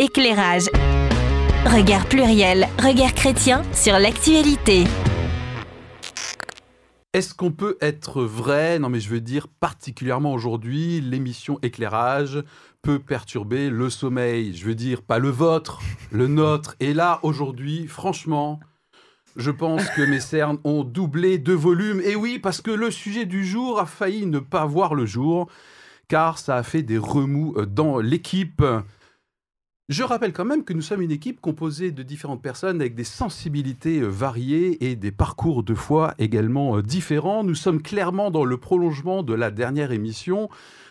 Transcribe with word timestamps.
Éclairage. 0.00 0.64
Regard 1.66 2.08
pluriel, 2.08 2.66
regard 2.82 3.14
chrétien 3.14 3.62
sur 3.72 3.96
l'actualité. 3.96 4.82
Est-ce 7.12 7.32
qu'on 7.32 7.52
peut 7.52 7.78
être 7.80 8.24
vrai? 8.24 8.80
Non 8.80 8.88
mais 8.88 8.98
je 8.98 9.08
veux 9.08 9.20
dire 9.20 9.46
particulièrement 9.46 10.32
aujourd'hui, 10.32 11.00
l'émission 11.00 11.60
éclairage 11.62 12.42
peut 12.82 12.98
perturber 12.98 13.70
le 13.70 13.88
sommeil. 13.88 14.52
Je 14.56 14.64
veux 14.64 14.74
dire 14.74 15.00
pas 15.00 15.20
le 15.20 15.28
vôtre, 15.28 15.78
le 16.10 16.26
nôtre. 16.26 16.74
Et 16.80 16.92
là 16.92 17.20
aujourd'hui, 17.22 17.86
franchement, 17.86 18.58
je 19.36 19.52
pense 19.52 19.88
que 19.90 20.02
mes 20.02 20.18
cernes 20.18 20.58
ont 20.64 20.82
doublé 20.82 21.38
de 21.38 21.52
volume. 21.52 22.00
Et 22.00 22.16
oui, 22.16 22.40
parce 22.40 22.60
que 22.60 22.72
le 22.72 22.90
sujet 22.90 23.26
du 23.26 23.46
jour 23.46 23.78
a 23.78 23.86
failli 23.86 24.26
ne 24.26 24.40
pas 24.40 24.66
voir 24.66 24.96
le 24.96 25.06
jour, 25.06 25.48
car 26.08 26.38
ça 26.38 26.56
a 26.56 26.64
fait 26.64 26.82
des 26.82 26.98
remous 26.98 27.54
dans 27.64 28.00
l'équipe. 28.00 28.60
Je 29.90 30.02
rappelle 30.02 30.32
quand 30.32 30.46
même 30.46 30.64
que 30.64 30.72
nous 30.72 30.80
sommes 30.80 31.02
une 31.02 31.10
équipe 31.10 31.42
composée 31.42 31.90
de 31.90 32.02
différentes 32.02 32.40
personnes 32.40 32.80
avec 32.80 32.94
des 32.94 33.04
sensibilités 33.04 34.00
euh, 34.00 34.06
variées 34.06 34.82
et 34.88 34.96
des 34.96 35.12
parcours 35.12 35.62
de 35.62 35.74
foi 35.74 36.14
également 36.18 36.78
euh, 36.78 36.82
différents. 36.82 37.44
Nous 37.44 37.54
sommes 37.54 37.82
clairement 37.82 38.30
dans 38.30 38.46
le 38.46 38.56
prolongement 38.56 39.22
de 39.22 39.34
la 39.34 39.50
dernière 39.50 39.92
émission, 39.92 40.48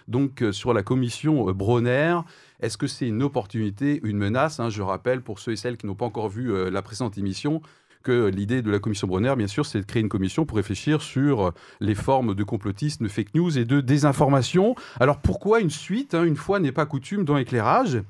donc 0.07 0.43
euh, 0.43 0.51
sur 0.51 0.75
la 0.75 0.84
commission 0.84 1.51
Bronner. 1.53 2.20
Est-ce 2.59 2.77
que 2.77 2.85
c'est 2.85 3.07
une 3.07 3.23
opportunité, 3.23 3.99
une 4.03 4.17
menace 4.17 4.59
hein? 4.59 4.70
Je 4.70 4.84
rappelle 4.84 5.23
pour 5.23 5.39
ceux 5.39 5.53
et 5.53 5.55
celles 5.55 5.77
qui 5.77 5.87
n'ont 5.87 5.95
pas 5.95 6.05
encore 6.05 6.29
vu 6.29 6.53
la 6.70 6.81
précédente 6.84 7.17
émission 7.17 7.63
que 8.03 8.27
l'idée 8.27 8.62
de 8.62 8.70
la 8.70 8.77
commission 8.77 9.07
Bronner, 9.07 9.34
bien 9.35 9.48
sûr, 9.48 9.65
c'est 9.65 9.79
de 9.79 9.85
créer 9.85 10.03
une 10.03 10.09
commission 10.09 10.45
pour 10.45 10.57
réfléchir 10.57 11.01
sur 11.01 11.51
les 11.79 11.95
formes 11.95 12.35
de 12.35 12.43
complotisme, 12.43 13.09
fake 13.09 13.34
news 13.34 13.57
et 13.57 13.65
de 13.65 13.81
désinformation. 13.81 14.75
Alors 14.99 15.20
pourquoi 15.20 15.62
une 15.62 15.71
suite 15.71 16.13
hein? 16.13 16.23
Une 16.23 16.35
fois 16.35 16.59
n'est 16.59 16.71
pas 16.71 16.85
coutume 16.85 17.25
dans 17.25 17.37
l'éclairage 17.37 18.03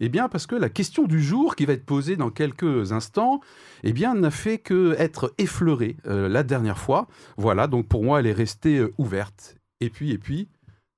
eh 0.00 0.08
bien, 0.08 0.28
parce 0.28 0.46
que 0.46 0.54
la 0.54 0.70
question 0.70 1.04
du 1.04 1.22
jour 1.22 1.54
qui 1.54 1.66
va 1.66 1.74
être 1.74 1.84
posée 1.84 2.16
dans 2.16 2.30
quelques 2.30 2.92
instants, 2.92 3.40
eh 3.84 3.92
bien, 3.92 4.14
n'a 4.14 4.30
fait 4.30 4.58
que 4.58 4.96
être 4.98 5.34
effleurée 5.36 5.96
euh, 6.06 6.28
la 6.28 6.42
dernière 6.42 6.78
fois. 6.78 7.06
Voilà, 7.36 7.66
donc 7.66 7.86
pour 7.86 8.02
moi, 8.02 8.20
elle 8.20 8.26
est 8.26 8.32
restée 8.32 8.78
euh, 8.78 8.94
ouverte. 8.96 9.56
Et 9.80 9.90
puis, 9.90 10.10
et 10.10 10.18
puis, 10.18 10.48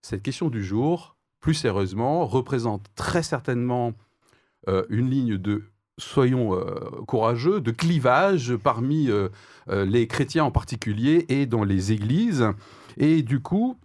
cette 0.03 0.23
question 0.23 0.48
du 0.48 0.62
jour, 0.62 1.17
plus 1.41 1.55
sérieusement, 1.55 2.25
représente 2.27 2.86
très 2.95 3.25
certainement 3.25 3.92
euh, 4.69 4.84
une 4.89 5.11
ligne 5.11 5.36
de 5.36 5.64
soyons 5.98 6.58
courageux, 7.06 7.61
de 7.61 7.70
clivage 7.70 8.56
parmi 8.56 9.11
les 9.69 10.06
chrétiens 10.08 10.45
en 10.45 10.50
particulier 10.50 11.27
et 11.28 11.45
dans 11.45 11.64
les 11.64 11.92
églises. 11.92 12.48
Et 12.97 13.23
du 13.23 13.41
coup, 13.41 13.77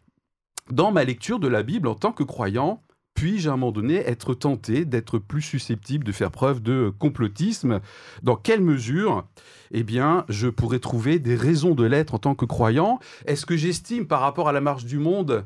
dans 0.72 0.92
ma 0.94 1.04
lecture 1.04 1.38
de 1.38 1.50
la 1.50 1.64
Bible 1.64 1.90
en 1.90 1.95
tant 1.95 2.14
que 2.14 2.23
croyant, 2.23 2.82
puis-je 3.18 3.50
à 3.50 3.54
un 3.54 3.58
moment 3.58 3.72
donné 3.72 3.96
être 3.96 4.36
tenté 4.36 4.86
d'être 4.86 5.18
plus 5.18 5.42
susceptible 5.42 6.04
de 6.04 6.12
faire 6.12 6.30
preuve 6.30 6.62
de 6.62 6.94
complotisme 7.00 7.82
Dans 8.22 8.36
quelle 8.36 8.62
mesure 8.62 9.28
eh 9.72 9.82
bien, 9.82 10.23
je 10.30 10.48
pourrais 10.48 10.78
trouver 10.78 11.18
des 11.18 11.36
raisons 11.36 11.73
de 11.73 11.84
l'être 11.84 12.14
en 12.14 12.20
tant 12.20 12.36
que 12.36 12.45
croyant? 12.45 13.00
Est-ce 13.26 13.48
que 13.48 13.58
j'estime 13.58 14.06
par 14.06 14.22
rapport 14.22 14.48
à 14.48 14.52
la 14.52 14.62
marche 14.62 14.86
du 14.86 15.00
monde 15.00 15.45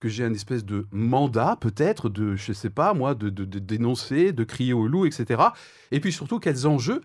que 0.00 0.08
j'ai 0.08 0.24
un 0.24 0.32
espèce 0.32 0.64
de 0.64 0.86
mandat 0.92 1.58
peut-être 1.60 2.08
de, 2.08 2.36
je 2.36 2.54
sais 2.54 2.70
pas 2.70 2.94
moi, 2.94 3.14
de, 3.14 3.28
dénoncer, 3.28 4.32
de 4.32 4.42
crier 4.42 4.72
au 4.72 4.86
loup, 4.86 5.04
etc. 5.04 5.42
Et 5.90 6.00
puis 6.00 6.12
surtout, 6.12 6.38
quels 6.38 6.66
enjeux 6.66 7.02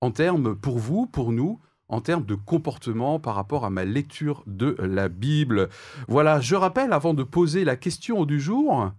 en 0.00 0.12
termes 0.12 0.54
pour 0.54 0.78
vous, 0.78 1.06
pour 1.06 1.32
nous, 1.32 1.58
en 1.88 2.00
termes 2.00 2.24
de 2.24 2.36
comportement 2.36 3.18
par 3.18 3.34
rapport 3.34 3.64
à 3.64 3.70
ma 3.70 3.84
lecture 3.84 4.44
de 4.46 4.76
la 4.78 5.08
Bible? 5.08 5.70
Voilà, 6.06 6.40
je 6.40 6.54
rappelle 6.54 6.92
avant 6.92 7.14
de 7.14 7.24
poser 7.24 7.64
la 7.64 7.74
question 7.74 8.24
du 8.26 8.38
jour, 8.38 8.92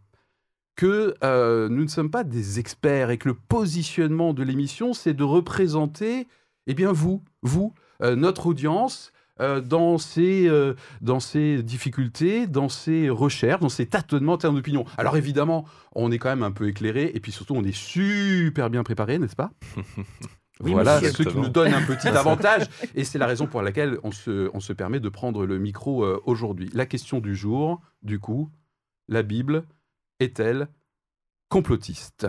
que 0.78 1.16
euh, 1.24 1.68
nous 1.68 1.84
ne 1.84 1.90
sommes 1.90 2.12
pas 2.12 2.24
des 2.24 2.60
experts 2.60 3.10
et 3.10 3.18
que 3.18 3.28
le 3.28 3.34
positionnement 3.34 4.34
de 4.34 4.44
l'émission, 4.44 4.94
c'est 4.94 5.16
de 5.16 5.24
représenter, 5.24 6.28
eh 6.68 6.74
bien, 6.74 6.94
vous, 6.94 7.24
vous, 7.42 7.74
euh, 8.02 8.16
notre 8.16 8.46
audience, 8.46 9.12
euh, 9.40 9.60
dans, 9.60 9.98
ses, 9.98 10.50
dans 11.02 11.20
ses 11.20 11.62
difficultés, 11.62 12.48
dans 12.48 12.70
ses 12.70 13.10
recherches, 13.10 13.60
dans 13.60 13.70
ses 13.70 13.88
tâtonnements 13.88 14.34
en 14.34 14.38
termes 14.38 14.56
d'opinion. 14.56 14.86
Alors 14.98 15.18
évidemment, 15.18 15.66
on 15.94 16.12
est 16.12 16.20
quand 16.20 16.30
même 16.30 16.44
un 16.44 16.52
peu 16.52 16.68
éclairé 16.68 17.12
et 17.14 17.20
puis 17.20 17.32
surtout, 17.32 17.56
on 17.56 17.64
est 17.64 17.76
super 17.76 18.70
bien 18.70 18.84
préparé, 18.84 19.20
n'est-ce 19.20 19.36
pas? 19.36 19.52
Voilà 20.60 21.00
ce 21.00 21.22
qui 21.22 21.38
nous 21.38 21.50
donne 21.50 21.72
un 21.72 21.84
petit 21.84 22.08
avantage. 22.08 22.64
Et 22.96 23.04
c'est 23.04 23.20
la 23.20 23.28
raison 23.28 23.46
pour 23.46 23.62
laquelle 23.62 24.00
on 24.02 24.10
se, 24.10 24.50
on 24.56 24.60
se 24.60 24.74
permet 24.74 25.00
de 25.00 25.08
prendre 25.08 25.46
le 25.46 25.60
micro 25.60 26.04
aujourd'hui. 26.26 26.68
La 26.74 26.88
question 26.88 27.20
du 27.20 27.36
jour, 27.36 27.80
du 28.02 28.20
coup, 28.20 28.50
la 29.08 29.22
Bible, 29.22 29.66
est-elle 30.20 30.68
complotiste? 31.50 32.28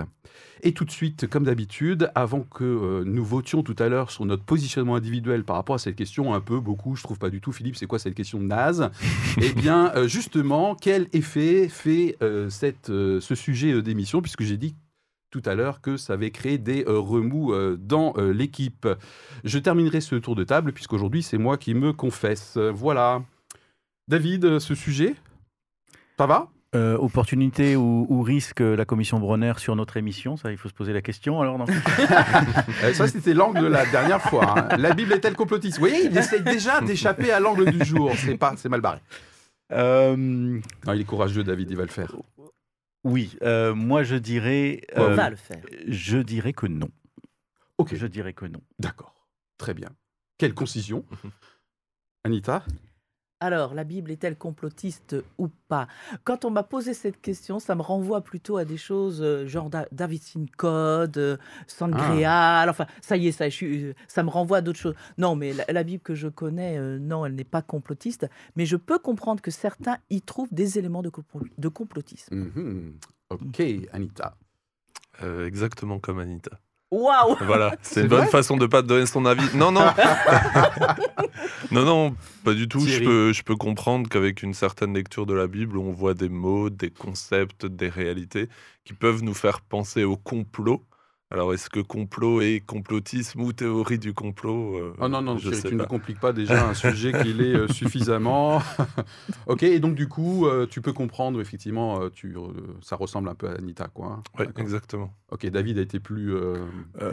Et 0.62 0.72
tout 0.72 0.84
de 0.84 0.90
suite, 0.90 1.28
comme 1.28 1.44
d'habitude, 1.44 2.10
avant 2.14 2.42
que 2.42 2.64
euh, 2.64 3.04
nous 3.04 3.24
votions 3.24 3.62
tout 3.62 3.76
à 3.78 3.88
l'heure 3.88 4.10
sur 4.10 4.24
notre 4.26 4.44
positionnement 4.44 4.96
individuel 4.96 5.44
par 5.44 5.56
rapport 5.56 5.76
à 5.76 5.78
cette 5.78 5.96
question, 5.96 6.34
un 6.34 6.40
peu, 6.40 6.58
beaucoup, 6.60 6.96
je 6.96 7.02
trouve 7.02 7.18
pas 7.18 7.30
du 7.30 7.40
tout, 7.40 7.52
Philippe, 7.52 7.76
c'est 7.76 7.86
quoi 7.86 7.98
cette 7.98 8.14
question 8.14 8.40
naze? 8.40 8.90
Eh 9.40 9.52
bien, 9.52 9.92
euh, 9.94 10.08
justement, 10.08 10.74
quel 10.74 11.08
effet 11.12 11.68
fait 11.68 12.16
euh, 12.22 12.50
cette, 12.50 12.88
ce 12.88 13.34
sujet 13.34 13.80
d'émission, 13.82 14.20
puisque 14.20 14.42
j'ai 14.42 14.56
dit 14.56 14.74
tout 15.30 15.42
à 15.44 15.54
l'heure 15.54 15.80
que 15.80 15.96
ça 15.96 16.14
avait 16.14 16.30
créé 16.30 16.58
des 16.58 16.84
remous 16.86 17.52
dans 17.76 18.14
l'équipe. 18.16 18.88
Je 19.44 19.58
terminerai 19.58 20.00
ce 20.00 20.16
tour 20.16 20.34
de 20.34 20.42
table, 20.42 20.72
puisqu'aujourd'hui, 20.72 21.22
c'est 21.22 21.36
moi 21.36 21.58
qui 21.58 21.74
me 21.74 21.92
confesse. 21.92 22.56
Voilà. 22.56 23.22
David, 24.08 24.58
ce 24.58 24.74
sujet, 24.74 25.16
ça 26.16 26.26
va? 26.26 26.50
Euh, 26.74 26.98
opportunité 26.98 27.76
ou, 27.76 28.20
risque 28.20 28.60
la 28.60 28.84
commission 28.84 29.18
Bronner 29.18 29.54
sur 29.56 29.74
notre 29.74 29.96
émission 29.96 30.36
Ça, 30.36 30.52
il 30.52 30.58
faut 30.58 30.68
se 30.68 30.74
poser 30.74 30.92
la 30.92 31.00
question. 31.00 31.40
Alors, 31.40 31.58
euh, 32.82 32.92
ça, 32.92 33.08
c'était 33.08 33.32
l'angle 33.32 33.62
de 33.62 33.66
la 33.66 33.86
dernière 33.86 34.20
fois. 34.20 34.58
Hein. 34.58 34.76
La 34.76 34.92
Bible 34.92 35.14
est-elle 35.14 35.34
complotiste? 35.34 35.78
Vous 35.78 35.86
voyez, 35.86 36.04
il 36.04 36.16
essaie 36.16 36.40
déjà 36.40 36.82
d'échapper 36.82 37.32
à 37.32 37.40
l'angle 37.40 37.70
du 37.70 37.82
jour. 37.86 38.12
C'est 38.16 38.36
pas, 38.36 38.52
c'est 38.58 38.68
mal 38.68 38.82
barré. 38.82 39.00
Euh, 39.72 40.14
non, 40.16 40.92
il 40.92 41.00
est 41.00 41.04
courageux, 41.04 41.42
David. 41.42 41.70
Il 41.70 41.76
va 41.76 41.84
le 41.84 41.88
faire. 41.88 42.14
Oui, 43.02 43.34
moi 43.74 44.02
je 44.02 44.16
dirais. 44.16 44.82
On 44.94 45.14
va 45.14 45.30
le 45.30 45.36
faire. 45.36 45.62
Je 45.86 46.18
dirais 46.18 46.52
que 46.52 46.66
non. 46.66 46.90
Ok. 47.78 47.94
Je 47.94 48.06
dirais 48.06 48.34
que 48.34 48.44
non. 48.44 48.60
D'accord. 48.78 49.14
Très 49.56 49.72
bien. 49.72 49.88
Quelle 50.36 50.52
concision 50.52 51.04
Anita? 52.24 52.62
Alors, 53.40 53.72
la 53.72 53.84
Bible 53.84 54.10
est-elle 54.10 54.36
complotiste 54.36 55.14
ou 55.38 55.48
pas? 55.68 55.86
Quand 56.24 56.44
on 56.44 56.50
m'a 56.50 56.64
posé 56.64 56.92
cette 56.92 57.20
question, 57.20 57.60
ça 57.60 57.76
me 57.76 57.82
renvoie 57.82 58.20
plutôt 58.20 58.56
à 58.56 58.64
des 58.64 58.76
choses 58.76 59.22
euh, 59.22 59.46
genre 59.46 59.70
David 59.92 60.22
Code, 60.56 61.18
euh, 61.18 61.36
Sangreal, 61.68 62.24
ah. 62.26 62.66
enfin, 62.68 62.86
ça 63.00 63.16
y 63.16 63.28
est, 63.28 63.32
ça, 63.32 63.44
euh, 63.62 63.92
ça 64.08 64.24
me 64.24 64.28
renvoie 64.28 64.58
à 64.58 64.60
d'autres 64.60 64.80
choses. 64.80 64.96
Non, 65.18 65.36
mais 65.36 65.52
la, 65.68 65.82
Bible 65.84 66.02
que 66.02 66.16
je 66.16 66.26
connais, 66.26 66.80
non, 66.98 67.24
elle 67.24 67.36
n'est 67.36 67.44
pas 67.44 67.62
complotiste, 67.62 68.28
mais 68.56 68.66
je 68.66 68.76
peux 68.76 68.98
comprendre 68.98 69.40
que 69.40 69.52
certains 69.52 69.98
y 70.10 70.20
trouvent 70.20 70.52
des 70.52 70.78
éléments 70.78 71.02
de, 71.02 71.12
de 71.58 71.68
complotisme. 71.68 72.34
Mhm. 72.34 72.94
Ok, 73.30 73.62
Anita. 73.92 74.36
exactement 75.22 76.00
comme 76.00 76.18
Anita. 76.18 76.58
Waouh 76.90 77.36
Voilà, 77.42 77.76
c'est 77.82 78.02
une 78.02 78.08
bonne 78.08 78.28
façon 78.28 78.56
de 78.56 78.66
pas 78.66 78.82
te 78.82 78.86
donner 78.86 79.06
son 79.06 79.26
avis. 79.26 79.54
Non, 79.54 79.70
non. 79.70 79.86
non, 81.70 81.84
non, 81.84 82.16
pas 82.44 82.54
du 82.54 82.66
tout. 82.66 82.80
Je 82.80 83.04
peux, 83.04 83.32
je 83.32 83.42
peux 83.42 83.56
comprendre 83.56 84.08
qu'avec 84.08 84.42
une 84.42 84.54
certaine 84.54 84.94
lecture 84.94 85.26
de 85.26 85.34
la 85.34 85.46
Bible, 85.46 85.76
on 85.76 85.92
voit 85.92 86.14
des 86.14 86.30
mots, 86.30 86.70
des 86.70 86.90
concepts, 86.90 87.66
des 87.66 87.88
réalités 87.88 88.48
qui 88.84 88.94
peuvent 88.94 89.22
nous 89.22 89.34
faire 89.34 89.60
penser 89.60 90.04
au 90.04 90.16
complot. 90.16 90.82
Alors, 91.30 91.52
est-ce 91.52 91.68
que 91.68 91.80
complot 91.80 92.40
est 92.40 92.60
complotisme 92.64 93.42
ou 93.42 93.52
théorie 93.52 93.98
du 93.98 94.14
complot 94.14 94.78
euh, 94.78 94.94
Oh 94.98 95.08
non, 95.08 95.20
non, 95.20 95.36
je 95.36 95.50
tu 95.50 95.74
ne 95.74 95.84
compliques 95.84 96.20
pas 96.20 96.32
déjà 96.32 96.70
un 96.70 96.72
sujet 96.72 97.12
qui 97.12 97.34
l'est 97.34 97.54
euh, 97.54 97.68
suffisamment. 97.68 98.62
ok, 99.46 99.62
et 99.62 99.78
donc 99.78 99.94
du 99.94 100.08
coup, 100.08 100.46
euh, 100.46 100.66
tu 100.66 100.80
peux 100.80 100.94
comprendre, 100.94 101.38
effectivement, 101.42 102.08
tu, 102.08 102.34
ça 102.80 102.96
ressemble 102.96 103.28
un 103.28 103.34
peu 103.34 103.46
à 103.46 103.52
Anita, 103.52 103.88
quoi. 103.92 104.06
Hein. 104.06 104.22
Oui, 104.38 104.46
exactement. 104.56 105.12
Ok, 105.30 105.44
David 105.50 105.76
a 105.76 105.82
été 105.82 106.00
plus, 106.00 106.34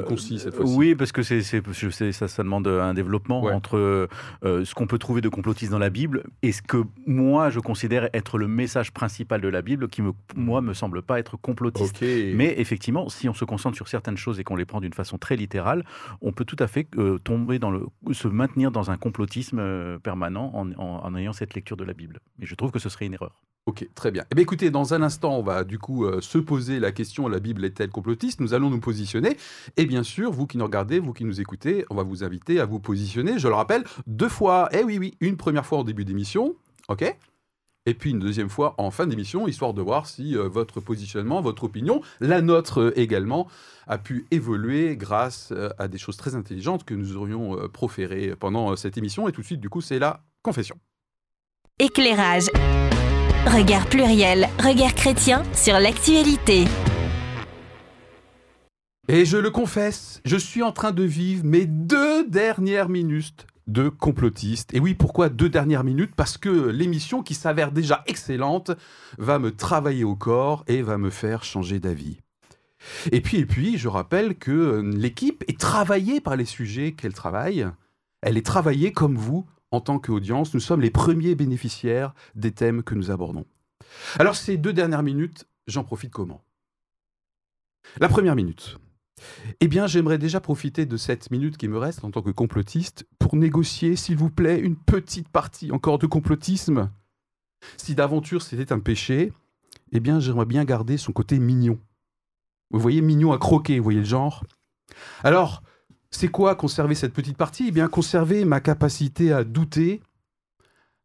concis 0.08 0.40
cette 0.40 0.56
fois-ci. 0.56 0.74
Oui, 0.78 0.96
parce 0.96 1.12
que 1.12 1.22
c'est, 1.22 1.42
ça, 1.42 2.28
ça 2.30 2.44
demande 2.44 2.68
un 2.68 2.94
développement 2.94 3.44
entre 3.44 4.08
ce 4.44 4.74
qu'on 4.74 4.88
peut 4.88 4.98
trouver 4.98 5.20
de 5.20 5.28
complotiste 5.28 5.72
dans 5.72 5.80
la 5.80 5.90
Bible 5.90 6.24
et 6.42 6.54
ce 6.54 6.62
que 6.62 6.86
moi, 7.06 7.50
je 7.50 7.60
considère 7.60 8.08
être 8.14 8.38
le 8.38 8.48
message 8.48 8.94
principal 8.94 9.42
de 9.42 9.50
la 9.50 9.62
Bible, 9.62 9.90
qui, 9.90 10.02
me, 10.02 10.14
moi, 10.38 10.62
me 10.62 10.74
semble 10.74 11.02
pas 11.02 11.20
être 11.20 11.36
complotiste. 11.36 12.02
Mais 12.02 12.56
effectivement, 12.58 13.10
si 13.10 13.28
on 13.28 13.34
se 13.34 13.44
concentre 13.44 13.76
sur 13.76 13.90
certains 13.90 14.05
choses 14.18 14.40
et 14.40 14.44
qu'on 14.44 14.56
les 14.56 14.66
prend 14.66 14.82
d'une 14.82 14.94
façon 14.94 15.18
très 15.18 15.36
littérale, 15.36 15.84
on 16.22 16.32
peut 16.32 16.46
tout 16.46 16.56
à 16.60 16.68
fait 16.68 16.88
euh, 16.98 17.18
tomber 17.18 17.60
dans 17.60 17.72
le, 17.72 17.86
se 18.12 18.28
maintenir 18.28 18.72
dans 18.72 18.92
un 18.92 18.98
complotisme 18.98 19.60
euh, 19.60 19.98
permanent 20.00 20.52
en, 20.54 21.16
ayant 21.16 21.34
cette 21.34 21.54
lecture 21.54 21.78
de 21.78 21.84
la 21.84 21.94
Bible. 21.94 22.20
Et 22.40 22.46
je 22.46 22.56
trouve 22.56 22.72
que 22.72 22.80
ce 22.80 22.90
serait 22.90 23.06
une 23.06 23.14
erreur. 23.14 23.42
Ok, 23.66 23.88
très 23.96 24.12
bien. 24.12 24.24
Eh 24.32 24.36
bien, 24.36 24.44
écoutez, 24.44 24.70
dans 24.70 24.94
un 24.94 25.02
instant, 25.02 25.36
on 25.40 25.42
va 25.42 25.64
du 25.64 25.80
coup 25.80 26.06
euh, 26.06 26.22
se 26.22 26.38
poser 26.38 26.80
la 26.80 26.92
question 26.92 27.28
la 27.28 27.40
Bible 27.40 27.66
est-elle 27.66 27.90
complotiste? 27.90 28.40
Nous 28.40 28.54
allons 28.54 28.70
nous 28.70 28.80
positionner. 28.80 29.38
Et 29.76 29.86
bien 29.86 30.04
sûr, 30.04 30.32
vous 30.32 30.46
qui 30.46 30.60
nous 30.60 30.66
regardez, 30.66 31.00
vous 31.00 31.14
qui 31.14 31.26
nous 31.26 31.42
écoutez, 31.42 31.84
on 31.90 31.96
va 31.96 32.04
vous 32.04 32.24
inviter 32.24 32.60
à 32.60 32.66
vous 32.66 32.80
positionner. 32.80 33.40
Je 33.40 33.48
le 33.48 33.56
rappelle, 33.56 33.84
deux 34.06 34.30
fois. 34.30 34.70
Eh 34.72 34.84
oui, 34.84 35.00
oui, 35.00 35.16
une 35.20 35.36
première 35.36 35.66
fois 35.66 35.80
au 35.80 35.84
début 35.84 36.06
d'émission. 36.06 36.56
Ok? 36.90 37.18
Et 37.86 37.94
puis 37.94 38.12
une 38.12 38.20
deuxième 38.20 38.50
fois 38.50 38.74
en 38.78 38.92
fin 38.92 39.08
d'émission, 39.08 39.48
histoire 39.48 39.74
de 39.74 39.82
voir 39.82 40.08
si 40.08 40.36
euh, 40.36 40.48
votre 40.48 40.80
positionnement, 40.80 41.42
votre 41.42 41.66
opinion, 41.66 42.02
la 42.20 42.42
nôtre 42.42 42.82
euh, 42.82 43.00
également, 43.00 43.48
a 43.88 43.98
pu 43.98 44.26
évoluer 44.32 44.98
grâce 44.98 45.50
euh, 45.52 45.70
à 45.78 45.88
des 45.88 45.98
choses 45.98 46.18
très 46.18 46.36
intelligentes 46.36 46.84
que 46.84 46.96
nous 46.96 47.16
aurions 47.16 47.56
proférées 47.70 48.34
pendant 48.40 48.76
cette 48.76 48.98
émission. 48.98 49.28
Et 49.28 49.32
tout 49.32 49.42
de 49.42 49.46
suite, 49.46 49.60
du 49.60 49.70
coup, 49.70 49.82
c'est 49.82 50.00
la 50.00 50.24
confession. 50.42 50.78
Éclairage. 51.80 52.48
Regard 53.46 53.86
pluriel, 53.88 54.50
regard 54.60 54.96
chrétien 54.96 55.44
sur 55.54 55.80
l'actualité. 55.80 56.66
Et 59.08 59.26
je 59.26 59.38
le 59.38 59.52
confesse, 59.52 60.20
je 60.26 60.36
suis 60.36 60.64
en 60.64 60.72
train 60.72 60.92
de 60.92 61.04
vivre 61.04 61.46
mes 61.46 61.68
deux 61.68 62.28
dernières 62.28 62.90
minutes 62.90 63.46
de 63.68 63.90
complotiste. 63.90 64.74
Et 64.74 64.80
oui, 64.80 64.94
pourquoi 64.94 65.30
deux 65.30 65.50
dernières 65.50 65.84
minutes? 65.84 66.16
Parce 66.16 66.38
que 66.38 66.50
l'émission, 66.50 67.24
qui 67.24 67.34
s'avère 67.34 67.72
déjà 67.72 68.04
excellente, 68.08 68.72
va 69.18 69.40
me 69.40 69.56
travailler 69.56 70.04
au 70.04 70.16
corps 70.16 70.64
et 70.68 70.82
va 70.82 70.98
me 70.98 71.10
faire 71.10 71.44
changer 71.44 71.80
d'avis. 71.80 72.20
Et 73.12 73.22
puis, 73.22 73.38
et 73.38 73.46
puis, 73.46 73.78
je 73.78 73.88
rappelle 73.88 74.38
que 74.38 74.82
l'équipe 74.82 75.44
est 75.48 75.60
travaillée 75.60 76.22
par 76.22 76.36
les 76.36 76.46
sujets 76.46 76.92
qu'elle 76.92 77.14
travaille. 77.14 77.68
Elle 78.22 78.38
est 78.38 78.46
travaillée 78.46 78.92
comme 78.92 79.16
vous, 79.16 79.46
en 79.72 79.82
tant 79.82 80.00
qu'audience. 80.00 80.54
Nous 80.54 80.60
sommes 80.60 80.82
les 80.82 80.92
premiers 80.92 81.36
bénéficiaires 81.36 82.14
des 82.36 82.52
thèmes 82.52 82.84
que 82.84 82.96
nous 82.96 83.10
abordons. 83.10 83.46
Alors, 84.20 84.36
ces 84.36 84.58
deux 84.58 84.74
dernières 84.74 85.04
minutes, 85.04 85.48
j'en 85.68 85.84
profite 85.84 86.12
comment? 86.12 86.44
La 88.00 88.10
première 88.10 88.36
minute, 88.36 88.78
eh 89.60 89.68
bien, 89.68 89.88
j'aimerais 89.88 90.18
déjà 90.18 90.40
profiter 90.40 90.86
de 90.86 90.98
cette 90.98 91.32
minute 91.32 91.58
qui 91.58 91.68
me 91.68 91.78
reste 91.78 92.04
en 92.04 92.12
tant 92.12 92.22
que 92.22 92.32
complotiste 92.32 93.06
pour 93.20 93.36
négocier, 93.36 93.96
s'il 93.96 94.18
vous 94.18 94.30
plaît, 94.30 94.60
une 94.60 94.76
petite 94.76 95.30
partie 95.30 95.72
encore 95.72 96.00
de 96.00 96.08
complotisme. 96.08 96.90
Si 97.78 97.96
d'aventure 97.96 98.42
c'était 98.42 98.74
un 98.74 98.80
péché, 98.80 99.34
eh 99.92 100.00
bien, 100.00 100.20
j'aimerais 100.20 100.46
bien 100.46 100.66
garder 100.66 100.98
son 100.98 101.12
côté 101.12 101.40
mignon. 101.40 101.80
Vous 102.72 102.80
voyez, 102.80 103.02
mignon 103.02 103.32
à 103.32 103.38
croquer, 103.38 103.78
vous 103.78 103.84
voyez 103.84 104.00
le 104.00 104.06
genre 104.06 104.44
Alors, 105.24 105.64
c'est 106.12 106.28
quoi 106.28 106.56
conserver 106.56 106.96
cette 106.96 107.14
petite 107.14 107.38
partie? 107.38 107.68
Eh 107.68 107.72
bien, 107.72 107.88
conserver 107.88 108.46
ma 108.46 108.60
capacité 108.60 109.32
à 109.32 109.44
douter, 109.44 110.02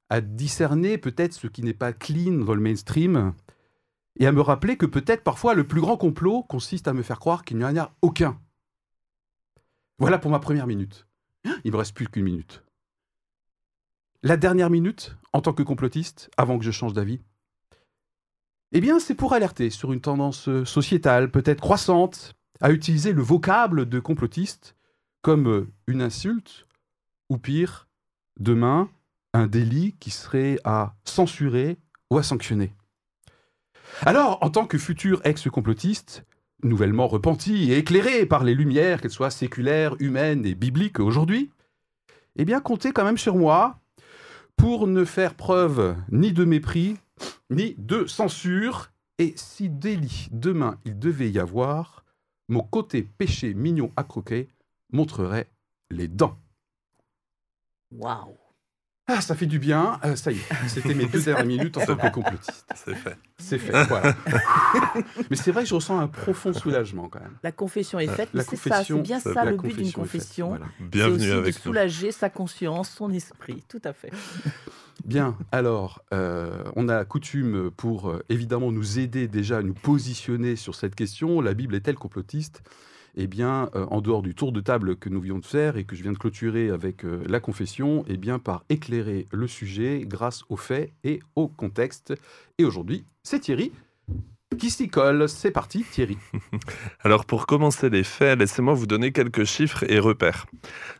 à 0.08 0.20
discerner 0.20 0.98
peut-être 0.98 1.34
ce 1.34 1.46
qui 1.46 1.62
n'est 1.62 1.74
pas 1.74 1.92
clean 1.92 2.44
dans 2.44 2.54
le 2.54 2.60
mainstream, 2.60 3.32
et 4.20 4.26
à 4.26 4.32
me 4.32 4.42
rappeler 4.42 4.76
que 4.76 4.86
peut-être 4.86 5.24
parfois 5.24 5.54
le 5.54 5.66
plus 5.66 5.80
grand 5.80 5.96
complot 5.96 6.42
consiste 6.44 6.86
à 6.86 6.92
me 6.92 7.02
faire 7.02 7.18
croire 7.18 7.42
qu'il 7.42 7.56
n'y 7.56 7.64
en 7.64 7.76
a 7.76 7.92
aucun. 8.02 8.38
Voilà 9.98 10.18
pour 10.18 10.30
ma 10.30 10.38
première 10.38 10.66
minute. 10.66 11.08
Il 11.64 11.72
me 11.72 11.78
reste 11.78 11.94
plus 11.94 12.06
qu'une 12.06 12.24
minute. 12.24 12.62
La 14.22 14.36
dernière 14.36 14.68
minute, 14.68 15.16
en 15.32 15.40
tant 15.40 15.54
que 15.54 15.62
complotiste, 15.62 16.30
avant 16.36 16.58
que 16.58 16.64
je 16.64 16.70
change 16.70 16.92
d'avis, 16.92 17.20
eh 18.72 18.80
bien, 18.80 19.00
c'est 19.00 19.14
pour 19.14 19.32
alerter 19.32 19.70
sur 19.70 19.92
une 19.92 20.02
tendance 20.02 20.48
sociétale, 20.64 21.30
peut-être 21.30 21.60
croissante, 21.60 22.34
à 22.60 22.70
utiliser 22.70 23.12
le 23.14 23.22
vocable 23.22 23.88
de 23.88 24.00
complotiste 24.00 24.76
comme 25.22 25.68
une 25.86 26.02
insulte, 26.02 26.66
ou 27.30 27.38
pire, 27.38 27.88
demain, 28.38 28.90
un 29.32 29.46
délit 29.46 29.96
qui 29.98 30.10
serait 30.10 30.58
à 30.64 30.94
censurer 31.04 31.78
ou 32.10 32.18
à 32.18 32.22
sanctionner. 32.22 32.74
Alors, 34.02 34.38
en 34.42 34.50
tant 34.50 34.66
que 34.66 34.78
futur 34.78 35.20
ex-complotiste, 35.24 36.24
nouvellement 36.62 37.06
repenti 37.06 37.72
et 37.72 37.78
éclairé 37.78 38.26
par 38.26 38.44
les 38.44 38.54
lumières, 38.54 39.00
qu'elles 39.00 39.10
soient 39.10 39.30
séculaires, 39.30 39.94
humaines 39.98 40.46
et 40.46 40.54
bibliques 40.54 41.00
aujourd'hui, 41.00 41.50
eh 42.36 42.44
bien, 42.44 42.60
comptez 42.60 42.92
quand 42.92 43.04
même 43.04 43.18
sur 43.18 43.36
moi 43.36 43.78
pour 44.56 44.86
ne 44.86 45.04
faire 45.04 45.34
preuve 45.34 45.96
ni 46.10 46.32
de 46.32 46.44
mépris, 46.44 46.96
ni 47.50 47.74
de 47.78 48.06
censure. 48.06 48.90
Et 49.18 49.34
si 49.36 49.68
délit 49.68 50.28
demain 50.30 50.78
il 50.86 50.98
devait 50.98 51.30
y 51.30 51.38
avoir, 51.38 52.04
mon 52.48 52.62
côté 52.62 53.02
péché 53.02 53.52
mignon 53.52 53.92
à 53.96 54.04
croquer 54.04 54.48
montrerait 54.92 55.50
les 55.90 56.08
dents. 56.08 56.38
Waouh 57.92 58.39
ah, 59.10 59.20
ça 59.20 59.34
fait 59.34 59.46
du 59.46 59.58
bien. 59.58 59.98
Euh, 60.04 60.16
ça 60.16 60.30
y 60.32 60.36
est, 60.36 60.68
c'était 60.68 60.94
mes 60.94 61.06
deux 61.06 61.20
dernières 61.20 61.44
minutes 61.44 61.76
en 61.78 61.86
tant 61.86 61.96
que 61.96 62.08
complotiste. 62.08 62.64
C'est 62.74 62.94
fait. 62.94 63.16
C'est 63.38 63.58
fait, 63.58 63.84
voilà. 63.84 64.14
mais 65.30 65.36
c'est 65.36 65.50
vrai 65.50 65.62
que 65.62 65.68
je 65.68 65.74
ressens 65.74 65.98
un 65.98 66.06
profond 66.06 66.52
soulagement 66.52 67.08
quand 67.08 67.20
même. 67.20 67.36
La 67.42 67.52
confession 67.52 67.98
est 67.98 68.06
faite, 68.06 68.28
c'est 68.34 68.56
ça, 68.56 68.84
c'est 68.84 68.94
bien 68.94 69.20
ça 69.20 69.44
le 69.44 69.56
but 69.56 69.76
d'une 69.76 69.92
confession. 69.92 70.58
Bienvenue 70.78 71.18
c'est 71.18 71.26
aussi 71.26 71.38
avec 71.38 71.54
de 71.54 71.60
soulager 71.60 72.12
sa 72.12 72.30
conscience, 72.30 72.90
son 72.90 73.10
esprit, 73.10 73.64
tout 73.68 73.82
à 73.84 73.92
fait. 73.92 74.10
Bien, 75.04 75.36
alors, 75.50 76.02
euh, 76.12 76.62
on 76.76 76.88
a 76.88 77.04
coutume 77.04 77.70
pour 77.70 78.10
euh, 78.10 78.22
évidemment 78.28 78.70
nous 78.70 78.98
aider 78.98 79.28
déjà 79.28 79.58
à 79.58 79.62
nous 79.62 79.72
positionner 79.72 80.56
sur 80.56 80.74
cette 80.74 80.94
question. 80.94 81.40
La 81.40 81.54
Bible 81.54 81.74
est-elle 81.74 81.94
complotiste? 81.94 82.62
Eh 83.16 83.26
bien, 83.26 83.70
euh, 83.74 83.86
en 83.86 84.00
dehors 84.00 84.22
du 84.22 84.34
tour 84.34 84.52
de 84.52 84.60
table 84.60 84.96
que 84.96 85.08
nous 85.08 85.20
venons 85.20 85.38
de 85.38 85.46
faire 85.46 85.76
et 85.76 85.84
que 85.84 85.96
je 85.96 86.02
viens 86.02 86.12
de 86.12 86.18
clôturer 86.18 86.70
avec 86.70 87.04
euh, 87.04 87.22
la 87.28 87.40
confession, 87.40 88.04
eh 88.08 88.16
bien, 88.16 88.38
par 88.38 88.64
éclairer 88.68 89.26
le 89.32 89.46
sujet 89.46 90.04
grâce 90.06 90.44
aux 90.48 90.56
faits 90.56 90.92
et 91.04 91.20
au 91.36 91.48
contexte. 91.48 92.14
Et 92.58 92.64
aujourd'hui, 92.64 93.04
c'est 93.22 93.40
Thierry 93.40 93.72
qui 94.58 94.70
s'y 94.70 94.88
colle. 94.88 95.28
C'est 95.28 95.50
parti, 95.50 95.84
Thierry. 95.84 96.18
Alors, 97.00 97.24
pour 97.24 97.46
commencer 97.46 97.88
les 97.88 98.04
faits, 98.04 98.38
laissez-moi 98.38 98.74
vous 98.74 98.86
donner 98.86 99.12
quelques 99.12 99.44
chiffres 99.44 99.84
et 99.88 99.98
repères. 99.98 100.46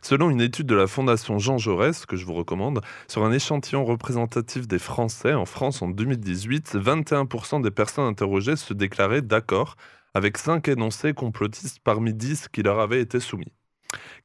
Selon 0.01 0.29
une 0.29 0.41
étude 0.41 0.67
de 0.67 0.75
la 0.75 0.87
Fondation 0.87 1.37
Jean 1.37 1.57
Jaurès, 1.57 2.05
que 2.05 2.15
je 2.15 2.25
vous 2.25 2.33
recommande, 2.33 2.81
sur 3.07 3.23
un 3.23 3.31
échantillon 3.31 3.85
représentatif 3.85 4.67
des 4.67 4.79
Français 4.79 5.33
en 5.33 5.45
France 5.45 5.81
en 5.81 5.89
2018, 5.89 6.75
21% 6.75 7.61
des 7.61 7.71
personnes 7.71 8.05
interrogées 8.05 8.55
se 8.55 8.73
déclaraient 8.73 9.21
d'accord 9.21 9.75
avec 10.13 10.37
cinq 10.37 10.67
énoncés 10.67 11.13
complotistes 11.13 11.79
parmi 11.83 12.13
10 12.13 12.47
qui 12.49 12.63
leur 12.63 12.79
avaient 12.79 13.01
été 13.01 13.19
soumis. 13.19 13.51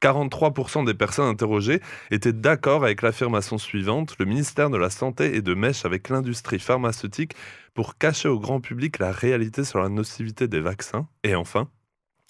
43% 0.01 0.85
des 0.85 0.93
personnes 0.93 1.27
interrogées 1.27 1.81
étaient 2.11 2.33
d'accord 2.33 2.83
avec 2.83 3.01
l'affirmation 3.01 3.57
suivante 3.57 4.15
le 4.19 4.25
ministère 4.25 4.69
de 4.69 4.77
la 4.77 4.89
Santé 4.89 5.35
est 5.35 5.41
de 5.41 5.53
mèche 5.53 5.85
avec 5.85 6.09
l'industrie 6.09 6.59
pharmaceutique 6.59 7.33
pour 7.73 7.97
cacher 7.97 8.29
au 8.29 8.39
grand 8.39 8.61
public 8.61 8.99
la 8.99 9.11
réalité 9.11 9.63
sur 9.63 9.79
la 9.79 9.89
nocivité 9.89 10.47
des 10.47 10.61
vaccins. 10.61 11.07
Et 11.23 11.35
enfin, 11.35 11.69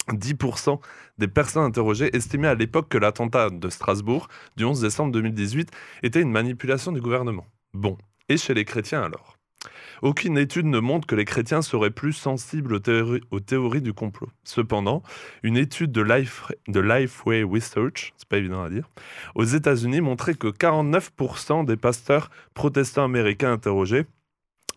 10% 0.08 0.80
des 1.18 1.28
personnes 1.28 1.64
interrogées 1.64 2.14
estimaient 2.16 2.48
à 2.48 2.54
l'époque 2.54 2.88
que 2.88 2.98
l'attentat 2.98 3.50
de 3.50 3.68
Strasbourg 3.68 4.28
du 4.56 4.64
11 4.64 4.80
décembre 4.80 5.12
2018 5.12 5.70
était 6.02 6.22
une 6.22 6.32
manipulation 6.32 6.92
du 6.92 7.00
gouvernement. 7.00 7.46
Bon, 7.74 7.98
et 8.28 8.36
chez 8.36 8.54
les 8.54 8.64
chrétiens 8.64 9.02
alors? 9.02 9.37
Aucune 10.02 10.38
étude 10.38 10.66
ne 10.66 10.78
montre 10.78 11.06
que 11.06 11.14
les 11.14 11.24
chrétiens 11.24 11.62
seraient 11.62 11.90
plus 11.90 12.12
sensibles 12.12 12.74
aux 13.30 13.40
théories, 13.40 13.82
du 13.82 13.92
complot. 13.92 14.28
Cependant, 14.44 15.02
une 15.42 15.56
étude 15.56 15.92
de, 15.92 16.02
Life, 16.02 16.50
de 16.68 16.80
Lifeway 16.80 17.42
Research, 17.42 18.12
c'est 18.16 18.28
pas 18.28 18.38
évident 18.38 18.62
à 18.62 18.70
dire, 18.70 18.88
aux 19.34 19.44
États-Unis 19.44 20.00
montrait 20.00 20.34
que 20.34 20.48
49% 20.48 21.64
des 21.64 21.76
pasteurs 21.76 22.30
protestants 22.54 23.04
américains 23.04 23.52
interrogés 23.52 24.06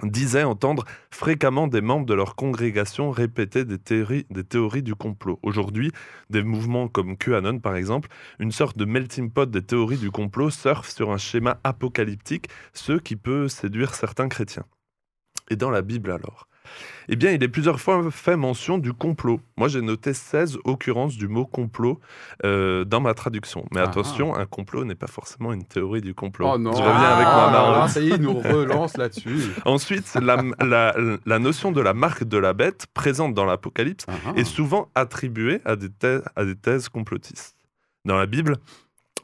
disaient 0.04 0.44
entendre 0.44 0.86
fréquemment 1.12 1.68
des 1.68 1.82
membres 1.82 2.06
de 2.06 2.14
leur 2.14 2.36
congrégation 2.36 3.12
répéter 3.12 3.66
des 3.66 3.78
théories, 3.78 4.26
des 4.30 4.44
théories 4.44 4.84
du 4.84 4.96
complot. 4.96 5.40
Aujourd'hui, 5.44 5.92
des 6.30 6.44
mouvements 6.44 6.88
comme 6.88 7.18
QAnon, 7.18 7.60
par 7.60 7.76
exemple, 7.76 8.10
une 8.40 8.52
sorte 8.52 8.78
de 8.78 8.86
melting 8.86 9.32
pot 9.32 9.50
des 9.50 9.62
théories 9.62 9.98
du 9.98 10.12
complot 10.12 10.50
surfent 10.50 10.90
sur 10.90 11.12
un 11.12 11.18
schéma 11.18 11.60
apocalyptique, 11.64 12.48
ce 12.74 12.94
qui 12.94 13.16
peut 13.16 13.48
séduire 13.48 13.94
certains 13.94 14.30
chrétiens. 14.30 14.66
Et 15.52 15.56
dans 15.58 15.70
la 15.70 15.82
Bible 15.82 16.12
alors 16.12 16.48
eh 17.10 17.16
bien, 17.16 17.32
il 17.32 17.44
est 17.44 17.48
plusieurs 17.48 17.80
fois 17.80 18.10
fait 18.12 18.38
mention 18.38 18.78
du 18.78 18.94
complot. 18.94 19.42
Moi, 19.58 19.68
j'ai 19.68 19.82
noté 19.82 20.14
16 20.14 20.60
occurrences 20.64 21.18
du 21.18 21.28
mot 21.28 21.46
complot 21.46 22.00
euh, 22.46 22.86
dans 22.86 23.02
ma 23.02 23.14
traduction. 23.14 23.66
Mais 23.72 23.82
ah. 23.82 23.86
attention, 23.86 24.36
un 24.36 24.46
complot 24.46 24.86
n'est 24.86 24.96
pas 24.96 25.08
forcément 25.08 25.52
une 25.52 25.66
théorie 25.66 26.02
du 26.02 26.14
complot. 26.14 26.52
Oh 26.54 26.58
non. 26.58 26.72
Je 26.72 26.78
reviens 26.78 26.94
avec 26.94 27.26
ma 27.26 27.48
ah, 27.48 27.52
marque. 27.52 27.90
Ça 27.90 28.00
y 28.00 28.12
est, 28.12 28.16
il 28.16 28.22
nous 28.22 28.40
relance 28.40 28.96
là-dessus. 28.96 29.52
Ensuite, 29.66 30.14
la, 30.16 30.94
la, 31.26 31.40
notion 31.40 31.72
de 31.72 31.82
la 31.82 31.94
marque 31.94 32.24
de 32.24 32.38
la 32.38 32.54
bête, 32.54 32.86
présente 32.94 33.34
dans 33.34 33.46
l'Apocalypse, 33.46 34.06
ah, 34.08 34.34
est 34.36 34.46
souvent 34.46 34.88
attribuée 34.96 35.60
à 35.66 35.76
des, 35.76 35.90
à 36.36 36.46
des 36.46 36.56
thèses 36.56 36.88
complotistes. 36.88 37.58
Dans 38.06 38.16
la 38.16 38.26
Bible, 38.26 38.58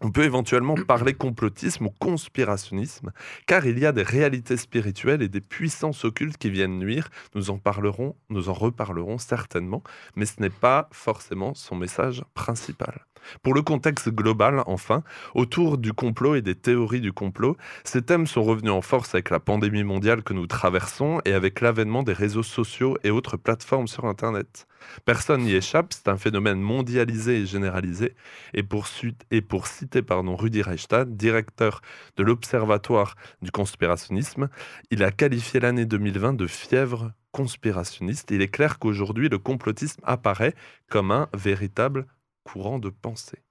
on 0.02 0.12
peut 0.12 0.24
éventuellement 0.24 0.76
parler 0.76 1.14
complotisme 1.14 1.88
ou 1.88 1.90
conspirationnisme, 1.90 3.12
car 3.46 3.66
il 3.66 3.80
y 3.80 3.86
a 3.86 3.92
des 3.92 4.04
réalités 4.04 4.58
spirituelles 4.58 5.22
et 5.22 5.30
des 5.30 5.42
puissances 5.42 6.06
occultes 6.06 6.38
qui 6.38 6.50
viennent 6.50 6.80
nuire. 6.80 7.10
Nous 7.36 7.50
en 7.50 7.58
parlerons, 7.58 8.16
nous 8.30 8.50
en 8.50 8.54
reparlerons 8.54 9.18
certainement, 9.18 9.84
mais 10.16 10.26
ce 10.26 10.40
n'est 10.40 10.50
pas 10.50 10.90
forcément 10.92 11.54
son 11.54 11.76
message 11.76 12.24
principal. 12.34 13.06
Pour 13.44 13.54
le 13.54 13.62
contexte 13.62 14.10
global, 14.10 14.64
enfin, 14.66 15.04
autour 15.36 15.78
du 15.78 15.94
complot 15.94 16.36
et 16.36 16.42
des 16.42 16.56
théories 16.56 17.02
du 17.02 17.14
complot, 17.14 17.58
ces 17.84 18.02
thèmes 18.02 18.28
sont 18.28 18.44
revenus 18.44 18.72
en 18.72 18.82
force 18.82 19.14
avec 19.14 19.30
la 19.30 19.40
pandémie 19.40 19.84
mondiale 19.84 20.24
que 20.24 20.34
nous 20.34 20.48
traversons 20.48 21.22
et 21.26 21.34
avec 21.34 21.62
l'avènement 21.62 22.04
des 22.04 22.14
réseaux 22.14 22.44
sociaux 22.44 22.98
et 23.04 23.10
autres 23.10 23.38
plateformes 23.38 23.88
sur 23.88 24.06
Internet. 24.06 24.68
Personne 25.06 25.42
n'y 25.42 25.54
échappe, 25.54 25.94
c'est 25.94 26.08
un 26.08 26.18
phénomène 26.18 26.62
mondialisé 26.62 27.42
et 27.42 27.46
généralisé. 27.46 28.16
Et 28.54 28.64
pour, 28.64 28.88
et 29.32 29.42
pour 29.42 29.68
citer 29.68 30.02
pardon, 30.02 30.36
Rudi 30.36 30.62
Reichstadt, 30.62 31.16
directeur 31.16 31.82
de 32.16 32.24
l'Observatoire 32.24 33.16
du 33.42 33.52
conspirationnisme, 33.52 34.50
il 34.92 35.04
a 35.04 35.12
qualifié 35.12 35.60
l'année 35.60 35.86
2020 35.86 36.34
de 36.34 36.48
fièvre 36.48 37.12
conspirationniste. 37.32 38.32
Il 38.32 38.42
est 38.42 38.48
clair 38.48 38.80
qu'aujourd'hui, 38.80 39.30
le 39.30 39.38
complotisme 39.38 40.02
apparaît 40.04 40.56
comme 40.90 41.12
un 41.12 41.30
véritable 41.34 42.08
courant 42.48 42.80
de 42.80 42.90
pensée. 42.90 43.44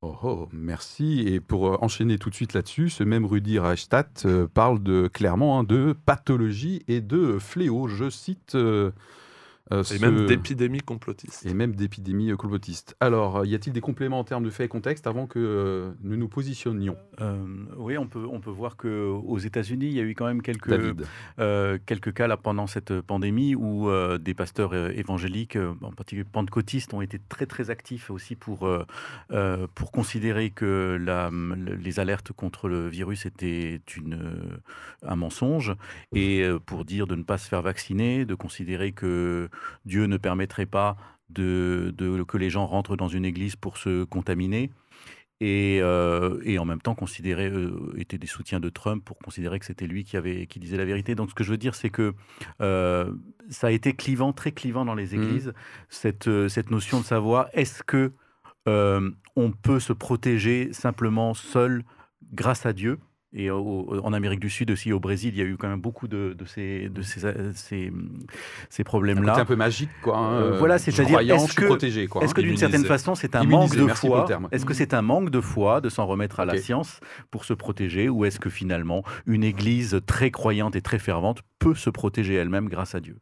Oh, 0.00 0.16
oh, 0.22 0.48
merci. 0.52 1.20
Et 1.26 1.40
pour 1.40 1.66
euh, 1.66 1.78
enchaîner 1.80 2.18
tout 2.18 2.30
de 2.30 2.34
suite 2.34 2.54
là-dessus, 2.54 2.88
ce 2.88 3.02
même 3.02 3.26
Rudi 3.26 3.58
Reichstadt 3.58 4.26
euh, 4.26 4.46
parle 4.46 4.82
de, 4.82 5.08
clairement 5.08 5.58
hein, 5.58 5.64
de 5.64 5.92
pathologie 5.92 6.82
et 6.86 7.00
de 7.00 7.38
fléau. 7.38 7.88
Je 7.88 8.08
cite 8.08 8.54
euh, 8.54 8.92
euh, 9.72 9.82
et 9.82 9.98
même 9.98 10.26
d'épidémies 10.26 10.80
complotistes. 10.80 11.44
Et 11.46 11.54
même 11.54 11.74
d'épidémies 11.74 12.30
euh, 12.30 12.36
complotistes. 12.36 12.96
Alors, 13.00 13.38
euh, 13.38 13.46
y 13.46 13.54
a-t-il 13.54 13.72
des 13.72 13.80
compléments 13.80 14.18
en 14.18 14.24
termes 14.24 14.44
de 14.44 14.50
faits 14.50 14.66
et 14.66 14.68
contexte 14.68 15.06
avant 15.06 15.26
que 15.26 15.92
nous 16.02 16.16
nous 16.16 16.28
positionnions? 16.28 16.96
Oui, 17.76 17.98
on 17.98 18.06
peut, 18.06 18.26
on 18.30 18.40
peut 18.40 18.50
voir 18.50 18.76
qu'aux 18.76 19.38
États-Unis, 19.38 19.86
il 19.86 19.92
y 19.92 20.00
a 20.00 20.04
eu 20.04 20.14
quand 20.14 20.26
même 20.26 20.42
quelques, 20.42 20.68
quelques 21.86 22.14
cas 22.14 22.26
là, 22.26 22.36
pendant 22.36 22.66
cette 22.66 23.00
pandémie 23.00 23.54
où 23.54 23.88
des 24.18 24.34
pasteurs 24.34 24.74
évangéliques, 24.74 25.58
en 25.82 25.92
particulier 25.92 26.24
pentecôtistes, 26.24 26.94
ont 26.94 27.00
été 27.00 27.20
très 27.28 27.46
très 27.46 27.70
actifs 27.70 28.10
aussi 28.10 28.36
pour, 28.36 28.68
pour 29.74 29.92
considérer 29.92 30.50
que 30.50 30.98
la, 31.00 31.30
les 31.80 32.00
alertes 32.00 32.32
contre 32.32 32.68
le 32.68 32.88
virus 32.88 33.26
étaient 33.26 33.80
une, 33.96 34.60
un 35.02 35.16
mensonge 35.16 35.74
et 36.14 36.46
pour 36.66 36.84
dire 36.84 37.06
de 37.06 37.14
ne 37.14 37.22
pas 37.22 37.38
se 37.38 37.48
faire 37.48 37.62
vacciner, 37.62 38.24
de 38.24 38.34
considérer 38.34 38.92
que 38.92 39.48
Dieu 39.84 40.06
ne 40.06 40.16
permettrait 40.16 40.66
pas 40.66 40.96
de, 41.30 41.94
que 42.26 42.36
les 42.36 42.50
gens 42.50 42.66
rentrent 42.66 42.96
dans 42.96 43.08
une 43.08 43.24
église 43.24 43.56
pour 43.56 43.76
se 43.76 44.04
contaminer. 44.04 44.70
Et, 45.40 45.78
euh, 45.82 46.58
en 46.58 46.64
même 46.64 46.80
temps 46.80 46.96
considérer 46.96 47.48
euh, 47.48 47.94
étaient 47.96 48.18
des 48.18 48.26
soutiens 48.26 48.58
de 48.58 48.70
Trump 48.70 49.04
pour 49.04 49.18
considérer 49.18 49.60
que 49.60 49.66
c'était 49.66 49.86
lui 49.86 50.02
qui 50.02 50.16
avait 50.16 50.46
qui 50.46 50.58
disait 50.58 50.76
la 50.76 50.84
vérité. 50.84 51.14
Donc 51.14 51.30
ce 51.30 51.34
que 51.34 51.44
je 51.44 51.52
veux 51.52 51.56
dire, 51.56 51.76
c'est 51.76 51.90
que 51.90 52.14
euh, 52.60 53.12
ça 53.48 53.68
a 53.68 53.70
été 53.70 53.94
clivant, 53.94 54.32
très 54.32 54.50
clivant 54.50 54.84
dans 54.84 54.96
les 54.96 55.16
mmh. 55.16 55.22
églises 55.22 55.52
cette 55.88 56.48
cette 56.48 56.72
notion 56.72 56.98
de 56.98 57.04
savoir 57.04 57.48
est-ce 57.52 57.84
que 57.84 58.12
on 58.66 59.50
peut 59.50 59.80
se 59.80 59.94
protéger 59.94 60.72
simplement 60.74 61.32
seul 61.32 61.84
grâce 62.32 62.66
à 62.66 62.72
Dieu? 62.74 62.98
Et 63.34 63.50
en 63.50 64.12
Amérique 64.14 64.40
du 64.40 64.48
Sud 64.48 64.70
aussi, 64.70 64.90
au 64.90 65.00
Brésil, 65.00 65.34
il 65.34 65.38
y 65.38 65.42
a 65.42 65.44
eu 65.44 65.56
quand 65.58 65.68
même 65.68 65.80
beaucoup 65.80 66.08
de, 66.08 66.34
ces, 66.46 66.88
de 66.88 67.02
ces, 67.02 67.20
ces, 67.54 67.92
ces 68.70 68.84
problèmes-là. 68.84 69.34
C'est 69.34 69.40
un 69.42 69.44
peu 69.44 69.56
magique, 69.56 69.90
quoi. 70.02 70.16
Hein, 70.16 70.32
euh, 70.32 70.58
voilà, 70.58 70.78
c'est-à-dire, 70.78 71.20
est-ce 71.20 71.54
que, 71.54 71.66
protégé, 71.66 72.06
quoi, 72.06 72.22
est-ce 72.22 72.34
que 72.34 72.40
d'une 72.40 72.56
certaine 72.56 72.84
façon, 72.84 73.14
c'est 73.14 73.36
un 73.36 73.44
manque 73.44 73.76
de 73.76 73.86
foi 73.88 74.26
Est-ce 74.50 74.64
que 74.64 74.74
c'est 74.74 74.94
un 74.94 75.02
manque 75.02 75.30
de 75.30 75.40
foi 75.40 75.80
de 75.82 75.90
s'en 75.90 76.06
remettre 76.06 76.40
à 76.40 76.46
la 76.46 76.56
science 76.56 77.00
pour 77.30 77.44
se 77.44 77.52
protéger, 77.52 78.08
ou 78.08 78.24
est-ce 78.24 78.40
que 78.40 78.50
finalement, 78.50 79.04
une 79.26 79.44
Église 79.44 80.00
très 80.06 80.30
croyante 80.30 80.74
et 80.74 80.80
très 80.80 80.98
fervente 80.98 81.42
peut 81.58 81.74
se 81.74 81.90
protéger 81.90 82.34
elle-même 82.34 82.68
grâce 82.68 82.94
à 82.94 83.00
Dieu? 83.00 83.18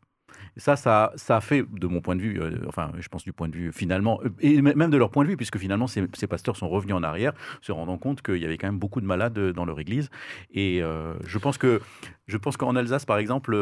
Ça, 0.57 0.77
ça, 0.77 1.13
ça 1.17 1.37
a 1.37 1.41
fait, 1.41 1.63
de 1.63 1.87
mon 1.87 2.01
point 2.01 2.17
de 2.17 2.23
vue, 2.23 2.41
euh, 2.41 2.59
enfin, 2.67 2.93
je 2.99 3.09
pense 3.09 3.25
du 3.25 3.33
point 3.33 3.49
de 3.49 3.55
vue 3.55 3.73
finalement, 3.73 4.21
euh, 4.25 4.31
et 4.41 4.63
même 4.63 4.91
de 4.91 4.97
leur 4.97 5.11
point 5.11 5.25
de 5.25 5.29
vue, 5.29 5.37
puisque 5.37 5.59
finalement, 5.59 5.87
ces, 5.87 6.07
pasteurs 6.27 6.57
sont 6.57 6.69
revenus 6.69 6.95
en 6.95 7.03
arrière, 7.03 7.33
se 7.61 7.73
rendant 7.73 7.99
compte 7.99 8.23
qu'il 8.23 8.39
y 8.39 8.45
avait 8.45 8.57
quand 8.59 8.69
même 8.69 8.79
beaucoup 8.79 9.01
de 9.01 9.07
malades 9.07 9.39
dans 9.39 9.65
leur 9.65 9.79
église. 9.81 10.11
Et 10.53 10.83
euh, 10.83 11.15
je 11.27 11.39
pense 11.39 11.59
que 11.59 11.81
je 12.27 12.37
pense 12.37 12.57
qu'en 12.57 12.77
Alsace, 12.77 13.05
par 13.05 13.19
exemple, 13.19 13.57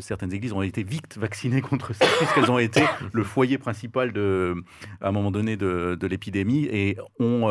certaines 0.00 0.32
églises 0.32 0.52
ont 0.52 0.62
été 0.62 0.82
vite 0.82 1.18
vaccinées 1.18 1.60
contre 1.60 1.94
ça, 1.94 2.06
puisqu'elles 2.18 2.50
ont 2.50 2.58
été 2.58 2.82
le 3.12 3.24
foyer 3.24 3.58
principal 3.58 4.12
de, 4.12 4.54
à 5.00 5.08
un 5.08 5.12
moment 5.12 5.30
donné 5.30 5.56
de, 5.56 6.06
l'épidémie 6.06 6.64
et 6.70 6.96
ont, 7.18 7.48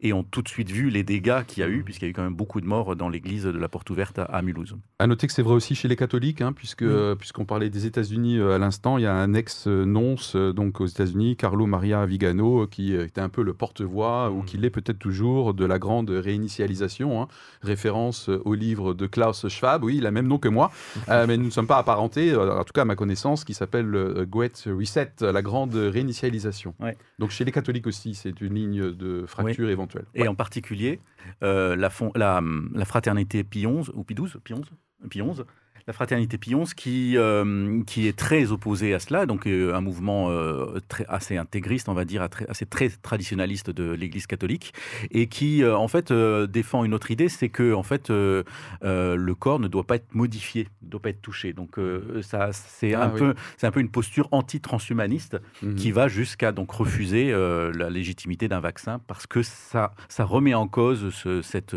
et 0.00 0.12
ont 0.12 0.22
tout 0.22 0.42
de 0.42 0.48
suite 0.48 0.70
vu 0.70 0.90
les 0.90 1.02
dégâts 1.02 1.44
qu'il 1.46 1.62
y 1.62 1.66
a 1.66 1.68
eu, 1.68 1.82
puisqu'il 1.82 2.06
y 2.06 2.08
a 2.08 2.10
eu 2.10 2.14
quand 2.14 2.22
même 2.22 2.34
beaucoup 2.34 2.60
de 2.60 2.66
morts 2.66 2.96
dans 2.96 3.08
l'église 3.08 3.44
de 3.44 3.58
la 3.58 3.68
Porte 3.68 3.88
Ouverte 3.90 4.18
à, 4.18 4.42
Mulhouse. 4.42 4.76
À 4.98 5.06
noter 5.06 5.26
que 5.26 5.32
c'est 5.32 5.42
vrai 5.42 5.54
aussi 5.54 5.74
chez 5.74 5.88
les 5.88 5.96
catholiques, 5.96 6.40
hein, 6.40 6.52
puisque, 6.52 6.84
puisqu'on 7.16 7.44
parlait 7.44 7.70
des 7.70 7.86
États-Unis 7.86 8.38
euh, 8.38 8.54
à 8.54 8.58
l'instant. 8.58 8.98
Il 8.98 9.02
y 9.02 9.06
a 9.06 9.14
un 9.14 9.34
ex-nonce 9.34 10.36
euh, 10.36 10.52
donc 10.52 10.80
aux 10.80 10.86
États-Unis, 10.86 11.36
Carlo 11.36 11.66
Maria 11.66 12.04
Vigano, 12.06 12.62
euh, 12.62 12.66
qui 12.66 12.94
était 12.94 13.20
un 13.20 13.28
peu 13.28 13.42
le 13.42 13.54
porte-voix, 13.54 14.30
ou 14.30 14.42
qui 14.42 14.58
mm. 14.58 14.60
l'est 14.60 14.70
peut-être 14.70 14.98
toujours, 14.98 15.54
de 15.54 15.64
la 15.64 15.78
grande 15.78 16.10
réinitialisation. 16.10 17.22
Hein. 17.22 17.28
Référence 17.62 18.28
au 18.28 18.54
livre 18.54 18.94
de 18.94 19.06
Klaus 19.20 19.48
Schwab. 19.48 19.84
Oui, 19.84 19.98
il 19.98 20.06
a 20.06 20.10
le 20.10 20.14
même 20.14 20.26
nom 20.26 20.38
que 20.38 20.48
moi, 20.48 20.70
mais 21.08 21.36
nous 21.36 21.44
ne 21.44 21.50
sommes 21.50 21.66
pas 21.66 21.78
apparentés, 21.78 22.34
en 22.34 22.64
tout 22.64 22.72
cas 22.72 22.82
à 22.82 22.84
ma 22.86 22.96
connaissance, 22.96 23.44
qui 23.44 23.54
s'appelle 23.54 24.26
Great 24.28 24.66
Reset, 24.66 25.12
la 25.20 25.42
grande 25.42 25.74
réinitialisation. 25.74 26.74
Donc 27.18 27.30
chez 27.30 27.44
les 27.44 27.52
catholiques 27.52 27.86
aussi, 27.86 28.14
c'est 28.14 28.40
une 28.40 28.54
ligne 28.54 28.92
de 28.92 29.26
fracture 29.26 29.68
éventuelle. 29.68 30.06
Et 30.14 30.26
en 30.26 30.34
particulier, 30.34 31.00
la, 31.42 31.76
la, 31.76 32.40
la, 32.74 32.84
fraternité 32.84 33.44
Pi 33.44 33.66
11 33.66 33.92
ou 33.94 34.04
Pi 34.04 34.14
12, 34.14 34.38
Pi 34.42 34.54
11, 34.54 34.64
Pi 35.10 35.22
11 35.22 35.44
la 35.86 35.92
fraternité 35.92 36.38
Pionce 36.38 36.74
qui, 36.74 37.16
euh, 37.16 37.82
qui 37.86 38.06
est 38.06 38.16
très 38.16 38.52
opposée 38.52 38.94
à 38.94 38.98
cela, 38.98 39.26
donc 39.26 39.46
euh, 39.46 39.74
un 39.74 39.80
mouvement 39.80 40.30
euh, 40.30 40.78
très, 40.88 41.04
assez 41.08 41.36
intégriste, 41.36 41.88
on 41.88 41.94
va 41.94 42.04
dire, 42.04 42.26
assez 42.48 42.66
très 42.66 42.88
traditionnaliste 42.88 43.70
de 43.70 43.92
l'Église 43.92 44.26
catholique, 44.26 44.72
et 45.10 45.26
qui 45.26 45.64
en 45.64 45.88
fait 45.88 46.12
défend 46.12 46.84
une 46.84 46.94
autre 46.94 47.10
idée, 47.10 47.28
c'est 47.28 47.48
que 47.48 47.72
en 47.74 47.82
fait 47.82 48.10
le 48.10 49.32
corps 49.38 49.60
ne 49.60 49.68
doit 49.68 49.84
pas 49.84 49.96
être 49.96 50.14
modifié, 50.14 50.68
ne 50.82 50.88
doit 50.90 51.00
pas 51.00 51.10
être 51.10 51.22
touché. 51.22 51.52
Donc 51.52 51.76
ça, 52.22 52.50
c'est 52.52 52.94
ah 52.94 53.04
un 53.04 53.10
peu, 53.10 53.34
c'est 53.56 53.66
un 53.66 53.70
peu 53.70 53.80
une 53.80 53.90
posture 53.90 54.28
anti-transhumaniste 54.32 55.38
mhm. 55.62 55.74
qui 55.74 55.92
va 55.92 56.08
jusqu'à 56.08 56.52
donc 56.52 56.70
refuser 56.72 57.32
la 57.32 57.90
légitimité 57.90 58.48
d'un 58.48 58.60
vaccin 58.60 59.00
parce 59.06 59.26
que 59.26 59.42
ça, 59.42 59.92
ça 60.08 60.24
remet 60.24 60.54
en 60.54 60.68
cause 60.68 61.10
cette 61.42 61.76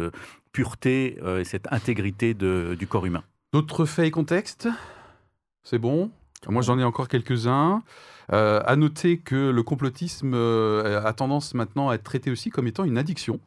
pureté 0.51 1.17
et 1.39 1.43
cette 1.43 1.71
intégrité 1.71 2.33
du 2.33 2.87
corps 2.87 3.05
humain. 3.05 3.23
D'autres 3.53 3.85
faits 3.85 4.07
et 4.07 4.11
contextes? 4.11 4.67
C'est 5.61 5.77
bon? 5.77 6.09
Moi, 6.49 6.63
j'en 6.63 6.79
ai 6.79 6.83
encore 6.83 7.07
quelques-uns. 7.07 7.83
Euh, 8.31 8.61
à 8.65 8.75
noter 8.75 9.19
que 9.19 9.51
le 9.51 9.63
complotisme 9.63 10.33
euh, 10.33 11.03
a 11.03 11.13
tendance 11.13 11.53
maintenant 11.53 11.89
à 11.89 11.95
être 11.95 12.03
traité 12.03 12.31
aussi 12.31 12.49
comme 12.49 12.65
étant 12.65 12.83
une 12.83 12.97
addiction. 12.97 13.39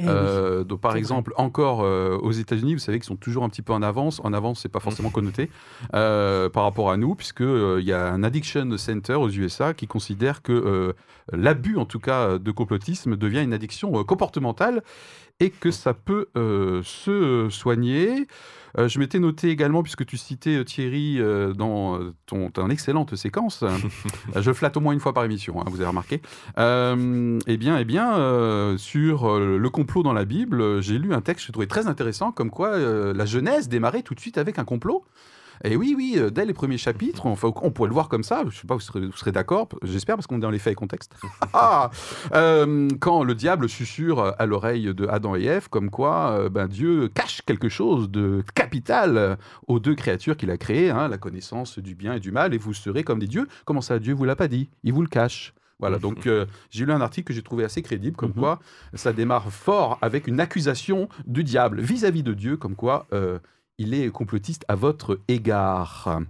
Eh 0.00 0.06
euh, 0.08 0.64
donc, 0.64 0.80
par 0.80 0.96
exemple, 0.96 1.32
encore 1.36 1.80
aux 1.80 2.32
États-Unis, 2.32 2.74
vous 2.74 2.80
savez 2.80 2.98
qu'ils 2.98 3.06
sont 3.06 3.14
toujours 3.14 3.44
un 3.44 3.48
petit 3.48 3.62
peu 3.62 3.72
en 3.72 3.82
avance. 3.82 4.20
En 4.24 4.32
avance, 4.32 4.58
c'est 4.60 4.68
pas 4.68 4.80
forcément 4.80 5.10
connoté 5.10 5.48
par 5.92 6.64
rapport 6.64 6.90
à 6.90 6.96
nous, 6.96 7.14
puisque 7.14 7.42
il 7.42 7.84
y 7.84 7.92
a 7.92 8.08
un 8.08 8.24
addiction 8.24 8.76
center 8.76 9.14
aux 9.14 9.30
USA 9.30 9.72
qui 9.72 9.86
considère 9.86 10.42
que 10.42 10.96
l'abus, 11.32 11.76
en 11.76 11.84
tout 11.84 12.00
cas, 12.00 12.38
de 12.38 12.50
complotisme 12.50 13.14
devient 13.14 13.44
une 13.44 13.52
addiction 13.52 14.02
comportementale 14.02 14.82
et 15.40 15.50
que 15.50 15.70
ça 15.70 15.94
peut 15.94 16.28
se 16.34 17.48
soigner. 17.50 18.26
Euh, 18.78 18.88
je 18.88 18.98
m'étais 18.98 19.18
noté 19.18 19.50
également, 19.50 19.82
puisque 19.82 20.04
tu 20.04 20.16
citais 20.16 20.56
euh, 20.56 20.64
Thierry 20.64 21.20
euh, 21.20 21.52
dans 21.52 22.00
ton, 22.26 22.70
excellente 22.70 23.14
séquence, 23.14 23.64
je 24.36 24.52
flatte 24.52 24.76
au 24.76 24.80
moins 24.80 24.92
une 24.92 25.00
fois 25.00 25.12
par 25.12 25.24
émission, 25.24 25.60
hein, 25.60 25.64
vous 25.68 25.76
avez 25.76 25.88
remarqué, 25.88 26.20
eh 26.56 27.56
bien, 27.56 27.78
eh 27.78 27.84
bien 27.84 28.76
sur 28.78 29.38
le 29.38 29.70
complot 29.70 30.02
dans 30.02 30.12
la 30.12 30.24
Bible, 30.24 30.80
j'ai 30.80 30.98
lu 30.98 31.12
un 31.12 31.20
texte 31.20 31.44
que 31.44 31.46
je 31.48 31.52
trouvais 31.52 31.66
très 31.66 31.86
intéressant, 31.86 32.32
comme 32.32 32.50
quoi 32.50 32.78
la 32.78 33.26
Genèse 33.26 33.68
démarrait 33.68 34.02
tout 34.02 34.14
de 34.14 34.20
suite 34.20 34.38
avec 34.38 34.58
un 34.58 34.64
complot. 34.64 35.04
Et 35.62 35.76
oui, 35.76 35.94
oui, 35.96 36.14
euh, 36.16 36.30
dès 36.30 36.44
les 36.44 36.52
premiers 36.52 36.78
chapitres, 36.78 37.26
enfin, 37.26 37.52
on 37.62 37.70
pourrait 37.70 37.88
le 37.88 37.94
voir 37.94 38.08
comme 38.08 38.24
ça, 38.24 38.40
je 38.42 38.46
ne 38.46 38.50
sais 38.50 38.66
pas, 38.66 38.74
vous 38.74 38.80
serez, 38.80 39.06
vous 39.06 39.12
serez 39.12 39.32
d'accord, 39.32 39.68
j'espère, 39.82 40.16
parce 40.16 40.26
qu'on 40.26 40.36
est 40.36 40.40
dans 40.40 40.50
les 40.50 40.58
faits 40.58 40.72
et 40.72 40.76
contexte. 40.76 41.14
ah 41.52 41.90
euh, 42.34 42.88
Quand 43.00 43.22
le 43.22 43.34
diable 43.34 43.68
susurre 43.68 44.34
à 44.38 44.46
l'oreille 44.46 44.94
de 44.94 45.06
Adam 45.06 45.36
et 45.36 45.44
Ève, 45.44 45.68
comme 45.68 45.90
quoi 45.90 46.32
euh, 46.32 46.48
ben, 46.48 46.66
Dieu 46.66 47.08
cache 47.08 47.42
quelque 47.42 47.68
chose 47.68 48.10
de 48.10 48.42
capital 48.54 49.38
aux 49.68 49.78
deux 49.78 49.94
créatures 49.94 50.36
qu'il 50.36 50.50
a 50.50 50.56
créées, 50.56 50.90
hein, 50.90 51.08
la 51.08 51.18
connaissance 51.18 51.78
du 51.78 51.94
bien 51.94 52.14
et 52.14 52.20
du 52.20 52.32
mal, 52.32 52.54
et 52.54 52.58
vous 52.58 52.74
serez 52.74 53.04
comme 53.04 53.18
des 53.18 53.28
dieux. 53.28 53.46
Comment 53.64 53.80
ça, 53.80 53.98
Dieu 53.98 54.14
vous 54.14 54.24
l'a 54.24 54.36
pas 54.36 54.48
dit? 54.48 54.68
Il 54.82 54.92
vous 54.92 55.02
le 55.02 55.08
cache. 55.08 55.54
Voilà, 55.80 55.98
donc 55.98 56.28
j'ai 56.70 56.86
lu 56.86 56.92
un 56.92 57.00
article 57.00 57.26
que 57.26 57.34
j'ai 57.34 57.42
trouvé 57.42 57.64
assez 57.64 57.82
crédible, 57.82 58.16
comme 58.16 58.30
mhm. 58.30 58.38
quoi 58.38 58.60
ça 58.94 59.12
démarre 59.12 59.50
fort 59.50 59.98
avec 60.02 60.28
une 60.28 60.40
accusation 60.40 61.08
du 61.26 61.44
diable 61.44 61.80
vis-à-vis 61.80 62.22
de 62.22 62.32
Dieu, 62.32 62.56
comme 62.56 62.76
quoi 62.76 63.06
il 63.78 63.94
est 63.94 64.10
complotiste 64.10 64.64
à 64.68 64.74
votre 64.74 65.20
égard. 65.28 66.20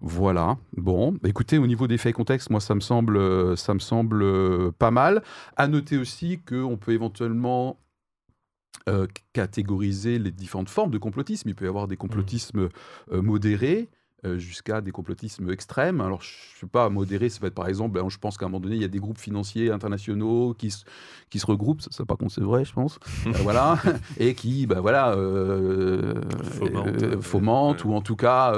Voilà. 0.00 0.58
Bon, 0.76 1.16
écoutez, 1.24 1.58
au 1.58 1.66
niveau 1.66 1.86
des 1.86 1.96
faits 1.96 2.10
et 2.10 2.12
contextes, 2.12 2.50
moi, 2.50 2.60
ça 2.60 2.74
me 2.74 2.80
semble, 2.80 3.56
ça 3.56 3.72
me 3.72 3.78
semble 3.78 4.22
euh, 4.22 4.72
pas 4.76 4.90
mal. 4.90 5.22
À 5.56 5.68
noter 5.68 5.96
aussi 5.96 6.40
qu'on 6.40 6.76
peut 6.76 6.92
éventuellement 6.92 7.78
euh, 8.88 9.06
catégoriser 9.32 10.18
les 10.18 10.32
différentes 10.32 10.68
formes 10.68 10.90
de 10.90 10.98
complotisme. 10.98 11.48
Il 11.48 11.54
peut 11.54 11.66
y 11.66 11.68
avoir 11.68 11.86
des 11.86 11.96
complotismes 11.96 12.68
euh, 13.12 13.22
modérés, 13.22 13.88
jusqu'à 14.36 14.80
des 14.80 14.92
complotismes 14.92 15.50
extrêmes. 15.50 16.00
Alors, 16.00 16.22
je 16.22 16.28
ne 16.28 16.60
sais 16.60 16.66
pas, 16.66 16.88
modéré, 16.88 17.28
ça 17.28 17.40
va 17.40 17.48
être 17.48 17.54
par 17.54 17.68
exemple, 17.68 17.94
ben, 17.94 18.08
je 18.08 18.18
pense 18.18 18.38
qu'à 18.38 18.46
un 18.46 18.48
moment 18.48 18.60
donné, 18.60 18.76
il 18.76 18.82
y 18.82 18.84
a 18.84 18.88
des 18.88 19.00
groupes 19.00 19.18
financiers 19.18 19.70
internationaux 19.70 20.54
qui, 20.54 20.70
se, 20.70 20.84
qui 21.30 21.38
se 21.38 21.46
regroupent, 21.46 21.80
ça, 21.80 21.90
ça 21.90 22.04
pas 22.04 22.16
compte, 22.16 22.30
c'est 22.30 22.42
vrai, 22.42 22.64
je 22.64 22.72
pense, 22.72 22.98
euh, 23.26 23.32
voilà, 23.42 23.78
et 24.18 24.34
qui, 24.34 24.66
ben, 24.66 24.80
voilà, 24.80 25.12
euh, 25.12 26.14
fomentent, 27.20 27.84
ou 27.84 27.94
en 27.94 28.00
tout 28.00 28.16
cas 28.16 28.52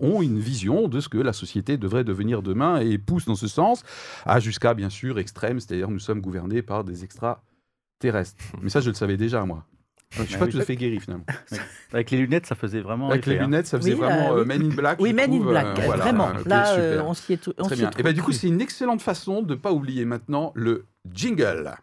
ont 0.00 0.22
une 0.22 0.38
vision 0.38 0.88
de 0.88 1.00
ce 1.00 1.08
que 1.08 1.18
la 1.18 1.32
société 1.32 1.76
devrait 1.76 2.04
devenir 2.04 2.42
demain 2.42 2.78
et 2.80 2.98
poussent 2.98 3.26
dans 3.26 3.34
ce 3.34 3.48
sens, 3.48 3.82
à 4.24 4.40
jusqu'à, 4.40 4.74
bien 4.74 4.90
sûr, 4.90 5.18
extrême, 5.18 5.60
c'est-à-dire 5.60 5.90
nous 5.90 5.98
sommes 5.98 6.20
gouvernés 6.20 6.62
par 6.62 6.84
des 6.84 7.04
extraterrestres. 7.04 8.36
Mais 8.62 8.70
ça, 8.70 8.80
je 8.80 8.90
le 8.90 8.94
savais 8.94 9.16
déjà, 9.16 9.44
moi. 9.44 9.64
Je 10.10 10.22
suis 10.22 10.34
bah 10.34 10.46
pas 10.46 10.52
tout 10.52 10.58
à 10.58 10.64
fait 10.64 10.76
guéri 10.76 11.00
finalement. 11.00 11.26
Avec 11.92 12.10
les 12.10 12.18
lunettes, 12.18 12.46
ça 12.46 12.54
faisait 12.54 12.80
vraiment. 12.80 13.10
Avec 13.10 13.26
les 13.26 13.38
hein. 13.38 13.44
lunettes, 13.44 13.66
ça 13.66 13.78
faisait 13.78 13.94
vraiment 13.94 14.36
euh, 14.36 14.44
Men 14.44 14.62
in 14.62 14.74
Black. 14.74 14.98
Oui, 15.00 15.12
Men 15.12 15.32
in 15.32 15.40
Black, 15.40 15.78
euh, 15.78 15.86
vraiment. 15.86 16.30
Là, 16.46 16.74
euh, 16.78 17.02
on 17.02 17.14
s'y 17.14 17.34
est 17.34 17.36
tout. 17.36 17.52
Très 17.52 17.76
bien. 17.76 17.90
Et 17.98 18.02
bah, 18.02 18.12
du 18.12 18.22
coup, 18.22 18.32
c'est 18.32 18.48
une 18.48 18.60
excellente 18.60 19.02
façon 19.02 19.42
de 19.42 19.54
ne 19.54 19.58
pas 19.58 19.72
oublier 19.72 20.04
maintenant 20.04 20.52
le 20.54 20.86
jingle. 21.12 21.74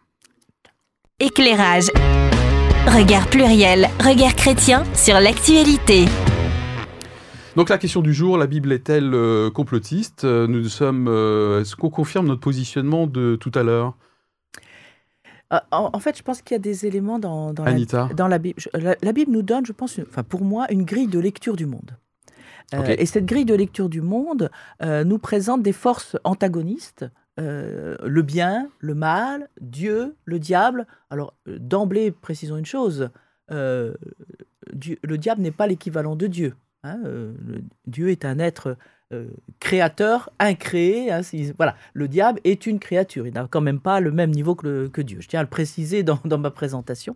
Éclairage. 1.20 1.86
Regard 2.86 3.26
pluriel, 3.28 3.88
regard 4.00 4.34
chrétien 4.34 4.84
sur 4.94 5.18
l'actualité. 5.18 6.04
Donc 7.56 7.68
la 7.68 7.78
question 7.78 8.02
du 8.02 8.12
jour, 8.12 8.38
la 8.38 8.46
Bible 8.46 8.72
est-elle 8.72 9.50
complotiste? 9.52 10.24
Nous 10.24 10.68
sommes. 10.68 11.08
Est-ce 11.60 11.74
qu'on 11.74 11.90
confirme 11.90 12.26
notre 12.26 12.42
positionnement 12.42 13.06
de 13.06 13.36
tout 13.36 13.52
à 13.54 13.62
l'heure? 13.62 13.94
Euh, 15.52 15.58
en, 15.70 15.98
fait, 16.00 16.16
je 16.16 16.22
pense 16.22 16.42
qu'il 16.42 16.54
y 16.54 16.56
a 16.56 16.60
des 16.60 16.86
éléments 16.86 17.18
dans, 17.18 17.52
dans, 17.52 17.64
la, 17.64 17.74
dans 18.14 18.28
la, 18.28 18.38
Bible. 18.38 18.60
La, 18.74 19.12
Bible 19.12 19.30
nous 19.30 19.42
donne, 19.42 19.64
je 19.64 19.72
pense, 19.72 19.98
enfin 20.00 20.24
pour 20.24 20.42
moi, 20.42 20.66
une 20.72 20.84
grille 20.84 21.06
de 21.06 21.18
lecture 21.18 21.56
du 21.56 21.66
monde. 21.66 21.96
Euh, 22.74 22.96
et 22.98 23.06
cette 23.06 23.26
grille 23.26 23.44
de 23.44 23.54
lecture 23.54 23.88
du 23.88 24.00
monde 24.00 24.50
euh, 24.82 25.04
nous 25.04 25.18
présente 25.18 25.62
des 25.62 25.72
forces 25.72 26.16
antagonistes, 26.24 27.06
le 27.38 28.22
bien, 28.22 28.70
le 28.80 28.94
mal, 28.94 29.48
Dieu, 29.60 30.16
le 30.24 30.38
diable. 30.38 30.86
Alors, 31.10 31.34
d'emblée, 31.46 32.10
précisons 32.10 32.56
une 32.56 32.66
chose, 32.66 33.10
le 33.50 33.96
diable 35.16 35.42
n'est 35.42 35.50
pas 35.50 35.66
l'équivalent 35.66 36.16
de 36.16 36.26
Dieu. 36.26 36.54
Hein, 36.82 36.98
Dieu 37.86 38.08
est 38.08 38.24
un 38.24 38.38
être 38.38 38.76
euh, 39.12 39.28
créateur, 39.60 40.30
incréé. 40.40 41.12
Hein, 41.12 41.20
voilà, 41.56 41.76
le 41.94 42.08
diable 42.08 42.40
est 42.42 42.66
une 42.66 42.80
créature. 42.80 43.24
Il 43.26 43.34
n'a 43.34 43.46
quand 43.48 43.60
même 43.60 43.78
pas 43.78 44.00
le 44.00 44.10
même 44.10 44.32
niveau 44.32 44.56
que, 44.56 44.88
que 44.88 45.00
Dieu. 45.00 45.18
Je 45.20 45.28
tiens 45.28 45.38
à 45.38 45.42
le 45.44 45.48
préciser 45.48 46.02
dans, 46.02 46.18
dans 46.24 46.38
ma 46.38 46.50
présentation. 46.50 47.14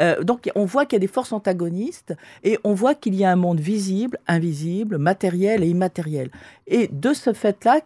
Euh, 0.00 0.22
donc, 0.22 0.50
on 0.54 0.64
voit 0.64 0.86
qu'il 0.86 0.96
y 0.96 1.00
a 1.00 1.00
des 1.00 1.06
forces 1.06 1.32
antagonistes 1.32 2.14
et 2.44 2.58
on 2.64 2.72
voit 2.72 2.94
qu'il 2.94 3.14
y 3.14 3.24
a 3.24 3.30
un 3.30 3.36
monde 3.36 3.60
visible, 3.60 4.18
invisible, 4.26 4.96
matériel 4.96 5.62
et 5.62 5.68
immatériel. 5.68 6.30
Et 6.66 6.88
de 6.88 7.12
ce 7.12 7.34
fait-là, 7.34 7.80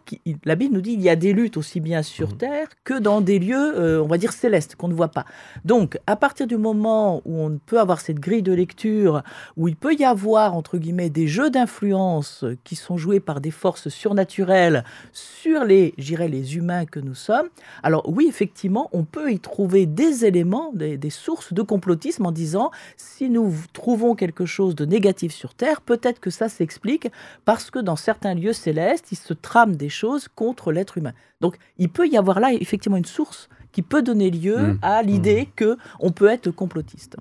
la 0.45 0.55
Bible 0.55 0.75
nous 0.75 0.81
dit 0.81 0.93
qu'il 0.93 1.03
y 1.03 1.09
a 1.09 1.17
des 1.17 1.33
luttes 1.33 1.57
aussi 1.57 1.81
bien 1.81 2.03
sur 2.03 2.31
mmh. 2.31 2.37
Terre 2.37 2.69
que 2.85 2.99
dans 2.99 3.21
des 3.21 3.41
lieux, 3.41 3.77
euh, 3.77 4.03
on 4.03 4.07
va 4.07 4.19
dire, 4.19 4.33
célestes, 4.33 4.77
qu'on 4.77 4.89
ne 4.89 4.95
voit 4.95 5.09
pas. 5.09 5.25
Donc, 5.65 5.99
à 6.07 6.15
partir 6.15 6.47
du 6.47 6.57
moment 6.57 7.23
où 7.25 7.41
on 7.41 7.59
peut 7.59 7.81
avoir 7.81 8.01
cette 8.01 8.21
grille 8.21 8.43
de 8.43 8.53
lecture, 8.53 9.23
où 9.57 9.67
il 9.67 9.75
peut 9.75 9.95
y 9.95 10.05
avoir, 10.05 10.55
entre 10.55 10.79
guillemets, 10.79 11.11
des 11.11 11.27
jeux 11.27 11.51
d'influence 11.51 12.45
qui 12.63 12.77
sont 12.77 12.97
joués 12.97 13.19
par 13.19 13.32
des 13.41 13.51
forces 13.51 13.89
surnaturelles 13.89 14.85
sur 15.12 15.65
les, 15.65 15.95
les 15.97 16.57
humains 16.57 16.87
que 16.87 17.01
nous 17.01 17.15
sommes, 17.15 17.49
alors 17.83 18.09
oui, 18.09 18.27
effectivement, 18.29 18.89
on 18.93 19.05
peut 19.05 19.33
y 19.33 19.41
trouver 19.41 19.87
des 19.87 20.25
éléments, 20.25 20.73
des, 20.75 21.11
sources 21.11 21.53
de 21.53 21.62
complotisme 21.62 22.27
en 22.27 22.33
disant, 22.33 22.71
si 22.97 23.29
nous 23.29 23.55
trouvons 23.73 24.15
quelque 24.15 24.47
chose 24.47 24.75
de 24.75 24.85
négatif 24.85 25.33
sur 25.33 25.55
Terre, 25.55 25.81
peut-être 25.81 26.21
que 26.21 26.31
ça 26.31 26.49
s'explique 26.49 27.09
parce 27.45 27.71
que 27.71 27.79
dans 27.79 27.97
certains 27.97 28.35
lieux 28.35 28.53
célestes, 28.53 29.12
il 29.12 29.17
se 29.17 29.35
trame 29.35 29.77
des 29.77 29.89
choses 29.89 30.29
contre 30.29 30.73
l'être 30.73 30.99
humain. 30.99 31.12
Donc, 31.41 31.57
il 31.79 31.89
peut 31.89 32.09
y 32.09 32.17
avoir 32.17 32.41
là 32.41 32.53
effectivement 32.53 32.97
une 32.97 33.05
source 33.05 33.49
qui 33.73 33.83
peut 33.83 34.03
donner 34.03 34.31
lieu 34.31 34.57
mmh. 34.57 34.79
à 34.83 35.03
l'idée 35.03 35.43
mmh. 35.43 35.53
que 35.57 35.77
on 36.01 36.12
peut 36.12 36.29
être 36.29 36.51
complotiste. 36.51 37.17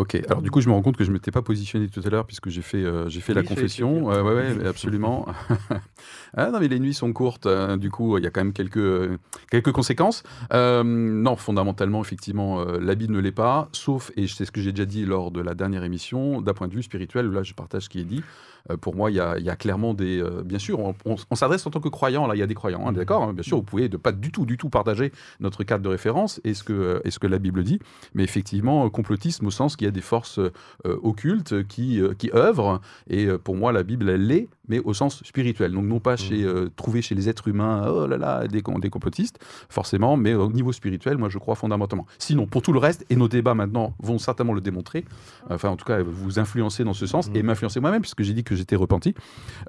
Ok, 0.00 0.14
alors 0.28 0.42
du 0.42 0.50
coup, 0.52 0.60
je 0.60 0.68
me 0.68 0.74
rends 0.74 0.82
compte 0.82 0.96
que 0.96 1.02
je 1.02 1.08
ne 1.08 1.14
m'étais 1.14 1.32
pas 1.32 1.42
positionné 1.42 1.88
tout 1.88 2.00
à 2.04 2.08
l'heure 2.08 2.24
puisque 2.24 2.50
j'ai 2.50 2.62
fait, 2.62 2.84
euh, 2.84 3.08
j'ai 3.08 3.20
fait 3.20 3.34
la 3.34 3.42
confession. 3.42 4.06
Oui, 4.06 4.16
ouais, 4.16 4.54
absolument. 4.66 5.26
ah, 6.36 6.50
non, 6.52 6.60
mais 6.60 6.68
les 6.68 6.78
nuits 6.78 6.94
sont 6.94 7.12
courtes. 7.12 7.46
Hein. 7.46 7.76
du 7.78 7.90
coup, 7.90 8.16
il 8.16 8.22
y 8.22 8.26
a 8.28 8.30
quand 8.30 8.40
même 8.40 8.52
quelques, 8.52 9.18
quelques 9.50 9.72
conséquences. 9.72 10.22
Euh, 10.52 10.84
non, 10.84 11.34
fondamentalement, 11.34 12.00
effectivement, 12.00 12.60
euh, 12.60 12.94
Bible 12.94 13.12
ne 13.12 13.18
l'est 13.18 13.32
pas, 13.32 13.68
sauf, 13.72 14.12
et 14.16 14.28
c'est 14.28 14.44
ce 14.44 14.52
que 14.52 14.60
j'ai 14.60 14.70
déjà 14.70 14.86
dit 14.86 15.04
lors 15.04 15.32
de 15.32 15.40
la 15.40 15.54
dernière 15.54 15.82
émission, 15.82 16.40
d'un 16.42 16.54
point 16.54 16.68
de 16.68 16.74
vue 16.74 16.84
spirituel, 16.84 17.26
là, 17.32 17.42
je 17.42 17.54
partage 17.54 17.82
ce 17.82 17.88
qui 17.88 17.98
est 17.98 18.04
dit. 18.04 18.22
Euh, 18.70 18.76
pour 18.76 18.94
moi, 18.94 19.10
il 19.10 19.16
y, 19.16 19.20
a, 19.20 19.56
clairement 19.56 19.94
des. 19.94 20.20
Euh, 20.20 20.42
bien 20.44 20.58
sûr, 20.58 20.78
on, 21.04 21.34
s'adresse 21.34 21.66
en 21.66 21.70
tant 21.70 21.80
que 21.80 21.88
croyant, 21.88 22.26
là, 22.26 22.34
il 22.34 22.38
y 22.38 22.42
a 22.42 22.46
des 22.46 22.54
croyants, 22.54 22.86
hein, 22.86 22.92
d'accord 22.92 23.22
hein, 23.22 23.32
Bien 23.32 23.42
sûr, 23.42 23.58
vous 23.58 23.62
pouvez 23.62 23.88
pas 23.88 24.12
du 24.12 24.30
tout, 24.30 24.46
du 24.46 24.56
tout 24.56 24.68
partager 24.68 25.12
notre 25.40 25.64
cadre 25.64 25.82
de 25.82 25.88
référence 25.88 26.40
et 26.44 26.54
ce 26.54 26.62
que, 26.62 27.02
ce 27.08 27.18
que 27.18 27.26
la 27.26 27.38
Bible 27.38 27.62
dit, 27.64 27.78
mais 28.14 28.24
effectivement, 28.24 28.88
complotisme 28.90 29.46
au 29.46 29.50
sens 29.50 29.76
qu'il 29.76 29.86
y 29.86 29.88
a 29.88 29.92
des 29.92 30.00
forces 30.00 30.38
euh, 30.38 30.50
occultes 30.84 31.66
qui, 31.66 32.00
qui 32.18 32.30
œuvrent, 32.34 32.80
et 33.08 33.28
pour 33.44 33.56
moi, 33.56 33.72
la 33.72 33.82
Bible, 33.82 34.08
elle 34.08 34.26
l'est, 34.26 34.48
mais 34.68 34.78
au 34.80 34.94
sens 34.94 35.22
spirituel. 35.24 35.72
Donc, 35.72 35.84
non 35.84 36.00
pas 36.00 36.14
mmh. 36.14 36.18
chez, 36.18 36.46
trouver 36.76 37.02
chez 37.02 37.14
les 37.14 37.28
êtres 37.28 37.48
humains, 37.48 37.88
oh 37.88 38.06
là 38.06 38.16
là, 38.16 38.46
des, 38.46 38.62
des 38.62 38.90
complotistes, 38.90 39.38
forcément, 39.68 40.16
mais 40.16 40.34
au 40.34 40.50
niveau 40.50 40.72
spirituel, 40.72 41.18
moi, 41.18 41.28
je 41.28 41.38
crois 41.38 41.54
fondamentalement. 41.54 42.06
Sinon, 42.18 42.46
pour 42.46 42.62
tout 42.62 42.72
le 42.72 42.78
reste, 42.78 43.04
et 43.10 43.16
nos 43.16 43.28
débats 43.28 43.54
maintenant 43.54 43.94
vont 43.98 44.18
certainement 44.18 44.54
le 44.54 44.60
démontrer, 44.60 45.04
enfin, 45.50 45.70
en 45.70 45.76
tout 45.76 45.84
cas, 45.84 46.02
vous 46.02 46.38
influencer 46.38 46.84
dans 46.84 46.94
ce 46.94 47.06
sens, 47.06 47.30
mmh. 47.30 47.36
et 47.36 47.42
m'influencer 47.42 47.80
moi-même, 47.80 48.02
puisque 48.02 48.22
j'ai 48.22 48.34
dit 48.34 48.44
que 48.44 48.54
j'étais 48.54 48.76
repenti. 48.76 49.14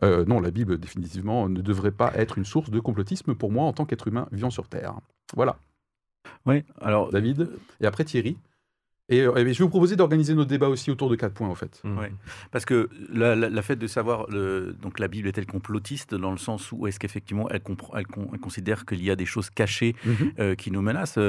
Euh, 0.04 0.26
non, 0.26 0.40
la 0.40 0.52
Bible, 0.52 0.78
définitivement, 0.78 1.50
ne 1.50 1.62
devrait 1.62 1.92
pas 1.92 2.12
être 2.16 2.38
une 2.38 2.46
source 2.46 2.70
de 2.70 2.80
complotisme 2.80 3.36
pour 3.36 3.52
moi 3.52 3.66
en 3.66 3.74
tant 3.74 3.86
qu'être 3.86 4.08
humain 4.08 4.28
vivant 4.32 4.50
sur 4.50 4.68
Terre. 4.68 4.96
Voilà. 5.36 5.58
Oui, 6.46 6.64
alors. 6.82 7.12
David, 7.12 7.50
et 7.82 7.86
après 7.86 8.04
Thierry. 8.04 8.38
Et, 9.10 9.22
euh, 9.22 9.34
je 9.36 9.44
vais 9.44 9.54
vous 9.54 9.70
proposer 9.70 9.96
d'organiser 9.96 10.36
notre 10.36 10.50
débat 10.50 10.70
aussi 10.70 10.92
autour 10.92 11.10
de 11.10 11.16
quatre 11.16 11.34
points, 11.34 11.50
en 11.50 11.56
fait. 11.56 11.82
Oui, 11.84 12.08
parce 12.52 12.66
que 12.66 12.90
la, 13.12 13.36
la, 13.36 13.62
fait 13.62 13.76
de 13.76 13.88
savoir, 13.88 14.30
le, 14.30 14.76
donc 14.80 15.00
la 15.00 15.08
Bible 15.08 15.28
est-elle 15.28 15.48
complotiste 15.48 16.16
dans 16.16 16.32
le 16.32 16.38
sens 16.38 16.72
où 16.72 16.88
est-ce 16.88 17.00
qu'effectivement 17.00 17.50
elle, 17.50 17.62
elle, 17.68 18.06
elle, 18.34 18.40
considère 18.40 18.86
qu'il 18.86 19.04
y 19.04 19.12
a 19.12 19.16
des 19.16 19.26
choses 19.26 19.50
cachées 19.50 19.96
mhm. 20.06 20.32
euh, 20.40 20.56
qui 20.56 20.72
nous 20.72 20.82
menacent 20.82 21.20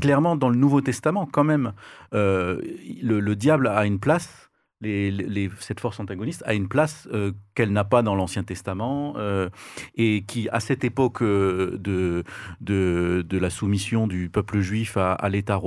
Clairement, 0.00 0.34
dans 0.34 0.48
le 0.48 0.56
Nouveau 0.56 0.80
Testament, 0.80 1.28
quand 1.30 1.44
même, 1.44 1.72
le, 2.12 2.60
le, 3.02 3.36
diable 3.36 3.68
a 3.68 3.86
une 3.86 4.00
place 4.00 4.49
cette 4.82 5.80
force 5.80 6.00
antagoniste 6.00 6.42
a 6.46 6.54
une 6.54 6.68
place 6.68 7.06
euh, 7.12 7.32
qu'elle 7.54 7.72
n'a 7.72 7.84
pas 7.84 8.02
dans 8.02 8.14
l'Ancien 8.14 8.44
Testament 8.44 9.14
euh, 9.18 9.50
et 9.94 10.24
qui, 10.26 10.48
à 10.50 10.60
cette 10.60 10.84
époque 10.84 11.22
euh, 11.22 11.76
de, 11.78 12.24
de, 12.60 13.38
la 13.38 13.50
soumission 13.50 14.06
du 14.06 14.30
peuple 14.30 14.60
juif 14.60 14.96
à, 14.96 15.28
l'État, 15.28 15.60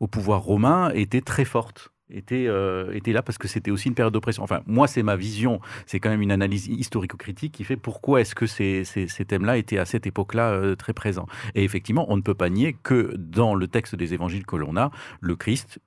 au 0.00 0.06
pouvoir 0.06 0.42
romain, 0.42 0.90
était 0.94 1.20
très 1.20 1.44
forte. 1.44 1.92
Était, 2.10 2.48
était 2.94 3.12
là 3.12 3.22
parce 3.22 3.36
que 3.36 3.48
c'était 3.48 3.70
aussi 3.70 3.88
une 3.88 3.94
période 3.94 4.14
d'oppression. 4.14 4.42
Enfin, 4.42 4.62
moi, 4.66 4.86
c'est 4.88 5.02
ma 5.02 5.14
vision, 5.14 5.60
c'est 5.84 6.00
quand 6.00 6.08
même 6.08 6.22
une 6.22 6.32
analyse 6.32 6.66
historico-critique 6.66 7.52
qui 7.52 7.64
fait 7.64 7.76
pourquoi 7.76 8.22
est-ce 8.22 8.34
que 8.34 8.46
ces, 8.46 8.84
ces, 8.84 9.24
thèmes-là 9.26 9.58
étaient 9.58 9.76
à 9.76 9.84
cette 9.84 10.06
époque-là 10.06 10.74
très 10.76 10.94
présents. 10.94 11.26
Et 11.54 11.64
effectivement, 11.64 12.06
on 12.08 12.16
ne 12.16 12.22
peut 12.22 12.34
pas 12.34 12.48
nier 12.48 12.74
que 12.82 13.14
dans 13.18 13.54
le 13.54 13.68
texte 13.68 13.94
des 13.94 14.14
évangiles 14.14 14.46
que 14.46 14.56
l'on 14.56 14.78
a, 14.78 14.90
le 15.20 15.36
Christ 15.36 15.80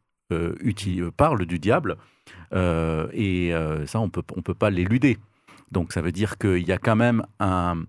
parle 1.18 1.48
du 1.48 1.58
diable 1.58 1.98
euh, 2.54 3.08
et 3.14 3.54
euh, 3.54 3.86
ça, 3.86 4.00
on 4.00 4.10
peut, 4.10 4.24
on 4.36 4.42
peut 4.42 4.54
pas 4.54 4.70
l'éluder. 4.70 5.18
Donc 5.72 5.94
ça 5.94 6.02
veut 6.02 6.12
dire 6.12 6.38
qu'il 6.38 6.68
y 6.68 6.72
a 6.72 6.78
quand 6.78 6.96
même 6.96 7.24
un, 7.40 7.84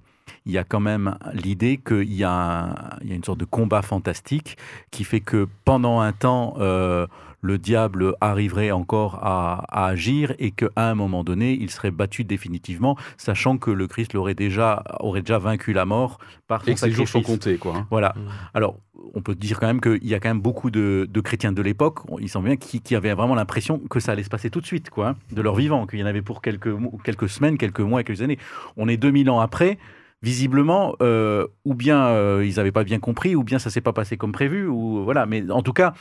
il 0.46 0.52
y 0.52 0.59
a 0.59 0.64
quand 0.64 0.81
même 0.81 1.16
l'idée 1.33 1.78
qu'il 1.78 2.12
y, 2.12 2.24
a 2.24 2.98
y 3.02 3.12
a 3.12 3.14
une 3.14 3.24
sorte 3.24 3.40
de 3.40 3.44
combat 3.44 3.83
fantastique 3.83 4.57
qui 4.90 5.05
fait 5.05 5.20
que 5.20 5.48
pendant 5.64 6.00
un 6.00 6.12
temps, 6.12 6.55
euh, 6.59 7.07
le 7.42 7.59
diable 7.59 8.14
arriverait 8.20 8.70
encore 8.70 9.18
à, 9.22 9.64
agir 9.70 10.33
et 10.38 10.52
qu'à 10.52 10.68
un 10.76 10.94
moment 10.94 11.24
donné, 11.24 11.52
il 11.61 11.70
serait 11.70 11.90
battu 11.90 12.24
définitivement, 12.24 12.96
sachant 13.18 13.59
que 13.59 13.70
le 13.70 13.87
Christ 13.87 14.14
l'aurait 14.14 14.35
déjà, 14.35 14.83
aurait 15.00 15.20
déjà 15.20 15.38
vaincu 15.38 15.72
la 15.72 15.85
mort 15.85 16.18
par 16.46 16.64
son 16.64 16.70
et 16.70 16.74
que 16.74 16.90
jours 16.90 17.09
sont 17.09 17.22
comptés, 17.22 17.59
quoi. 17.59 17.76
Hein. 17.76 17.87
Voilà. 17.90 18.14
Mmh. 18.16 18.20
Alors, 18.55 18.78
on 19.14 19.20
peut 19.20 19.35
dire 19.35 19.59
quand 19.59 19.66
même 19.66 19.81
qu'il 19.81 20.07
y 20.07 20.14
a 20.14 20.20
quand 20.20 20.28
même 20.28 20.40
beaucoup 20.40 20.70
de, 20.70 21.09
chrétiens 21.22 21.52
de 21.52 21.62
l'époque, 21.62 21.98
il 22.20 22.28
semble 22.28 22.46
bien, 22.46 22.57
qui, 22.57 22.94
avaient 22.94 23.12
vraiment 23.12 23.35
l'impression 23.35 23.78
que 23.78 24.00
ça 24.00 24.12
allait 24.12 24.22
se 24.22 24.31
passer 24.31 24.48
tout 24.48 24.61
de 24.61 24.66
suite, 24.66 24.90
quoi, 24.90 25.09
hein, 25.09 25.16
de 25.33 25.42
leur 25.42 25.57
vivant, 25.57 25.87
qu'il 25.87 25.98
y 25.98 26.02
en 26.02 26.07
avait 26.07 26.22
pour 26.22 26.42
quelques, 26.42 26.72
quelques 27.05 27.28
semaines, 27.28 27.59
quelques 27.59 27.81
mois, 27.81 28.05
quelques 28.05 28.22
années. 28.22 28.38
On 28.76 28.88
est 28.88 28.96
2000 28.96 29.31
ans 29.31 29.40
après 29.40 29.78
visiblement, 30.22 30.94
euh, 31.02 31.46
ou 31.64 31.74
bien 31.74 32.07
euh, 32.07 32.46
ils 32.46 32.57
n'avaient 32.57 32.72
pas 32.72 32.85
bien 32.85 33.00
compris, 33.00 33.35
ou 33.35 33.42
bien 33.42 33.59
ça 33.59 33.70
s'est 33.70 33.81
pas 33.81 33.92
passé 33.92 34.16
comme 34.16 34.33
prévu, 34.33 34.66
ou 34.66 35.02
voilà. 35.02 35.26
Mais 35.26 35.50
en 35.50 35.62
tout 35.62 35.72
cas, 35.72 35.94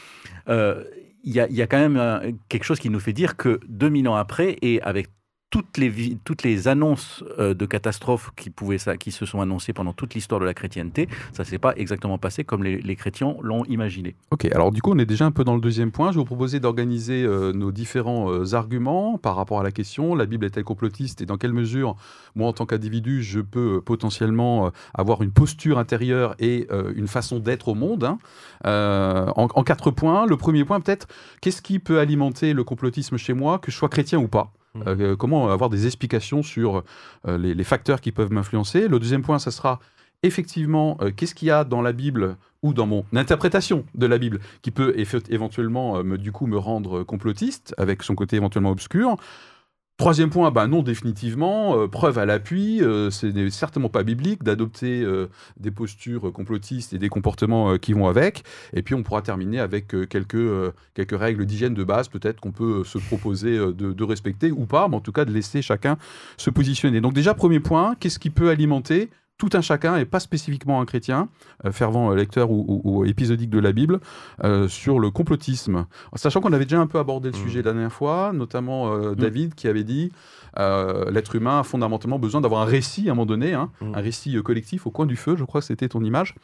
euh, 0.47 0.84
il 1.24 1.34
y, 1.34 1.62
a, 1.62 1.68
quand 1.68 1.78
même 1.78 2.38
quelque 2.50 2.64
chose 2.64 2.80
qui 2.80 2.90
nous 2.90 3.00
fait 3.00 3.14
dire 3.14 3.38
que 3.38 3.60
2000 3.68 4.08
ans 4.08 4.16
après, 4.16 4.58
et 4.62 4.82
avec 4.82 5.10
toutes 5.52 5.78
les, 5.78 6.18
toutes 6.24 6.44
les 6.44 6.70
annonces 6.70 7.24
euh, 7.38 7.54
de 7.54 7.66
catastrophes 7.66 8.32
qui, 8.38 8.50
pouvaient, 8.50 8.78
qui 9.00 9.12
se 9.12 9.26
sont 9.26 9.42
annoncées 9.42 9.74
pendant 9.74 9.92
toute 9.92 10.14
l'histoire 10.16 10.40
de 10.40 10.46
la 10.46 10.54
chrétienté, 10.54 11.10
ça 11.34 11.44
ne 11.44 11.48
s'est 11.48 11.60
pas 11.60 11.74
exactement 11.76 12.18
passé 12.18 12.46
comme 12.46 12.64
les, 12.64 12.96
chrétiens 12.96 13.36
l'ont 13.42 13.66
imaginé. 13.66 14.16
Ok, 14.32 14.46
alors 14.46 14.72
du 14.72 14.82
coup, 14.82 14.92
on 14.92 14.98
est 14.98 15.06
déjà 15.06 15.26
un 15.26 15.32
peu 15.32 15.44
dans 15.44 15.56
le 15.56 15.62
deuxième 15.62 15.92
point. 15.92 16.12
Je 16.12 16.18
vous 16.18 16.26
proposer 16.26 16.60
d'organiser 16.62 17.24
euh, 17.24 17.52
nos 17.52 17.72
différents 17.72 18.32
euh, 18.32 18.54
arguments 18.54 19.18
par 19.18 19.36
rapport 19.36 19.60
à 19.60 19.64
la 19.64 19.72
question. 19.72 20.16
La 20.16 20.26
Bible 20.26 20.46
est-elle 20.46 20.64
complotiste 20.64 21.22
et 21.22 21.26
dans 21.26 21.38
quelle 21.38 21.54
mesure, 21.54 21.98
moi, 22.36 22.48
en 22.48 22.54
tant 22.54 22.66
qu'individu, 22.66 23.22
je 23.22 23.42
peux 23.42 23.82
potentiellement 23.82 24.72
avoir 24.94 25.22
une 25.22 25.32
posture 25.32 25.78
intérieure 25.78 26.36
et 26.40 26.68
une 26.96 27.08
façon 27.08 27.40
d'être 27.40 27.68
au 27.68 27.76
monde 27.76 28.06
hein. 28.06 28.18
en 29.36 29.64
quatre 29.64 29.92
points. 29.92 30.26
Le 30.26 30.38
premier 30.38 30.64
point, 30.64 30.80
peut-être, 30.80 31.08
qu'est-ce 31.42 31.62
qui 31.62 31.80
peut 31.80 32.00
alimenter 32.00 32.54
le 32.54 32.64
complotisme 32.64 33.18
chez 33.18 33.34
moi, 33.34 33.60
que 33.60 33.72
je 33.72 33.76
sois 33.76 33.90
chrétien 33.90 34.20
ou 34.20 34.28
pas? 34.28 34.54
Mmh. 34.74 34.82
Euh, 34.88 35.16
comment 35.16 35.50
avoir 35.50 35.70
des 35.70 35.86
explications 35.86 36.44
sur 36.44 36.84
euh, 37.28 37.38
les, 37.38 37.64
facteurs 37.64 38.00
qui 38.00 38.12
peuvent 38.12 38.32
m'influencer. 38.32 38.88
Le 38.88 39.00
deuxième 39.00 39.22
point, 39.22 39.38
ça 39.38 39.52
sera 39.52 39.80
effectivement 40.24 40.98
euh, 41.02 41.12
qu'est-ce 41.12 41.36
qu'il 41.36 41.50
y 41.50 41.52
a 41.52 41.64
dans 41.64 41.82
la 41.82 41.92
Bible 41.92 42.38
ou 42.64 42.74
dans 42.74 42.86
mon 42.86 43.06
interprétation 43.14 43.86
de 43.96 44.06
la 44.06 44.18
Bible 44.18 44.40
qui 44.62 44.72
peut 44.72 44.94
éventuellement 45.30 46.04
me, 46.04 46.18
du 46.18 46.32
coup 46.32 46.46
me 46.46 46.58
rendre 46.58 47.04
complotiste 47.04 47.74
avec 47.78 48.04
son 48.04 48.14
côté 48.14 48.36
éventuellement 48.36 48.70
obscur. 48.70 49.18
Troisième 49.97 50.32
point, 50.32 50.49
bah 50.49 50.65
non, 50.65 50.82
définitivement, 50.82 51.77
euh, 51.77 51.88
preuve 51.88 52.17
à 52.17 52.25
l'appui, 52.25 52.82
euh, 52.82 53.12
ce 53.12 53.27
n'est 53.27 53.51
certainement 53.51 53.89
pas 53.89 54.01
biblique 54.01 54.41
d'adopter 54.41 55.04
euh, 55.04 55.27
des 55.60 55.69
postures 55.69 56.34
complotistes 56.34 56.93
et 56.93 56.97
des 56.97 57.10
comportements 57.10 57.77
qui 57.77 57.93
vont 57.93 58.08
avec. 58.08 58.43
Et 58.73 58.82
puis 58.82 58.95
on 58.95 59.04
pourra 59.04 59.21
terminer 59.21 59.60
avec 59.60 59.89
quelques, 60.10 60.73
quelques 60.95 61.19
règles 61.19 61.45
d'hygiène 61.45 61.75
de 61.75 61.84
base, 61.84 62.08
peut-être 62.08 62.39
qu'on 62.39 62.51
peut 62.51 62.84
se 62.84 62.97
proposer 62.97 63.60
de, 63.60 63.71
de, 63.71 64.04
respecter 64.04 64.51
ou 64.51 64.65
pas, 64.65 64.88
mais 64.88 64.95
en 64.95 65.01
tout 65.01 65.12
cas 65.12 65.23
de 65.23 65.32
laisser 65.32 65.62
chacun 65.62 65.97
se 66.36 66.49
positionner. 66.49 66.99
Donc 66.99 67.13
déjà, 67.13 67.36
premier 67.36 67.60
point, 67.60 67.95
qu'est-ce 67.99 68.17
qui 68.17 68.32
peut 68.32 68.49
alimenter 68.49 69.12
tout 69.41 69.58
un 69.58 69.62
chacun, 69.62 69.97
et 69.97 70.06
pas 70.06 70.19
spécifiquement 70.19 70.82
un 70.82 70.86
chrétien, 70.86 71.27
euh, 71.65 71.71
fervent 71.71 72.13
lecteur 72.13 72.51
ou, 72.51 73.06
épisodique 73.06 73.49
de 73.49 73.58
la 73.58 73.71
Bible, 73.71 73.99
euh, 74.43 74.67
sur 74.67 74.99
le 74.99 75.10
complotisme. 75.10 75.88
Sachant 76.13 76.41
qu'on 76.41 76.54
avait 76.54 76.65
déjà 76.65 76.80
un 76.80 76.86
peu 76.86 76.99
abordé 76.99 77.32
le 77.32 77.38
mmh. 77.38 77.41
sujet 77.41 77.63
la 77.63 77.73
dernière 77.73 77.91
fois, 77.91 78.34
notamment 78.34 78.93
euh, 78.93 79.13
mmh. 79.13 79.15
David 79.15 79.56
qui 79.56 79.67
avait 79.67 79.84
dit 79.84 80.12
l'être 80.58 81.34
humain 81.34 81.62
a 81.62 81.63
fondamentalement 81.63 82.19
besoin 82.19 82.39
d'avoir 82.39 82.62
un 82.62 82.65
récit 82.65 83.10
à 83.10 83.13
un 83.13 83.15
moment 83.15 83.25
donné, 83.25 83.56
hein, 83.56 83.71
mmh. 83.82 83.95
un 83.95 84.01
récit 84.01 84.43
collectif 84.43 84.86
au 84.86 84.91
coin 84.91 85.08
du 85.08 85.15
feu, 85.15 85.36
je 85.36 85.43
crois 85.43 85.62
que 85.62 85.67
c'était 85.67 85.89
ton 85.89 86.04
image. 86.04 86.36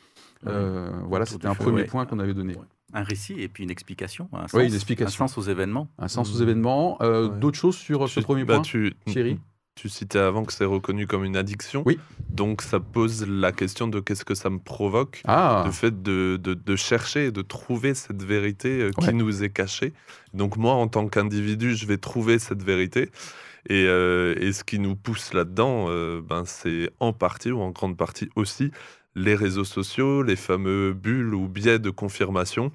voilà, 0.42 1.28
c'était 1.28 1.48
un 1.48 1.54
premier 1.54 1.84
point 1.84 2.08
qu'on 2.08 2.18
avait 2.18 2.34
donné. 2.34 2.56
Un 2.94 3.04
récit 3.04 3.40
et 3.40 3.48
puis 3.48 3.64
une 3.64 3.70
explication, 3.70 4.28
un 4.34 4.48
sens, 4.48 4.54
oui, 4.54 4.68
une 4.70 4.74
explication. 4.74 5.26
un 5.26 5.28
sens 5.28 5.38
aux 5.38 5.52
événements. 5.52 5.88
Un 6.00 6.08
sens 6.08 6.34
aux 6.34 6.42
événements. 6.42 6.98
D'autres 7.40 7.60
choses 7.60 7.78
sur 7.78 8.10
ce 8.10 8.22
premier 8.22 8.44
bah, 8.44 8.56
point, 8.56 8.64
tu... 8.64 8.96
Thierry? 9.06 9.38
Tu 9.78 9.90
citais 9.90 10.20
avant 10.20 10.44
que 10.44 10.52
c'est 10.52 10.66
reconnu 10.66 11.06
comme 11.06 11.24
une 11.24 11.38
addiction. 11.38 11.84
Oui. 11.86 12.00
Donc 12.30 12.64
ça 12.64 12.80
pose 12.80 13.26
la 13.28 13.52
question 13.52 13.88
de 13.88 14.00
qu'est-ce 14.00 14.26
que 14.26 14.34
ça 14.34 14.50
me 14.50 14.58
provoque, 14.58 15.22
ah. 15.26 15.64
le 15.66 15.72
fait 15.72 16.02
de, 16.02 16.36
de, 16.38 16.76
chercher 16.76 17.28
et 17.28 17.32
de 17.32 17.44
trouver 17.44 17.94
cette 17.94 18.24
vérité 18.24 18.82
euh, 18.82 18.92
qui 18.92 19.14
nous 19.14 19.44
est 19.44 19.50
cachée. 19.50 19.94
Donc 20.34 20.58
moi, 20.58 20.74
en 20.74 20.88
tant 20.88 21.08
qu'individu, 21.08 21.76
je 21.76 21.86
vais 21.86 21.98
trouver 21.98 22.40
cette 22.40 22.64
vérité. 22.64 23.12
Et, 23.70 23.86
euh, 23.86 24.34
et 24.40 24.52
ce 24.52 24.64
qui 24.64 24.80
nous 24.80 24.96
pousse 24.96 25.34
là-dedans, 25.34 25.86
euh, 25.90 26.22
ben, 26.22 26.44
c'est 26.46 26.90
en 27.00 27.14
partie 27.14 27.52
ou 27.52 27.62
en 27.62 27.70
grande 27.70 27.98
partie 27.98 28.30
aussi 28.36 28.72
les 29.16 29.36
réseaux 29.36 29.66
sociaux, 29.66 30.24
les 30.24 30.36
fameux 30.36 30.94
bulles 30.94 31.34
ou 31.34 31.48
biais 31.48 31.80
de 31.80 31.90
confirmation, 31.90 32.72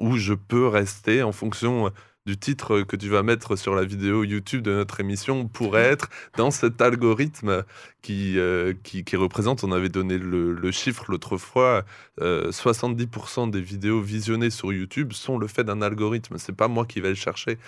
où 0.00 0.16
je 0.16 0.34
peux 0.34 0.66
rester 0.66 1.22
en 1.22 1.32
fonction 1.32 1.90
du 2.28 2.36
titre 2.36 2.82
que 2.82 2.94
tu 2.94 3.08
vas 3.08 3.22
mettre 3.22 3.56
sur 3.56 3.74
la 3.74 3.84
vidéo 3.84 4.22
YouTube 4.22 4.60
de 4.60 4.72
notre 4.72 5.00
émission 5.00 5.48
pourrait 5.48 5.84
être 5.84 6.10
dans 6.36 6.50
cet 6.50 6.82
algorithme 6.82 7.64
qui, 8.02 8.38
euh, 8.38 8.74
qui, 8.82 9.16
représente, 9.16 9.64
on 9.64 9.72
avait 9.72 9.88
donné 9.88 10.18
le, 10.18 10.70
chiffre 10.70 11.06
l'autre 11.08 11.38
fois, 11.38 11.84
70% 12.20 13.50
des 13.50 13.60
vidéos 13.60 14.00
visionnées 14.00 14.50
sur 14.50 14.72
YouTube 14.72 15.12
sont 15.12 15.38
le 15.38 15.46
fait 15.46 15.64
d'un 15.64 15.80
algorithme. 15.82 16.36
C'est 16.38 16.54
pas 16.54 16.68
moi 16.68 16.84
qui 16.84 17.00
vais 17.00 17.08
le 17.08 17.14
chercher. 17.14 17.58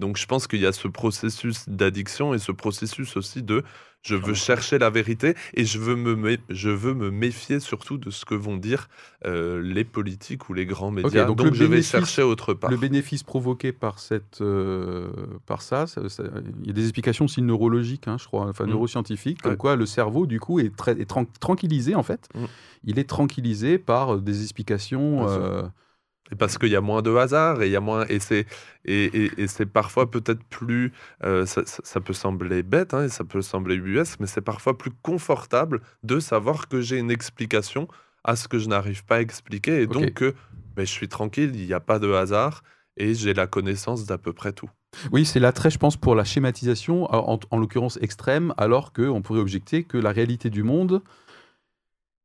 Donc 0.00 0.16
je 0.16 0.26
pense 0.26 0.46
qu'il 0.46 0.60
y 0.60 0.66
a 0.66 0.72
ce 0.72 0.88
processus 0.88 1.68
d'addiction 1.68 2.34
et 2.34 2.38
ce 2.38 2.52
processus 2.52 3.16
aussi 3.16 3.42
de 3.42 3.62
je 4.02 4.16
veux 4.16 4.34
chercher 4.34 4.78
la 4.78 4.88
vérité 4.88 5.34
et 5.52 5.66
je 5.66 5.78
veux 5.78 5.94
me, 5.94 6.38
je 6.48 6.70
veux 6.70 6.94
me 6.94 7.10
méfier 7.10 7.60
surtout 7.60 7.98
de 7.98 8.10
ce 8.10 8.24
que 8.24 8.34
vont 8.34 8.56
dire 8.56 8.88
euh, 9.26 9.60
les 9.62 9.84
politiques 9.84 10.48
ou 10.48 10.54
les 10.54 10.64
grands 10.64 10.90
médias. 10.90 11.26
donc, 11.26 11.52
je 11.52 11.64
vais 11.64 11.82
chercher 11.82 12.22
autre 12.22 12.54
part. 12.54 12.70
Le 12.70 12.78
bénéfice 12.78 13.22
provoqué 13.22 13.72
par, 13.72 13.98
cette, 13.98 14.40
euh, 14.40 15.10
par 15.44 15.60
ça, 15.60 15.84
il 15.96 16.66
y 16.66 16.70
a 16.70 16.72
des 16.72 16.84
explications 16.84 17.26
aussi 17.26 17.42
neurologiques, 17.42 18.08
hein, 18.08 18.16
je 18.18 18.26
crois, 18.26 18.46
enfin 18.46 18.64
mm. 18.64 18.70
neuroscientifiques, 18.70 19.42
comme 19.42 19.58
quoi 19.58 19.76
le 19.76 19.84
cerveau, 19.84 20.26
du 20.26 20.40
coup, 20.40 20.60
est, 20.60 20.74
très, 20.74 20.96
tranquillisé, 21.38 21.94
en 21.94 22.02
fait. 22.02 22.26
Mm. 22.34 22.44
Il 22.84 22.98
est 22.98 23.08
tranquillisé 23.08 23.78
par 23.78 24.18
des 24.18 24.42
explications... 24.42 25.26
Parce 26.38 26.58
qu'il 26.58 26.68
y 26.68 26.76
a 26.76 26.80
moins 26.80 27.02
de 27.02 27.14
hasard 27.14 27.62
et 27.62 27.66
il 27.66 27.72
y 27.72 27.76
a 27.76 27.80
moins 27.80 28.06
et 28.08 28.20
c'est 28.20 28.46
et, 28.84 29.30
et, 29.36 29.46
c'est 29.46 29.66
parfois 29.66 30.10
peut-être 30.10 30.42
plus 30.44 30.92
euh, 31.24 31.44
ça, 31.46 32.00
peut 32.00 32.12
sembler 32.12 32.62
bête 32.62 32.94
hein, 32.94 33.04
et 33.04 33.08
ça 33.08 33.24
peut 33.24 33.42
sembler 33.42 33.74
US 33.74 34.18
mais 34.20 34.26
c'est 34.26 34.40
parfois 34.40 34.78
plus 34.78 34.90
confortable 35.02 35.82
de 36.02 36.18
savoir 36.18 36.68
que 36.68 36.80
j'ai 36.80 36.98
une 36.98 37.10
explication 37.10 37.88
à 38.24 38.36
ce 38.36 38.48
que 38.48 38.58
je 38.58 38.68
n'arrive 38.68 39.04
pas 39.04 39.16
à 39.16 39.20
expliquer 39.20 39.82
et 39.82 39.86
donc 39.86 40.14
que 40.14 40.34
mais 40.76 40.86
je 40.86 40.92
suis 40.92 41.08
tranquille 41.08 41.50
il 41.54 41.66
n'y 41.66 41.74
a 41.74 41.80
pas 41.80 41.98
de 41.98 42.10
hasard 42.10 42.62
et 42.96 43.14
j'ai 43.14 43.34
la 43.34 43.46
connaissance 43.46 44.06
d'à 44.06 44.18
peu 44.18 44.32
près 44.32 44.52
tout. 44.52 44.70
Oui, 45.12 45.24
c'est 45.24 45.40
l'attrait, 45.40 45.70
je 45.70 45.78
pense, 45.78 45.96
pour 45.96 46.14
la 46.14 46.24
schématisation, 46.24 47.04
en, 47.14 47.38
en 47.50 47.58
l'occurrence 47.58 47.98
extrême, 48.02 48.52
alors 48.56 48.92
qu'on 48.92 49.22
pourrait 49.22 49.40
objecter 49.40 49.84
que 49.84 49.96
la 49.96 50.10
réalité 50.10 50.50
du 50.50 50.62
monde 50.64 51.00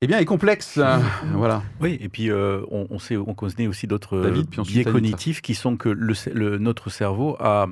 eh 0.01 0.07
bien, 0.07 0.19
est 0.19 0.25
complexe. 0.25 0.77
Hein. 0.77 1.01
voilà. 1.33 1.63
Oui, 1.79 1.97
et 2.01 2.09
puis 2.09 2.29
euh, 2.29 2.61
on, 2.69 2.99
sait, 2.99 3.15
on 3.17 3.33
connaît 3.33 3.67
aussi 3.67 3.87
d'autres 3.87 4.31
biais 4.63 4.83
cognitifs 4.83 5.41
qui 5.41 5.55
sont 5.55 5.77
que 5.77 5.89
le, 5.89 6.57
notre 6.57 6.89
cerveau 6.89 7.37
a, 7.39 7.67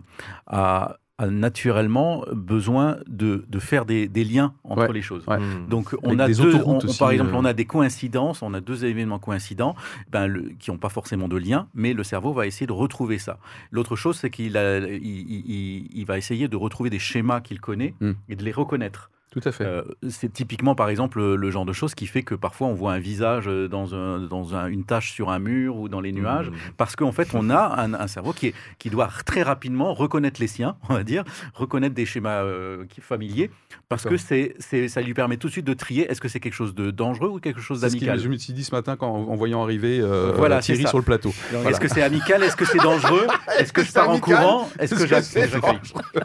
a, 0.48 0.98
naturellement 1.30 2.26
besoin 2.32 2.98
de, 3.08 3.46
de 3.48 3.60
faire 3.60 3.86
des, 3.86 4.08
des, 4.08 4.24
liens 4.24 4.56
entre 4.64 4.92
les 4.92 5.02
choses. 5.02 5.26
Hmm. 5.28 5.68
Donc, 5.70 5.96
on 6.02 6.18
a 6.20 6.28
deux, 6.28 6.60
par 6.98 7.12
exemple, 7.12 7.32
euh. 7.34 7.38
on 7.38 7.46
a 7.46 7.54
des 7.54 7.66
coïncidences, 7.66 8.42
on 8.42 8.54
a 8.54 8.62
deux 8.62 8.84
événements 8.84 9.20
coïncidents 9.20 9.76
ben, 10.10 10.50
qui 10.60 10.72
n'ont 10.72 10.78
pas 10.78 10.90
forcément 10.90 11.28
de 11.28 11.38
lien, 11.38 11.68
mais 11.74 11.94
le 11.94 12.04
cerveau 12.04 12.34
va 12.34 12.48
essayer 12.48 12.68
de 12.68 12.74
retrouver 12.74 13.20
ça. 13.20 13.38
L'autre 13.72 13.96
chose, 13.96 14.18
c'est 14.18 14.30
qu'il 14.30 14.58
il, 14.58 15.88
il, 15.94 16.06
va 16.06 16.18
essayer 16.18 16.48
de 16.48 16.58
retrouver 16.58 16.90
des 16.90 17.00
schémas 17.00 17.42
qu'il 17.42 17.62
connaît 17.62 17.94
hmm. 18.02 18.14
et 18.28 18.36
de 18.36 18.44
les 18.44 18.52
reconnaître. 18.52 19.12
Tout 19.34 19.41
à 19.46 19.52
fait. 19.52 19.65
Euh, 19.65 19.82
c'est 20.10 20.32
typiquement, 20.32 20.76
par 20.76 20.89
exemple, 20.89 21.19
le 21.19 21.52
genre 21.52 21.65
de 21.65 21.74
choses 21.74 21.96
qui 21.96 22.06
fait 22.06 22.22
que 22.22 22.36
parfois 22.36 22.67
on 22.67 22.76
voit 22.76 22.93
un 22.93 23.00
visage 23.00 23.48
dans, 23.48 23.96
un, 23.96 24.19
dans 24.19 24.56
une 24.67 24.84
tache 24.84 25.12
sur 25.12 25.32
un 25.32 25.39
mur 25.39 25.76
ou 25.78 25.89
dans 25.89 26.02
les 26.02 26.12
nuages, 26.12 26.52
mmh. 26.52 26.56
parce 26.78 26.96
qu'en 26.96 27.12
fait, 27.12 27.30
on 27.34 27.50
a 27.50 27.82
un, 27.82 28.08
cerveau 28.08 28.32
qui, 28.32 28.48
est, 28.48 28.54
qui 28.78 28.91
doit 28.91 29.10
très 29.26 29.41
rapidement 29.41 29.96
reconnaître 29.96 30.39
les 30.39 30.46
siens, 30.46 30.78
on 30.89 30.93
va 30.93 31.04
dire, 31.04 31.24
reconnaître 31.56 31.96
des 31.96 32.06
schémas 32.06 32.43
euh, 32.43 32.86
familiers, 33.02 33.50
parce 33.95 34.06
que 34.06 34.17
c'est, 34.17 34.88
ça 34.88 35.01
lui 35.01 35.13
permet 35.13 35.38
tout 35.38 35.47
de 35.47 35.51
suite 35.51 35.65
de 35.65 35.73
trier 35.73 36.10
est-ce 36.10 36.21
que 36.21 36.27
c'est 36.27 36.39
quelque 36.39 36.53
chose 36.53 36.75
de 36.75 36.91
dangereux 36.91 37.29
ou 37.29 37.39
quelque 37.39 37.62
chose 37.62 37.82
d'amical. 37.82 38.19
je 38.19 38.27
me 38.27 38.38
suis 38.38 38.53
dit 38.53 38.63
ce 38.63 38.73
matin 38.73 38.95
quand, 38.95 39.10
en 39.10 39.36
voyant 39.36 39.63
arriver 39.63 39.99
euh, 39.99 40.34
voilà, 40.36 40.60
Thierry 40.60 40.88
sur 40.88 40.97
le 40.97 41.03
plateau. 41.03 41.34
Est-ce 41.67 41.79
que 41.79 41.88
c'est 41.88 42.01
amical 42.01 42.43
Est-ce 42.43 42.56
que 42.56 42.65
c'est 42.65 42.77
dangereux 42.84 43.27
Est-ce 43.58 43.73
que 43.73 43.84
je 43.84 43.91
pars 43.91 44.10
en 44.10 44.19
courant 44.19 44.69
Est-ce 44.79 44.95
que 44.95 45.08
j'accepte 45.08 45.58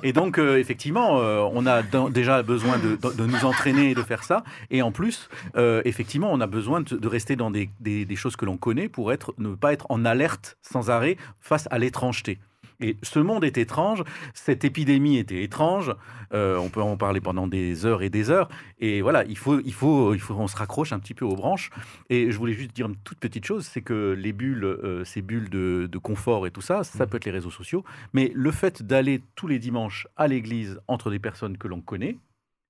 Et 0.03 0.13
donc, 0.13 0.39
effectivement, 0.39 1.17
on 1.17 1.67
a 1.67 1.83
déjà 2.11 2.43
besoin 2.43 2.79
de 2.79 2.89
de, 2.97 3.27
nous 3.27 3.45
entraîner 3.45 3.91
et 3.91 3.95
de 3.95 4.03
faire 4.03 4.25
ça. 4.25 4.45
Et 4.71 4.83
en 4.83 4.93
plus, 4.93 5.29
euh, 5.57 5.83
effectivement, 5.85 6.31
on 6.33 6.41
a 6.41 6.47
besoin 6.47 6.81
de, 6.81 7.09
rester 7.09 7.37
dans 7.37 7.51
des, 7.51 7.71
des, 7.81 8.17
choses 8.17 8.37
que 8.37 8.45
l'on 8.45 8.57
connaît 8.57 8.89
pour 8.89 9.13
être, 9.13 9.35
ne 9.39 9.55
pas 9.55 9.73
être 9.73 9.87
en 9.89 10.05
alerte 10.05 10.59
sans 10.63 10.91
arrêt 10.91 11.17
face 11.41 11.69
à 11.71 11.79
l'étrangeté. 11.79 12.39
Et 12.81 12.97
ce 13.03 13.19
monde 13.19 13.45
est 13.45 13.59
étrange, 13.59 14.05
cette 14.35 14.65
épidémie 14.65 15.19
était 15.19 15.43
étrange, 15.43 15.95
euh, 16.33 16.57
on 16.59 16.69
peut 16.69 16.83
en 16.83 16.97
parler 16.97 17.21
pendant 17.21 17.49
des 17.49 17.87
heures 17.87 18.03
et 18.03 18.11
des 18.11 18.31
heures, 18.31 18.49
et 18.79 19.03
voilà, 19.03 19.25
il 19.25 19.37
faut, 19.37 19.61
il 19.61 19.73
faut, 19.73 20.15
il 20.15 20.21
faut, 20.21 20.35
on 20.35 20.47
se 20.47 20.57
raccroche 20.57 20.93
un 20.93 21.01
petit 21.01 21.15
peu 21.15 21.25
aux 21.25 21.35
branches. 21.35 21.71
Et 22.09 22.31
je 22.31 22.39
voulais 22.39 22.53
juste 22.53 22.75
dire 22.75 22.87
une 22.87 22.97
toute 22.97 23.19
petite 23.19 23.45
chose, 23.45 23.67
c'est 23.67 23.83
que 23.83 24.13
les 24.17 24.33
bulles, 24.33 24.65
euh, 24.65 25.05
ces 25.05 25.23
bulles 25.23 25.51
de, 25.51 25.89
de, 25.91 25.99
confort 25.99 26.47
et 26.47 26.53
tout 26.53 26.61
ça, 26.61 26.85
ça 26.85 27.05
mmh. 27.05 27.09
peut 27.09 27.17
être 27.17 27.25
les 27.25 27.33
réseaux 27.33 27.51
sociaux, 27.51 27.85
mais 28.13 28.31
le 28.35 28.53
fait 28.53 28.83
d'aller 28.83 29.23
tous 29.35 29.49
les 29.49 29.59
dimanches 29.59 30.07
à 30.17 30.29
l'église 30.29 30.81
entre 30.87 31.11
des 31.11 31.19
personnes 31.19 31.59
que 31.59 31.67
l'on 31.67 31.81
connaît, 31.81 32.17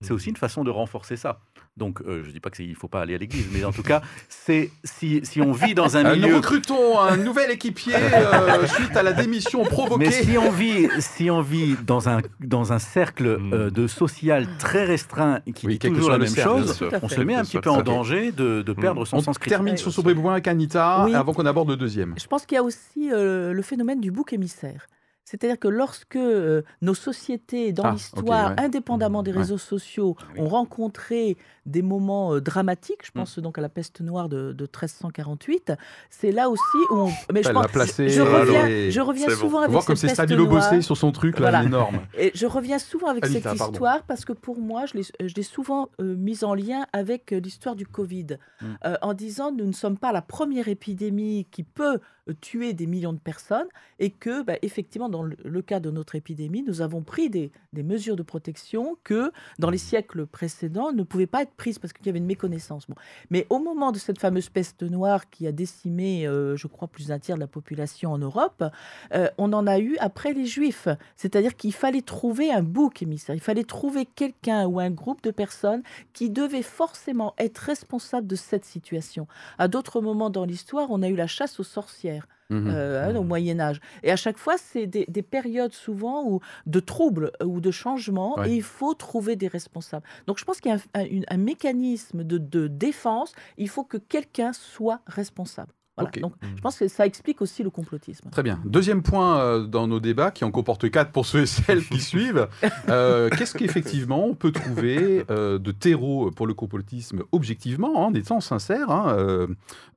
c'est 0.01 0.13
aussi 0.13 0.31
une 0.31 0.37
façon 0.37 0.65
de 0.65 0.71
renforcer 0.71 1.17
ça. 1.17 1.41
Donc, 1.79 2.01
euh, 2.03 2.23
je 2.23 2.29
ne 2.29 2.33
dis 2.33 2.41
pas 2.41 2.51
qu'il 2.51 2.69
ne 2.69 2.75
faut 2.75 2.89
pas 2.89 3.01
aller 3.03 3.15
à 3.15 3.19
l'église, 3.19 3.47
mais 3.53 3.65
en 3.65 3.73
tout 3.73 3.85
cas, 3.85 4.03
c'est 4.29 4.71
si, 4.83 5.21
si, 5.23 5.41
on 5.41 5.53
vit 5.53 5.75
dans 5.75 5.97
un 5.97 6.05
euh, 6.05 6.15
milieu... 6.17 6.29
Nous 6.29 6.37
recrutons 6.37 6.99
un 6.99 7.17
nouvel 7.17 7.53
équipier 7.53 7.95
euh, 7.95 8.67
suite 8.75 8.97
à 8.97 9.03
la 9.05 9.13
démission 9.13 9.63
provoquée. 9.65 10.07
Mais 10.07 10.11
si 10.11 10.37
on 10.37 10.51
vit, 10.51 10.89
si 10.99 11.31
on 11.31 11.41
vit 11.41 11.77
dans, 11.87 12.09
un, 12.09 12.21
dans 12.41 12.73
un 12.73 12.81
cercle 12.81 13.39
hmm. 13.39 13.71
de 13.71 13.87
social 13.87 14.47
très 14.59 14.85
restreint 14.85 15.41
qui 15.55 15.69
dit 15.69 15.79
toujours 15.79 16.11
la 16.11 16.19
même 16.19 16.35
chose, 16.35 16.83
on 17.01 17.09
se 17.09 17.21
met 17.21 17.35
un 17.35 17.45
petit 17.45 17.61
peu 17.61 17.71
en 17.71 17.83
danger 17.83 18.33
de, 18.33 18.63
de 18.63 18.73
perdre 18.73 19.05
son 19.05 19.21
sens 19.21 19.39
critique. 19.39 19.57
On 19.57 19.63
termine 19.63 19.77
sur 19.77 19.93
ce 19.93 20.01
point 20.01 20.33
avec 20.33 20.49
Anita, 20.49 21.05
avant 21.15 21.33
qu'on 21.33 21.47
aborde 21.47 21.71
le 21.71 21.77
deuxième. 21.77 22.15
Je 22.21 22.27
pense 22.27 22.45
qu'il 22.45 22.57
y 22.57 22.59
a 22.59 22.63
aussi 22.65 23.11
le 23.13 23.63
phénomène 23.63 24.01
du 24.01 24.11
bouc 24.11 24.33
émissaire. 24.33 24.87
C'est-à-dire 25.29 25.59
que 25.59 25.69
lorsque 25.69 26.17
euh, 26.17 26.63
nos 26.81 26.95
sociétés, 26.95 27.73
dans 27.73 27.83
Ah, 27.83 27.93
l'histoire, 27.93 28.51
ouais. 28.53 28.61
indépendamment 28.65 29.23
des 29.23 29.33
Ouais. 29.33 29.39
réseaux 29.41 29.59
sociaux, 29.59 30.17
Oui. 30.33 30.41
ont 30.41 30.49
rencontré 30.49 31.37
des 31.69 31.83
moments 31.83 32.35
euh, 32.35 32.41
dramatiques, 32.41 33.03
Mm. 33.03 33.07
je 33.07 33.11
pense 33.13 33.39
donc 33.39 33.59
à 33.59 33.61
la 33.61 33.69
peste 33.69 34.01
noire 34.01 34.29
de, 34.29 34.53
de 34.53 34.65
1348, 34.65 35.73
c'est 36.11 36.33
là 36.33 36.49
aussi 36.49 36.63
où 36.91 36.95
on... 36.95 37.11
Mais 37.33 37.43
je, 37.43 37.51
pense- 37.51 37.67
je 37.67 39.01
reviens, 39.01 39.27
je 39.29 39.35
bon. 39.35 39.41
souvent 39.41 39.51
Faut 39.51 39.59
avec 39.59 39.71
voir 39.73 39.85
comme 39.85 39.97
cette 39.97 40.11
c'est 40.11 40.17
peste 40.17 40.29
Stabilo 40.29 40.47
noire. 40.47 40.71
bossé 40.71 40.83
sur 40.83 40.97
son 40.97 41.13
truc, 41.13 41.39
là, 41.39 41.51
Voilà. 41.51 41.65
énorme. 41.65 42.01
Et 42.17 42.31
je 42.35 42.47
reviens 42.47 42.79
souvent 42.79 43.09
avec 43.09 43.25
Anita, 43.25 43.51
cette 43.51 43.59
pardon. 43.59 43.73
histoire 43.73 44.03
parce 44.05 44.25
que 44.25 44.33
pour 44.33 44.59
moi, 44.59 44.85
je 44.87 44.95
l'ai- 45.37 45.43
souvent 45.43 45.89
euh, 46.01 46.15
mise 46.17 46.45
en 46.45 46.55
lien 46.55 46.87
avec 46.93 47.33
euh, 47.33 47.41
l'histoire 47.41 47.77
du 47.77 47.87
Covid, 47.87 48.39
Mm. 48.61 48.67
Euh, 48.85 48.97
en 49.03 49.15
disant 49.15 49.53
nous 49.53 49.65
ne 49.67 49.73
sommes 49.73 49.97
pas 49.99 50.11
la 50.13 50.21
première 50.23 50.67
épidémie 50.69 51.47
qui 51.51 51.63
peut 51.63 51.99
tuer 52.41 52.73
des 52.73 52.87
millions 52.87 53.13
de 53.13 53.19
personnes 53.19 53.67
et 54.01 54.11
que, 54.11 54.43
bah, 54.43 54.55
effectivement, 54.63 55.09
dans 55.09 55.23
le, 55.23 55.37
le 55.45 55.63
cas 55.63 55.81
de 55.81 55.91
notre 55.91 56.15
épidémie, 56.17 56.63
nous 56.67 56.81
avons 56.83 57.03
pris 57.03 57.31
des, 57.31 57.53
des 57.73 57.83
mesures 57.83 58.17
de 58.17 58.23
protection 58.23 58.97
que 59.05 59.31
dans 59.59 59.71
les 59.71 59.79
siècles 59.79 60.27
précédents 60.27 60.93
ne 60.93 61.03
pouvaient 61.05 61.27
pas 61.29 61.43
être 61.43 61.55
prises 61.59 61.79
parce 61.79 61.93
qu'il 61.93 62.07
y 62.07 62.09
avait 62.09 62.19
une 62.19 62.25
méconnaissance. 62.25 62.87
Mais 63.29 63.47
au 63.51 63.59
moment 63.59 63.93
de 63.93 63.99
cette 63.99 64.19
fameuse 64.19 64.49
peste 64.49 64.83
noire 64.83 65.29
qui 65.29 65.47
a 65.47 65.53
décimé, 65.53 66.27
euh, 66.27 66.57
je 66.57 66.67
crois, 66.67 66.89
plus 66.89 67.09
d'un 67.09 67.19
tiers 67.19 67.37
de 67.37 67.41
la 67.41 67.47
population 67.47 68.13
en 68.13 68.19
Europe, 68.19 68.65
euh, 69.13 69.29
on 69.37 69.53
en 69.53 69.67
a 69.67 69.79
eu 69.79 69.99
après 69.99 70.33
les 70.33 70.47
Juifs. 70.47 70.89
C'est-à-dire 71.17 71.55
qu'il 71.57 71.75
fallait 71.75 72.01
trouver 72.01 72.51
un 72.51 72.63
bouc 72.63 73.03
émissaire, 73.03 73.35
il 73.35 73.43
fallait 73.43 73.65
trouver 73.65 74.07
quelqu'un 74.07 74.67
ou 74.67 74.81
un 74.81 74.91
groupe 74.91 75.23
de 75.23 75.31
personnes 75.31 75.83
qui 76.15 76.31
devait 76.31 76.63
forcément 76.63 77.35
être 77.37 77.59
responsable 77.59 78.27
de 78.27 78.37
cette 78.37 78.65
situation. 78.65 79.27
À 79.59 79.69
d'autres 79.69 80.01
moments 80.01 80.31
dans 80.31 80.47
l'histoire, 80.47 80.87
on 80.91 81.03
a 81.03 81.09
eu 81.09 81.17
la 81.17 81.27
chasse 81.27 81.61
aux 81.61 81.65
sorcières 81.65 82.27
Mhm. 82.51 82.69
euh, 82.71 83.11
hein, 83.11 83.17
au 83.17 83.23
Moyen 83.25 83.61
Âge. 83.61 83.81
Et 84.03 84.11
à 84.11 84.17
chaque 84.17 84.39
fois, 84.39 84.57
c'est 84.59 84.87
des, 84.87 85.05
des 85.09 85.23
périodes 85.23 85.73
souvent 85.75 86.25
où, 86.25 86.41
de 86.67 86.81
troubles 86.81 87.31
euh, 87.43 87.47
ou 87.47 87.61
de 87.61 87.71
changements, 87.71 88.39
Ouais. 88.39 88.51
et 88.51 88.55
il 88.57 88.63
faut 88.63 88.95
trouver 88.95 89.37
des 89.37 89.49
responsables. 89.49 90.07
Donc 90.27 90.39
je 90.39 90.45
pense 90.45 90.61
qu'il 90.61 90.71
y 90.71 90.75
a 90.75 90.79
un, 90.95 91.01
un- 91.01 91.05
une- 91.07 91.25
un 91.29 91.37
mécanisme 91.37 92.25
de, 92.25 92.39
de 92.39 92.67
défense, 92.67 93.33
il 93.59 93.69
faut 93.69 93.85
que 93.85 93.97
quelqu'un 93.99 94.53
soit 94.53 95.01
responsable. 95.07 95.73
Voilà. 96.03 96.11
Donc 96.21 96.35
je 96.57 96.61
pense 96.61 96.79
que 96.79 96.89
ça 96.89 97.07
explique 97.07 97.41
aussi 97.43 97.63
le 97.63 97.71
complotisme. 97.71 98.31
Très 98.31 98.43
bien. 98.43 98.61
Deuxième 98.65 99.03
point 99.03 99.39
euh, 99.41 99.67
dans 99.67 99.87
nos 99.87 100.01
débats, 100.01 100.31
qui 100.31 100.45
en 100.45 100.51
comporte 100.51 100.91
quatre 100.91 101.13
pour 101.13 101.27
ceux 101.27 101.43
et 101.43 101.47
celles 101.47 101.85
qui 101.85 102.01
suivent. 102.13 102.49
Euh, 102.89 103.29
Qu'est-ce 103.31 103.55
qu'effectivement 103.57 104.25
on 104.27 104.35
peut 104.35 104.53
trouver 104.53 105.25
euh, 105.31 105.59
de 105.59 105.73
terreau 105.73 106.31
pour 106.31 106.47
le 106.47 106.55
complotisme 106.55 107.23
objectivement, 107.33 108.07
en 108.07 108.15
étant 108.15 108.41
sincère, 108.41 108.91
hein, 108.91 109.15
euh, 109.19 109.47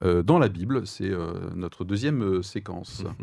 euh, 0.03 0.23
dans 0.23 0.39
la 0.39 0.47
Bible? 0.49 0.85
C'est 0.87 1.09
euh, 1.09 1.33
notre 1.55 1.83
deuxième 1.83 2.21
euh, 2.23 2.41
séquence. 2.41 3.03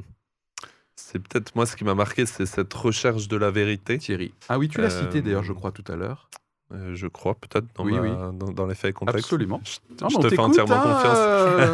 C'est 1.01 1.21
peut-être 1.21 1.55
moi 1.55 1.65
ce 1.65 1.77
qui 1.77 1.85
m'a 1.85 1.95
marqué, 1.95 2.27
c'est 2.27 2.45
cette 2.45 2.75
recherche 2.75 3.29
de 3.29 3.37
la 3.37 3.51
vérité. 3.53 3.99
Thierry. 3.99 4.35
Ah 4.49 4.59
oui, 4.59 4.69
tu 4.69 4.81
l'as 4.81 4.95
Euh, 4.95 5.03
cité 5.05 5.23
d'ailleurs, 5.23 5.45
je 5.45 5.53
crois, 5.53 5.71
tout 5.71 5.85
à 5.91 5.95
l'heure. 5.97 6.29
Euh, 6.71 6.95
je 6.95 7.07
crois 7.07 7.35
peut-être 7.35 7.65
dans, 7.77 7.85
Oui, 7.85 7.93
ma- 7.95 8.01
oui. 8.03 8.11
dans, 8.39 8.51
dans 8.53 8.67
les 8.67 8.75
faits 8.75 8.91
et 8.91 8.93
contextes. 8.93 9.25
Absolument. 9.25 9.61
Je, 9.65 9.79
Non, 10.03 10.09
je 10.11 10.17
mais 10.19 10.25
on 10.27 10.29
te 10.29 10.35
fais 10.35 10.39
entièrement 10.39 10.75
hein, 10.77 10.93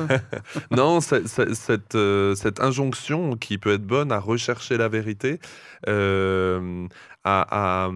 confiance. 0.08 0.20
Non, 0.70 1.00
c'est- 1.00 1.26
c'est- 1.26 1.52
cette, 1.54 1.96
euh, 1.96 2.36
cette 2.36 2.60
injonction 2.60 3.34
qui 3.36 3.58
peut 3.58 3.72
être 3.72 3.84
bonne 3.84 4.12
à 4.12 4.20
rechercher 4.20 4.76
la 4.76 4.86
vérité, 4.88 5.40
euh, 5.88 6.86
à, 7.24 7.86
à- 7.86 7.90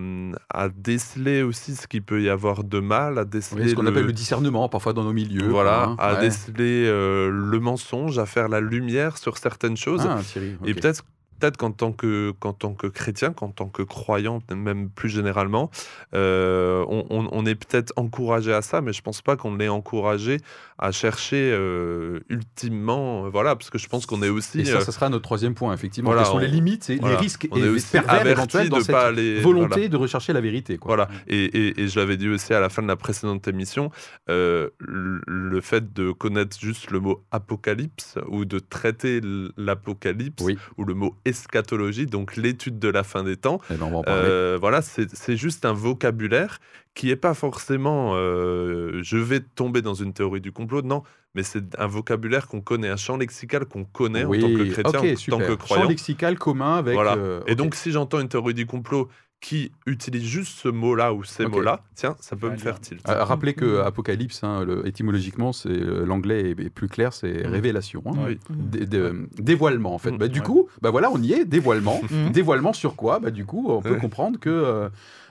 à 0.50 0.68
déceler 0.70 1.42
aussi 1.42 1.76
ce 1.76 1.87
qu'il 1.87 2.02
peut 2.02 2.22
y 2.22 2.28
avoir 2.28 2.64
de 2.64 2.80
mal, 2.80 3.18
à 3.18 3.24
déceler 3.24 3.62
oui, 3.64 3.70
ce 3.70 3.74
qu'on 3.74 3.82
le- 3.82 3.90
appelle 3.90 4.06
le 4.06 4.12
discernement, 4.12 4.68
parfois 4.68 4.92
dans 4.92 5.04
nos 5.04 5.12
milieux. 5.12 5.48
voilà, 5.48 5.84
hein, 5.84 5.96
à 5.98 6.14
ouais. 6.14 6.20
déceler 6.20 6.87
le 6.88 7.58
mensonge, 7.61 8.18
à 8.18 8.26
faire 8.26 8.48
la 8.48 8.61
lumière 8.61 9.18
sur 9.18 9.38
certaines 9.38 9.76
choses. 9.76 10.04
Ah, 10.08 10.18
Thierry, 10.26 10.56
Et 10.64 10.74
peut-être 10.74 11.04
peut-être 11.38 11.57
qu'en 11.57 11.70
tant 11.72 11.92
que 11.92 12.33
qu'en 12.40 12.53
tant 12.53 12.74
que 12.74 12.87
chrétien, 12.87 13.33
qu'en 13.33 13.48
tant 13.51 13.68
que 13.68 13.83
croyant, 13.83 14.40
même 14.55 14.88
plus 14.90 15.09
généralement, 15.09 15.70
euh, 16.14 16.85
on, 16.88 17.07
on- 17.11 17.29
on 17.33 17.46
est 17.46 17.55
peut-être 17.55 17.92
encouragé 17.96 18.53
à 18.53 18.62
ça, 18.62 18.81
mais 18.81 18.92
je 18.92 19.03
pense 19.03 19.22
pas 19.22 19.37
qu'on 19.37 19.59
est 19.61 19.68
encouragé 19.68 20.38
à 20.79 20.92
chercher 20.92 21.51
euh, 21.53 22.20
ultimement, 22.29 23.27
euh, 23.27 23.29
voilà, 23.31 23.57
parce 23.57 23.68
que 23.70 23.79
je 23.79 23.88
pense 23.88 24.07
qu'on 24.07 24.22
est 24.22 24.29
aussi 24.29 24.61
Et 24.61 24.64
ça, 24.64 24.81
ça 24.81 24.92
sera 24.92 25.09
notre 25.09 25.24
troisième 25.24 25.55
point, 25.55 25.72
effectivement. 25.74 26.11
voilà, 26.11 26.22
Quelles 26.22 26.31
sont 26.33 26.37
on- 26.37 26.40
les 26.40 26.46
limites 26.48 26.88
et 26.90 26.96
voilà. 26.96 27.16
les 27.16 27.20
risques 27.20 27.46
et 27.55 27.61
les 27.61 27.81
pervers 27.92 28.27
éventuels 28.27 28.68
dans 28.68 28.79
de 28.79 28.83
cette 28.83 28.92
pas 28.92 29.07
aller 29.09 29.40
volonté 29.40 29.66
voilà. 29.74 29.88
de 29.88 29.96
rechercher 29.96 30.33
la 30.33 30.40
vérité. 30.40 30.79
Quoi. 30.79 30.88
Voilà, 30.94 31.09
et, 31.27 31.44
et- 31.44 31.81
et 31.83 31.88
je 31.88 31.98
l'avais 31.98 32.16
dit 32.16 32.29
aussi 32.29 32.55
à 32.55 32.61
la 32.61 32.68
fin 32.68 32.83
de 32.83 32.88
la 32.88 32.96
précédente 32.96 33.46
émission, 33.48 33.90
euh, 34.31 34.70
le 34.81 35.61
fait 35.61 35.92
de 35.92 36.12
connaître 36.12 36.57
juste 36.61 36.90
le 36.90 37.01
mot 37.01 37.22
apocalypse 37.33 38.16
ou 38.29 38.44
de 38.44 38.59
traiter 38.59 39.20
l'apocalypse 39.57 40.42
Oui. 40.44 40.57
ou 40.77 40.85
le 40.85 40.94
mot 40.94 41.14
eschatologie, 41.28 42.06
donc 42.06 42.36
l'étude 42.36 42.78
de 42.78 42.88
la 42.88 43.02
fin 43.04 43.22
des 43.24 43.36
temps, 43.36 43.60
Eh 43.70 43.74
ben, 43.74 43.86
on 43.86 43.90
va 43.90 43.96
en 43.98 44.02
parler. 44.02 44.22
euh, 44.24 44.58
voilà, 44.60 44.82
c'est 44.82 45.36
juste 45.36 45.64
un 45.64 45.72
vocabulaire 45.72 46.58
qui 46.94 47.06
n'est 47.08 47.16
pas 47.16 47.34
forcément 47.34 48.12
euh, 48.16 49.00
je 49.02 49.16
vais 49.16 49.40
tomber 49.40 49.82
dans 49.82 49.94
une 49.94 50.12
théorie 50.12 50.40
du 50.40 50.50
complot, 50.52 50.82
non, 50.82 51.02
mais 51.34 51.42
c'est 51.44 51.78
un 51.78 51.86
vocabulaire 51.86 52.48
qu'on 52.48 52.60
connaît, 52.60 52.88
un 52.88 52.96
champ 52.96 53.16
lexical 53.16 53.66
qu'on 53.66 53.84
connaît 53.84 54.24
oui, 54.24 54.38
en 54.38 54.48
tant 54.48 54.54
que 54.54 54.70
chrétien, 54.72 55.00
en 55.12 55.16
super. 55.16 55.38
tant 55.38 55.44
que 55.44 55.50
Champ 55.52 55.56
croyant. 55.58 55.88
lexical 55.88 56.38
commun 56.38 56.76
avec. 56.76 56.94
Voilà. 56.94 57.16
euh, 57.16 57.40
Et 57.46 57.54
donc, 57.54 57.74
si 57.76 57.92
j'entends 57.92 58.18
une 58.20 58.28
théorie 58.28 58.54
du 58.54 58.66
complot 58.66 59.08
qui 59.40 59.70
utilise 59.87 60.24
juste 60.24 60.59
ce 60.59 60.68
mot-là 60.68 61.14
ou 61.14 61.22
ces 61.22 61.46
mots-là, 61.46 61.85
tiens, 61.94 62.16
ça 62.18 62.35
peut 62.35 62.48
Ah, 62.51 62.55
me 62.55 62.59
faire 62.59 62.81
tilt. 62.81 63.09
Euh, 63.09 63.22
rappelez 63.22 63.55
que 63.55 63.81
Apocalypse, 63.83 64.42
hein, 64.42 64.64
le- 64.64 64.85
étymologiquement, 64.87 65.53
c'est 65.53 65.68
euh, 65.70 66.05
l'anglais 66.05 66.51
est, 66.51 66.61
est 66.61 66.70
plus 66.70 66.88
clair, 66.88 67.12
c'est 67.12 67.46
Mm. 67.46 67.51
révélation. 67.53 68.03
hein. 68.07 68.12
Oui. 68.27 68.38
Dé- 68.51 68.85
dé- 68.87 69.12
dévoilement 69.38 69.94
en 69.94 69.98
fait. 69.98 70.11
Mm, 70.11 70.18
Bah, 70.18 70.27
du 70.29 70.40
ouais. 70.40 70.44
coup, 70.46 70.68
bah 70.83 70.90
voilà, 70.90 71.09
on 71.12 71.22
y 71.22 71.33
est, 71.35 71.44
dévoilement. 71.44 72.01
Dévoilement 72.33 72.72
sur 72.72 72.96
quoi? 72.96 73.20
Bah, 73.20 73.31
Du 73.31 73.44
coup, 73.46 73.66
on 73.68 73.81
peut 73.81 73.92
Ouais. 73.92 73.98
comprendre 74.01 74.40
que 74.40 74.51
euh, 74.51 74.88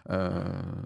euh, 0.09 0.41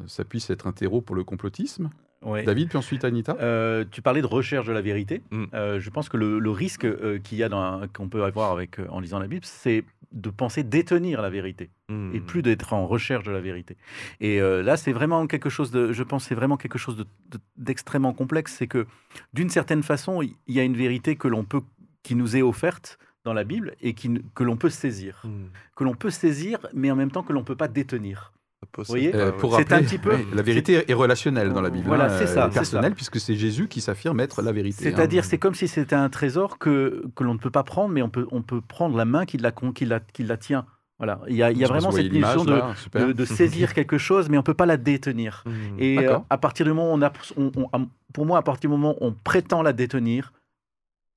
ça 0.08 0.24
puisse 0.26 0.50
être 0.50 0.66
un 0.66 0.72
terreau 0.72 1.02
pour 1.02 1.16
le 1.16 1.24
complotisme. 1.24 1.90
Ouais. 2.24 2.44
David, 2.44 2.70
puis 2.70 2.78
ensuite 2.78 3.04
Anita. 3.04 3.36
Euh, 3.40 3.84
tu 3.90 4.02
parlais 4.02 4.22
de 4.22 4.28
recherche 4.28 4.68
de 4.68 4.72
la 4.72 4.82
vérité. 4.82 5.22
Mm. 5.32 5.46
Euh, 5.54 5.80
je 5.80 5.90
pense 5.90 6.08
que 6.08 6.18
le, 6.18 6.38
le 6.40 6.50
risque 6.52 6.86
euh, 6.86 7.18
qu'il 7.20 7.38
y 7.40 7.44
a 7.44 7.50
dans- 7.50 7.88
qu'on 7.94 8.10
peut 8.10 8.24
avoir 8.24 8.52
avec, 8.52 8.80
euh, 8.80 8.86
en 8.90 9.00
lisant 9.00 9.18
la 9.20 9.28
Bible, 9.28 9.44
c'est 9.46 9.84
de 10.12 10.30
penser 10.30 10.64
détenir 10.64 11.22
la 11.22 11.30
vérité 11.30 11.70
Hmm. 11.90 12.12
et 12.14 12.20
plus 12.20 12.42
d'être 12.42 12.74
en 12.74 12.86
recherche 12.86 13.24
de 13.26 13.32
la 13.32 13.40
vérité. 13.42 13.76
Et 14.20 14.42
euh, 14.42 14.62
là, 14.62 14.76
c'est 14.78 14.92
vraiment 14.92 15.26
quelque 15.28 15.50
chose 15.50 15.72
de, 15.72 15.92
je 15.94 16.04
pense, 16.04 16.26
c'est 16.26 16.36
vraiment 16.36 16.58
quelque 16.58 16.78
chose 16.78 16.96
de- 16.98 17.04
de- 17.32 17.40
d'extrêmement 17.58 18.14
complexe. 18.14 18.54
C'est 18.58 18.68
que, 18.68 18.86
d'une 19.34 19.50
certaine 19.50 19.84
façon, 19.84 20.22
il 20.22 20.36
y 20.48 20.60
a 20.60 20.64
une 20.64 20.76
vérité 20.76 21.16
que 21.16 21.28
l'on 21.30 21.44
peut, 21.46 21.62
qui 22.04 22.16
nous 22.16 22.36
est 22.38 22.42
offerte 22.42 22.98
dans 23.24 23.34
la 23.34 23.44
Bible 23.46 23.74
et 23.82 23.94
qui, 23.94 24.22
que 24.36 24.44
l'on 24.44 24.58
peut 24.58 24.70
saisir, 24.70 25.22
Hmm. 25.24 25.46
que 25.76 25.84
l'on 25.86 25.94
peut 25.96 26.10
saisir, 26.10 26.60
mais 26.74 26.92
en 26.92 26.96
même 26.98 27.12
temps 27.12 27.24
que 27.24 27.34
l'on 27.34 27.44
peut 27.44 27.56
pas 27.56 27.68
détenir. 27.70 28.32
Possède 28.72 28.90
voyez 28.92 29.16
Euh, 29.16 29.32
ouais. 29.32 29.38
pour 29.38 29.52
C'est 29.52 29.58
rappeler, 29.64 29.76
un 29.76 29.84
petit 29.84 29.98
peu- 29.98 30.16
la 30.34 30.42
vérité 30.42 30.90
est 30.90 30.94
relationnelle 30.94 31.52
dans 31.52 31.62
la 31.62 31.70
Bible. 31.70 31.88
Voilà, 31.88 32.06
hein, 32.06 32.16
c'est 32.20 32.28
ça, 32.28 32.44
euh, 32.46 32.48
c'est 32.50 32.54
personnelle, 32.60 32.92
ça. 32.92 32.96
puisque 32.96 33.20
c'est 33.20 33.36
Jésus 33.36 33.68
qui 33.68 33.82
s'affirme 33.82 34.20
être 34.20 34.42
la 34.42 34.52
vérité. 34.52 34.84
C'est-à-dire, 34.84 35.24
hein. 35.24 35.28
c'est 35.30 35.38
comme 35.38 35.56
si 35.56 35.68
c'était 35.68 35.96
un 35.96 36.10
trésor 36.10 36.58
que, 36.60 37.04
que 37.16 37.24
l'on 37.24 37.34
ne 37.34 37.40
peut 37.40 37.50
pas 37.50 37.64
prendre, 37.64 37.90
mais 37.94 38.02
on 38.02 38.10
peut, 38.10 38.28
on 38.32 38.42
peut 38.42 38.62
prendre 38.62 38.96
la 38.98 39.06
main 39.06 39.26
qui 39.26 39.38
la, 39.38 39.52
qui 39.52 39.86
la, 39.86 40.00
qui 40.00 40.24
la 40.24 40.38
tient. 40.38 40.66
Voilà, 41.00 41.20
il 41.28 41.36
y 41.36 41.42
a, 41.42 41.52
il 41.52 41.58
y 41.58 41.66
a 41.66 41.68
vraiment 41.68 41.90
vous 41.90 41.98
cette 41.98 42.14
notion 42.14 42.46
de, 42.46 42.62
de, 43.08 43.12
de 43.12 43.26
saisir 43.26 43.74
quelque 43.74 43.98
chose, 43.98 44.30
mais 44.30 44.38
on 44.38 44.44
peut 44.44 44.54
pas 44.54 44.68
la 44.68 44.78
détenir. 44.78 45.44
Hmm. 45.48 45.52
Et 45.80 45.98
euh, 45.98 46.20
à 46.30 46.38
partir 46.38 46.64
du 46.66 46.72
moment 46.74 46.92
où 46.92 46.96
on 46.96 47.02
a, 47.02 47.12
on- 47.38 47.52
on- 47.74 47.88
pour 48.14 48.28
moi, 48.28 48.38
à 48.38 48.42
partir 48.44 48.70
du 48.70 48.76
moment 48.78 48.94
où 49.02 49.08
on 49.08 49.16
prétend 49.24 49.64
la 49.64 49.74
détenir, 49.74 50.32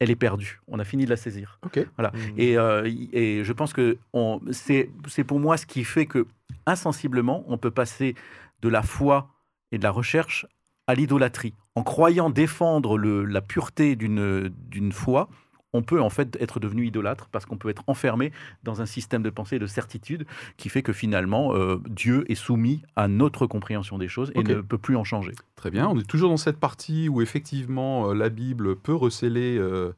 elle 0.00 0.10
est 0.10 0.16
perdue. 0.16 0.60
On 0.68 0.78
a 0.78 0.84
fini 0.84 1.04
de 1.04 1.10
la 1.10 1.16
saisir. 1.16 1.58
Ok. 1.64 1.86
Hmm. 1.98 2.10
Et, 2.36 2.58
euh, 2.58 2.84
et 3.12 3.42
je 3.44 3.52
pense 3.52 3.72
que 3.72 3.98
on- 4.12 4.40
c'est 4.50 4.90
c'est 5.08 5.24
pour 5.24 5.38
moi 5.40 5.56
ce 5.56 5.66
qui 5.66 5.84
fait 5.84 6.06
que 6.06 6.26
insensiblement, 6.66 7.44
on 7.48 7.58
peut 7.58 7.70
passer 7.70 8.14
de 8.62 8.68
la 8.68 8.82
foi 8.82 9.28
et 9.72 9.78
de 9.78 9.82
la 9.84 9.90
recherche 9.90 10.46
à 10.86 10.94
l'idolâtrie. 10.94 11.54
En 11.76 11.82
croyant 11.82 12.30
défendre 12.30 12.98
le- 12.98 13.24
la 13.24 13.40
pureté 13.40 13.96
d'une 13.96 14.48
d'une 14.70 14.92
foi, 14.92 15.28
on 15.74 15.82
peut 15.82 16.00
en 16.00 16.08
fait 16.08 16.38
être 16.40 16.60
devenu 16.60 16.86
idolâtre 16.86 17.28
parce 17.30 17.44
qu'on 17.44 17.58
peut 17.58 17.68
être 17.68 17.82
enfermé 17.86 18.32
dans 18.62 18.80
un 18.80 18.86
système 18.86 19.22
de 19.22 19.30
pensée 19.30 19.56
et 19.56 19.58
de 19.58 19.66
certitude 19.66 20.24
qui 20.56 20.70
fait 20.70 20.82
que 20.82 20.94
finalement 20.94 21.54
euh, 21.54 21.76
Dieu 21.88 22.24
est 22.30 22.34
soumis 22.34 22.82
à 22.96 23.08
notre 23.08 23.46
compréhension 23.46 23.98
des 23.98 24.08
choses 24.08 24.32
et 24.34 24.42
ne 24.42 24.60
peut 24.62 24.78
plus 24.78 24.96
en 24.96 25.04
changer. 25.04 25.32
Très 25.56 25.70
bien. 25.70 25.88
On 25.88 25.98
est 25.98 26.08
toujours 26.08 26.30
dans 26.30 26.36
cette 26.36 26.58
partie 26.58 27.08
où 27.08 27.20
effectivement 27.20 28.10
euh, 28.10 28.14
la 28.14 28.28
Bible 28.28 28.76
peut 28.76 28.94
receler 28.94 29.58
euh, 29.58 29.74
euh, 29.74 29.92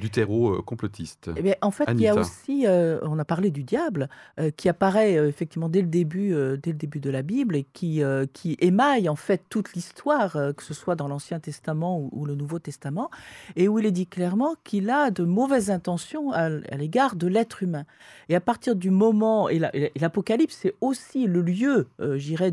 du 0.00 0.10
terreau 0.10 0.54
euh, 0.56 0.62
complotiste. 0.62 1.30
Eh 1.36 1.42
bien, 1.42 1.54
en 1.62 1.70
fait, 1.70 1.84
il 1.94 2.00
y 2.00 2.08
a 2.08 2.12
aussi, 2.20 2.66
euh, 2.66 2.98
on 3.02 3.18
a 3.18 3.24
parlé 3.24 3.50
du 3.50 3.62
diable, 3.64 4.08
euh, 4.40 4.50
qui 4.50 4.68
apparaît 4.68 5.16
euh, 5.16 5.28
effectivement 5.28 5.68
dès 5.68 5.80
le 5.82 5.88
début, 5.88 6.32
euh, 6.34 6.56
dès 6.56 6.70
le 6.72 6.76
début 6.78 7.00
de 7.00 7.10
la 7.10 7.22
Bible 7.22 7.56
et 7.56 7.66
qui, 7.72 8.02
euh, 8.02 8.26
qui 8.32 8.56
émaille 8.60 9.08
en 9.08 9.16
fait 9.16 9.42
toute 9.48 9.74
l'histoire, 9.74 10.36
euh, 10.36 10.52
que 10.52 10.62
ce 10.62 10.74
soit 10.74 10.94
dans 10.96 11.08
l'Ancien 11.08 11.40
Testament 11.40 11.98
ou, 12.00 12.08
ou 12.12 12.24
le 12.24 12.34
Nouveau 12.34 12.58
Testament, 12.58 13.10
et 13.56 13.68
où 13.68 13.78
il 13.78 13.86
est 13.86 13.90
dit 13.92 14.06
clairement 14.06 14.54
qu'il 14.64 14.90
a 14.90 15.10
de 15.10 15.24
mauvaises 15.24 15.70
intentions 15.70 16.32
à, 16.32 16.48
l'égard 16.48 17.16
de 17.16 17.26
l'être 17.26 17.62
humain. 17.62 17.84
Et 18.28 18.34
à 18.34 18.40
partir 18.40 18.76
du 18.76 18.90
moment, 18.90 19.48
et 19.48 19.58
la- 19.58 19.74
et 19.76 19.92
l'Apocalypse, 20.00 20.56
c'est 20.62 20.74
aussi 20.80 21.26
le 21.26 21.42
lieu, 21.42 21.88
euh, 22.00 22.16
j'irais, 22.16 22.52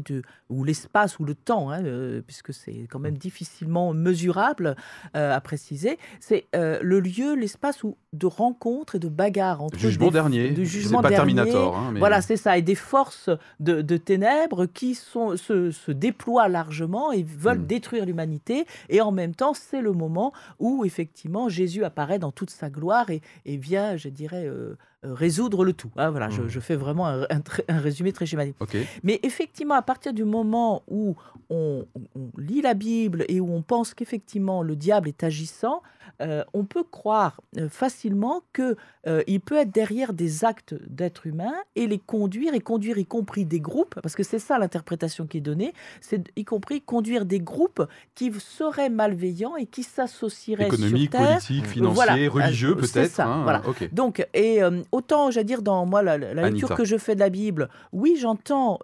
ou 0.50 0.64
l'espace 0.64 1.20
ou 1.20 1.24
le 1.26 1.36
temps, 1.36 1.70
hein, 1.70 1.84
euh, 1.86 2.22
puisque 2.26 2.54
c'est 2.54 2.88
quand 2.90 3.00
même 3.00 3.18
difficilement 3.18 3.94
mesurable 3.94 4.76
euh, 5.16 5.36
à 5.36 5.40
préciser, 5.42 5.98
c'est 6.20 6.46
euh, 6.56 6.80
le 6.82 7.00
lieu 7.00 7.21
lieu, 7.22 7.36
l'espace 7.36 7.84
où 7.84 7.98
de 8.14 8.26
rencontres 8.26 8.96
et 8.96 9.00
de 9.00 9.08
bagarres 9.08 9.62
entre 9.62 9.78
jugement 9.78 10.08
des, 10.08 10.12
dernier. 10.12 10.52
de 10.52 10.64
jugement 10.64 11.02
pas 11.02 11.10
dernier. 11.10 11.34
Terminator. 11.36 11.78
Hein, 11.78 11.92
mais... 11.94 12.00
Voilà, 12.00 12.22
c'est 12.22 12.38
ça, 12.38 12.58
et 12.58 12.62
des 12.62 12.76
forces 12.76 13.30
de, 13.60 13.82
de 13.82 13.98
ténèbres 13.98 14.66
qui 14.66 14.96
sont, 14.96 15.38
se, 15.38 15.72
se, 15.72 15.92
déploient 15.92 16.50
largement 16.50 17.12
et 17.12 17.24
veulent 17.24 17.60
mm. 17.60 17.68
détruire 17.68 18.06
l'humanité. 18.06 18.66
Et 18.90 19.02
en 19.02 19.12
même 19.12 19.36
temps, 19.36 19.54
c'est 19.54 19.82
le 19.82 19.94
moment 19.94 20.34
où 20.60 20.84
effectivement 20.86 21.50
Jésus 21.50 21.84
apparaît 21.84 22.20
dans 22.20 22.32
toute 22.32 22.50
sa 22.50 22.70
gloire 22.70 23.10
et, 23.10 23.22
et 23.46 23.58
vient, 23.58 23.98
je 23.98 24.10
dirais, 24.10 24.46
euh, 24.46 24.78
euh, 25.04 25.16
résoudre 25.16 25.66
le 25.66 25.74
tout. 25.74 25.90
Ah, 25.98 26.12
voilà, 26.12 26.30
je, 26.30 26.44
mmh. 26.44 26.50
je, 26.50 26.60
fais 26.60 26.76
vraiment 26.76 27.08
un, 27.08 27.24
un, 27.24 27.42
un, 27.70 27.80
résumé 27.80 28.12
très 28.14 28.28
schématique. 28.28 28.56
Okay. 28.60 28.86
Mais 29.02 29.20
effectivement, 29.24 29.74
à 29.74 29.82
partir 29.82 30.14
du 30.14 30.26
moment 30.26 30.84
où 30.88 31.16
on, 31.50 31.88
on 32.16 32.30
lit 32.38 32.62
la 32.62 32.76
Bible 32.76 33.26
et 33.28 33.40
où 33.40 33.52
on 33.52 33.64
pense 33.64 33.96
qu'effectivement 33.96 34.62
le 34.62 34.76
diable 34.76 35.08
est 35.08 35.24
agissant, 35.24 35.82
euh, 36.22 36.44
on 36.54 36.66
peut 36.66 36.84
croire 36.84 37.42
euh, 37.58 37.70
facilement 37.70 38.44
qu'il 38.54 38.76
euh, 39.08 39.40
peut 39.46 39.58
être 39.58 39.72
derrière 39.72 40.14
des 40.14 40.46
actes 40.46 40.76
d'êtres 40.88 41.28
humains 41.28 41.54
et 41.76 41.88
les 41.88 41.98
conduire, 41.98 42.54
et 42.54 42.60
conduire 42.60 42.98
y 42.98 43.06
compris 43.06 43.46
des 43.46 43.60
groupes, 43.60 44.00
parce 44.02 44.16
que 44.16 44.24
c'est 44.24 44.40
ça 44.40 44.60
l'interprétation 44.60 45.26
qui 45.26 45.38
est 45.38 45.42
donnée, 45.42 45.74
c'est 46.00 46.24
y 46.36 46.46
compris 46.46 46.82
conduire 46.82 47.26
des 47.26 47.40
groupes 47.40 47.86
qui 48.16 48.32
seraient 48.40 48.90
malveillants 48.90 49.56
et 49.56 49.66
qui 49.66 49.84
s'associeraient 49.84 50.68
Économique, 50.68 51.12
sur 51.12 51.20
terre. 51.20 51.38
politique, 51.40 51.66
financier, 51.66 51.94
voilà. 51.96 52.14
religieux 52.46 52.76
C'est 52.82 52.94
peut-être. 52.94 53.12
ça, 53.12 53.28
hein, 53.28 53.44
voilà. 53.44 53.62
Donc, 53.92 54.26
et 54.34 54.62
euh, 54.62 54.82
autant, 54.92 55.32
j'allais 55.32 55.46
dire, 55.46 55.62
dans 55.62 55.86
moi, 55.86 56.02
la, 56.02 56.18
la 56.18 56.50
lecture 56.50 56.76
que 56.76 56.86
je 56.86 56.98
fais 56.98 57.16
de 57.16 57.20
la 57.20 57.30
Bible, 57.30 57.70
oui, 57.92 58.18
j'entends, 58.20 58.80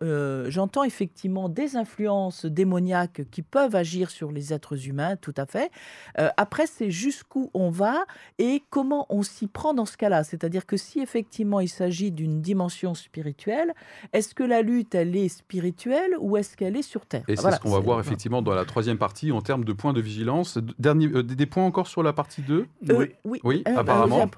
j'entends 0.47 0.83
effectivement 0.83 1.49
des 1.49 1.75
influences 1.75 2.45
démoniaques 2.45 3.21
qui 3.31 3.41
peuvent 3.41 3.75
agir 3.75 4.09
sur 4.09 4.31
les 4.31 4.53
êtres 4.53 4.87
humains, 4.87 5.15
tout 5.15 5.33
à 5.37 5.45
fait. 5.45 5.71
Après, 6.15 6.65
c'est 6.67 6.91
jusqu'où 7.17 7.49
on 7.53 7.69
va 7.69 8.05
et 8.37 8.63
comment 8.69 9.05
on 9.09 9.23
s'y 9.23 9.47
prend 9.47 9.73
dans 9.73 9.85
ce 9.85 9.97
cas-là. 9.97 10.23
C'est-à-dire 10.23 10.65
que 10.65 10.77
si 10.77 10.99
effectivement 10.99 11.59
il 11.59 11.69
s'agit 11.69 12.11
d'une 12.11 12.41
dimension 12.41 12.93
spirituelle, 12.93 13.73
est-ce 14.13 14.35
que 14.35 14.43
la 14.43 14.61
lutte, 14.61 14.93
elle 14.95 15.15
est 15.15 15.29
spirituelle 15.29 16.15
ou 16.19 16.37
est-ce 16.37 16.55
qu'elle 16.55 16.75
est 16.77 16.81
sur 16.83 17.05
Terre? 17.05 17.23
Et 17.27 17.35
c'est 17.35 17.41
Voilà, 17.41 17.57
ce 17.57 17.61
qu'on 17.61 17.71
va 17.71 17.79
voir 17.79 17.99
effectivement 17.99 18.41
dans 18.41 18.53
la 18.53 18.65
troisième 18.65 18.97
partie 18.97 19.31
en 19.31 19.41
termes 19.41 19.65
de 19.65 19.73
points 19.73 19.93
de 19.93 20.01
vigilance. 20.01 20.59
Dernier, 20.79 21.07
euh, 21.07 21.23
des 21.23 21.35
des 21.35 21.45
points 21.45 21.65
encore 21.65 21.87
sur 21.87 22.03
la 22.03 22.13
partie 22.13 22.41
2 22.41 22.67
Euh, 22.89 22.95
Oui. 22.97 23.05
oui, 23.25 23.39
Oui, 23.43 23.63
euh, 23.67 23.77
apparemment. 23.77 24.29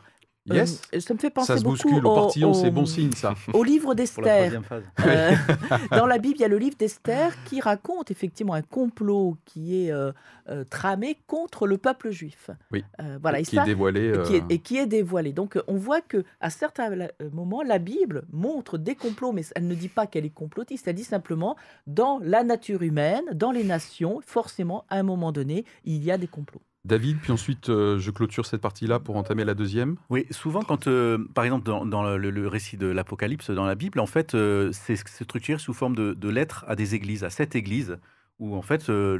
Yes 0.56 0.82
euh, 0.94 1.00
ça 1.00 1.14
me 1.14 1.20
fait 1.20 1.30
penser 1.30 1.48
Ça 1.48 1.58
se 1.58 1.64
beaucoup 1.64 1.76
bouscule 1.76 2.06
au 2.06 2.12
au- 2.12 2.16
portillon, 2.16 2.54
c'est 2.54 2.72
bon 2.72 2.86
signe 2.86 3.12
ça. 3.12 3.36
Au 3.54 3.64
livre 3.64 3.94
d'Esther. 3.96 4.62
Euh, 5.06 5.32
dans 5.92 6.06
la 6.08 6.18
Bible, 6.18 6.36
il 6.38 6.42
y 6.42 6.46
a 6.46 6.48
le 6.48 6.58
livre 6.58 6.76
d'Esther 6.78 7.32
qui 7.46 7.60
raconte 7.62 8.12
effectivement 8.12 8.54
un 8.54 8.62
complot 8.62 9.38
qui 9.46 9.86
est 9.86 9.92
euh, 9.92 10.12
euh, 10.50 10.64
tramé 10.64 11.18
contre 11.28 11.68
le 11.68 11.78
peuple 11.78 12.12
juif. 12.12 12.50
Oui. 12.72 12.84
Euh, 13.02 13.18
voilà, 13.22 13.40
et 13.40 13.44
qui 13.44 13.56
ça, 13.56 13.64
est 13.64 13.66
dévoilé. 13.66 14.14
et 14.14 14.22
qui 14.24 14.36
est, 14.36 14.44
et 14.50 14.60
qui 14.60 14.78
est 14.78 14.88
dévoilé. 14.88 15.34
Donc 15.34 15.58
on 15.68 15.76
voit 15.76 16.02
que 16.02 16.24
à 16.42 16.50
certains 16.50 16.90
moments, 17.34 17.62
la 17.64 17.78
Bible 17.80 18.24
montre 18.32 18.78
des 18.78 18.96
complots, 18.96 19.32
mais 19.32 19.44
elle 19.56 19.68
ne 19.68 19.76
dit 19.76 19.90
pas 19.90 20.08
qu'elle 20.08 20.26
est 20.26 20.30
complotiste. 20.30 20.88
Elle 20.88 20.96
dit 20.96 21.04
simplement 21.04 21.56
dans 21.88 22.20
la 22.24 22.44
nature 22.44 22.82
humaine, 22.82 23.24
dans 23.34 23.52
les 23.52 23.64
nations, 23.64 24.20
forcément, 24.26 24.86
à 24.90 24.98
un 24.98 25.04
moment 25.04 25.32
donné, 25.32 25.66
il 25.86 26.04
y 26.04 26.12
a 26.12 26.18
des 26.18 26.28
complots. 26.28 26.62
David, 26.86 27.20
puis 27.20 27.32
ensuite 27.32 27.70
euh, 27.70 28.00
je 28.00 28.10
clôture 28.10 28.46
cette 28.46 28.62
partie-là 28.62 29.00
pour 29.00 29.18
entamer 29.18 29.44
la 29.44 29.54
deuxième. 29.54 29.98
Oui, 30.10 30.26
souvent 30.32 30.62
quand, 30.62 30.88
euh, 30.88 31.18
par 31.34 31.44
exemple, 31.44 31.65
dans, 31.65 32.18
le, 32.18 32.48
récit 32.48 32.78
de 32.78 32.88
l'Apocalypse, 32.88 33.52
dans 33.52 33.65
la 33.65 33.76
Bible, 33.76 34.00
en 34.00 34.06
fait, 34.06 34.34
euh, 34.34 34.72
c'est 34.72 34.96
c'est 34.96 35.26
structuré 35.26 35.60
sous 35.60 35.74
forme 35.74 35.96
de, 35.96 36.13
de 36.13 36.30
lettres 36.30 36.63
à 36.68 36.76
des 36.76 36.96
églises, 36.96 37.24
à 37.24 37.30
sept 37.30 37.56
églises, 37.56 37.98
où 38.39 38.56
en 38.56 38.62
fait, 38.62 38.89
euh, 38.89 39.17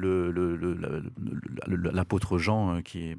l'apôtre 1.67 2.38
Jean, 2.38 2.75
euh, 2.75 2.82
qui 2.82 3.10
est, 3.10 3.17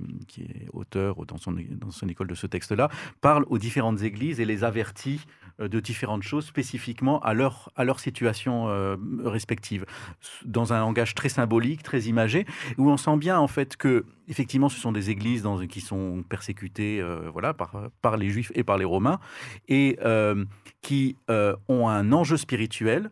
auteur 0.73 1.27
dans 1.27 1.37
son, 1.37 1.53
dans 1.53 1.91
son 1.91 2.09
école 2.09 2.29
de 2.29 2.35
ce 2.35 2.47
texte-là, 2.47 2.89
parle 3.21 3.45
aux 3.49 3.59
différentes 3.59 4.03
églises 4.03 4.41
et 4.41 4.45
les 4.45 4.65
avertit 4.65 5.21
euh, 5.61 5.69
de 5.69 5.81
différentes 5.81 6.23
choses 6.23 6.47
spécifiquement 6.47 7.21
à 7.21 7.35
leur, 7.35 7.71
situation 7.99 8.69
euh, 8.69 8.97
respective, 9.25 9.85
dans 10.45 10.73
un 10.73 10.81
langage 10.81 11.15
très 11.15 11.29
symbolique, 11.29 11.83
très 11.83 12.03
imagé, 12.03 12.47
où 12.79 12.91
on 12.91 12.97
sent 12.97 13.17
bien 13.17 13.39
en 13.39 13.49
fait 13.49 13.77
que 13.77 14.07
effectivement 14.29 14.69
ce 14.69 14.81
sont 14.81 14.93
des 14.93 15.11
églises 15.11 15.47
qui 15.69 15.81
sont 15.81 16.25
persécutées 16.29 17.01
euh, 17.01 17.29
voilà, 17.31 17.53
par, 17.55 18.17
les 18.17 18.31
juifs 18.31 18.53
et 18.55 18.65
par 18.65 18.79
les 18.79 18.85
romains, 18.85 19.19
et 19.69 19.99
euh, 20.03 20.45
qui 20.81 21.17
euh, 21.29 21.57
ont 21.69 21.89
un 21.89 22.13
enjeu 22.13 22.37
spirituel, 22.37 23.11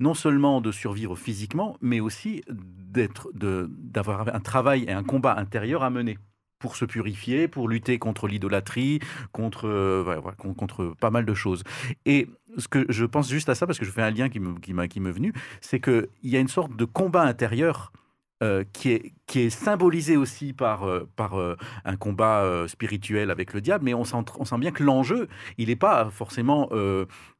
non 0.00 0.14
seulement 0.14 0.60
de 0.60 0.72
survivre 0.72 1.14
physiquement, 1.16 1.76
mais 1.80 2.00
aussi 2.00 2.42
d'être, 2.48 3.30
d'avoir 3.34 4.34
un 4.34 4.40
travail 4.40 4.84
et 4.88 4.92
un 4.92 5.04
combat 5.04 5.36
intérieur 5.36 5.82
à 5.82 5.90
mener 5.90 6.18
pour 6.58 6.76
se 6.76 6.84
purifier, 6.84 7.48
pour 7.48 7.68
lutter 7.68 7.98
contre 7.98 8.28
l'idolâtrie, 8.28 9.00
contre, 9.32 9.66
euh, 9.66 10.20
contre 10.56 10.94
pas 11.00 11.10
mal 11.10 11.24
de 11.24 11.34
choses. 11.34 11.64
Et 12.04 12.28
ce 12.58 12.68
que 12.68 12.84
je 12.88 13.04
pense 13.04 13.30
juste 13.30 13.48
à 13.48 13.54
ça, 13.54 13.66
parce 13.66 13.78
que 13.78 13.84
je 13.84 13.90
fais 13.90 14.02
un 14.02 14.10
lien 14.10 14.28
qui 14.28 14.40
me, 14.40 14.58
qui 14.58 14.74
qui 14.88 15.00
m'est 15.00 15.10
venu, 15.10 15.32
c'est 15.60 15.80
qu'il 15.80 16.08
y 16.22 16.36
a 16.36 16.40
une 16.40 16.48
sorte 16.48 16.76
de 16.76 16.84
combat 16.84 17.22
intérieur 17.22 17.92
euh, 18.42 18.64
qui, 18.72 18.92
est, 18.92 19.12
qui 19.26 19.40
est 19.40 19.50
symbolisé 19.50 20.16
aussi 20.16 20.54
par, 20.54 20.84
euh, 20.84 21.06
par 21.14 21.38
euh, 21.38 21.58
un 21.84 21.96
combat 21.96 22.66
spirituel 22.68 23.30
avec 23.30 23.52
le 23.52 23.60
diable, 23.60 23.84
mais 23.84 23.92
on 23.92 24.04
sent, 24.04 24.16
on 24.38 24.46
sent 24.46 24.56
bien 24.56 24.70
que 24.70 24.82
l'enjeu, 24.82 25.28
il 25.58 25.68
n'est 25.68 25.76
pas 25.76 26.08
forcément 26.08 26.70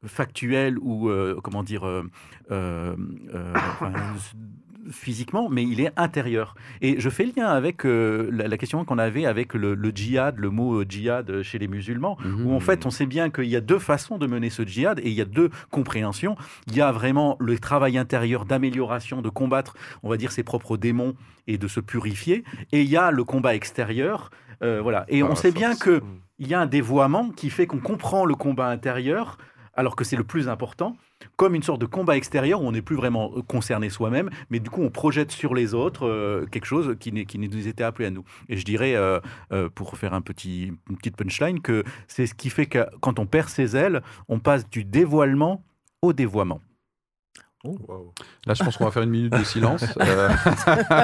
factuel 0.05 0.77
ou, 0.77 1.09
comment 1.41 1.63
dire, 1.63 1.83
physiquement, 4.89 5.49
mais 5.49 5.63
il 5.63 5.79
est 5.81 5.91
intérieur. 5.97 6.55
Et 6.81 6.99
je 6.99 7.09
fais 7.09 7.25
lien 7.25 7.47
avec 7.47 7.85
euh, 7.85 8.29
la, 8.31 8.47
la 8.47 8.57
question 8.57 8.83
qu'on 8.85 8.97
avait 8.97 9.25
avec 9.25 9.53
le, 9.53 9.73
le 9.75 9.89
djihad, 9.91 10.37
le 10.37 10.49
mot 10.49 10.81
euh, 10.81 10.85
djihad 10.87 11.41
chez 11.43 11.59
les 11.59 11.67
musulmans, 11.67 12.17
où 12.45 12.53
en 12.53 12.59
fait 12.59 12.85
on 12.85 12.89
sait 12.89 13.05
bien 13.05 13.29
qu'il 13.29 13.45
y 13.45 13.55
a 13.55 13.61
deux 13.61 13.79
façons 13.79 14.17
de 14.17 14.27
mener 14.27 14.49
ce 14.49 14.63
djihad 14.65 14.99
et 14.99 15.09
il 15.09 15.13
y 15.13 15.21
a 15.21 15.25
deux 15.25 15.49
compréhensions. 15.69 16.35
Il 16.67 16.75
y 16.75 16.81
a 16.81 16.91
vraiment 16.91 17.37
le 17.39 17.57
travail 17.59 17.97
intérieur 17.97 18.45
d'amélioration, 18.45 19.21
de 19.21 19.29
combattre, 19.29 19.75
on 20.03 20.09
va 20.09 20.17
dire, 20.17 20.31
ses 20.31 20.43
propres 20.43 20.77
démons 20.77 21.15
et 21.47 21.57
de 21.57 21.67
se 21.67 21.79
purifier, 21.79 22.43
et 22.71 22.81
il 22.81 22.89
y 22.89 22.97
a 22.97 23.11
le 23.11 23.23
combat 23.23 23.55
extérieur. 23.55 24.29
euh, 24.63 24.79
voilà. 24.81 25.05
Et 25.09 25.21
Ah, 25.21 25.27
on 25.29 25.35
sait 25.35 25.51
bien 25.51 25.75
que 25.75 26.01
il 26.39 26.47
y 26.47 26.53
a 26.55 26.59
un 26.59 26.65
dévoiement 26.65 27.29
qui 27.29 27.49
fait 27.51 27.67
qu'on 27.67 27.79
comprend 27.79 28.25
le 28.25 28.33
combat 28.35 28.67
intérieur, 28.69 29.37
alors 29.73 29.95
que 29.95 30.03
c'est 30.03 30.15
le 30.17 30.23
plus 30.23 30.49
important, 30.49 30.95
comme 31.37 31.55
une 31.55 31.63
sorte 31.63 31.79
de 31.79 31.85
combat 31.85 32.17
extérieur 32.17 32.61
où 32.61 32.65
on 32.67 32.71
n'est 32.71 32.81
plus 32.81 32.95
vraiment 32.95 33.31
euh, 33.35 33.41
concerné 33.41 33.89
soi-même, 33.89 34.29
mais 34.49 34.59
du 34.59 34.69
coup 34.69 34.81
on 34.81 34.89
projette 34.89 35.31
sur 35.31 35.53
les 35.53 35.73
autres 35.73 36.05
euh, 36.07 36.45
quelque 36.51 36.65
chose 36.65 36.95
qui, 36.99 37.25
qui 37.25 37.37
nous 37.39 37.67
était 37.67 37.83
appelé 37.83 38.07
à 38.07 38.11
nous. 38.11 38.23
Et 38.49 38.57
je 38.57 38.65
dirais, 38.65 38.95
euh, 38.95 39.19
euh, 39.51 39.69
pour 39.69 39.97
faire 39.97 40.13
un 40.13 40.21
petit, 40.21 40.71
une 40.89 40.97
petite 40.97 41.15
punchline, 41.15 41.61
que 41.61 41.83
c'est 42.07 42.25
ce 42.27 42.33
qui 42.33 42.49
fait 42.49 42.65
que 42.65 42.85
quand 43.01 43.19
on 43.19 43.25
perd 43.25 43.49
ses 43.49 43.75
ailes, 43.77 44.01
on 44.27 44.39
passe 44.39 44.69
du 44.69 44.83
dévoilement 44.83 45.63
au 46.01 46.13
dévoiement. 46.13 46.59
Là, 48.47 48.55
je 48.55 48.63
pense 48.63 48.75
qu'on 48.75 48.85
va 48.85 48.91
faire 48.91 49.03
une 49.03 49.11
minute 49.11 49.33
de 49.33 49.43
silence. 49.43 49.85
Euh, 50.01 50.29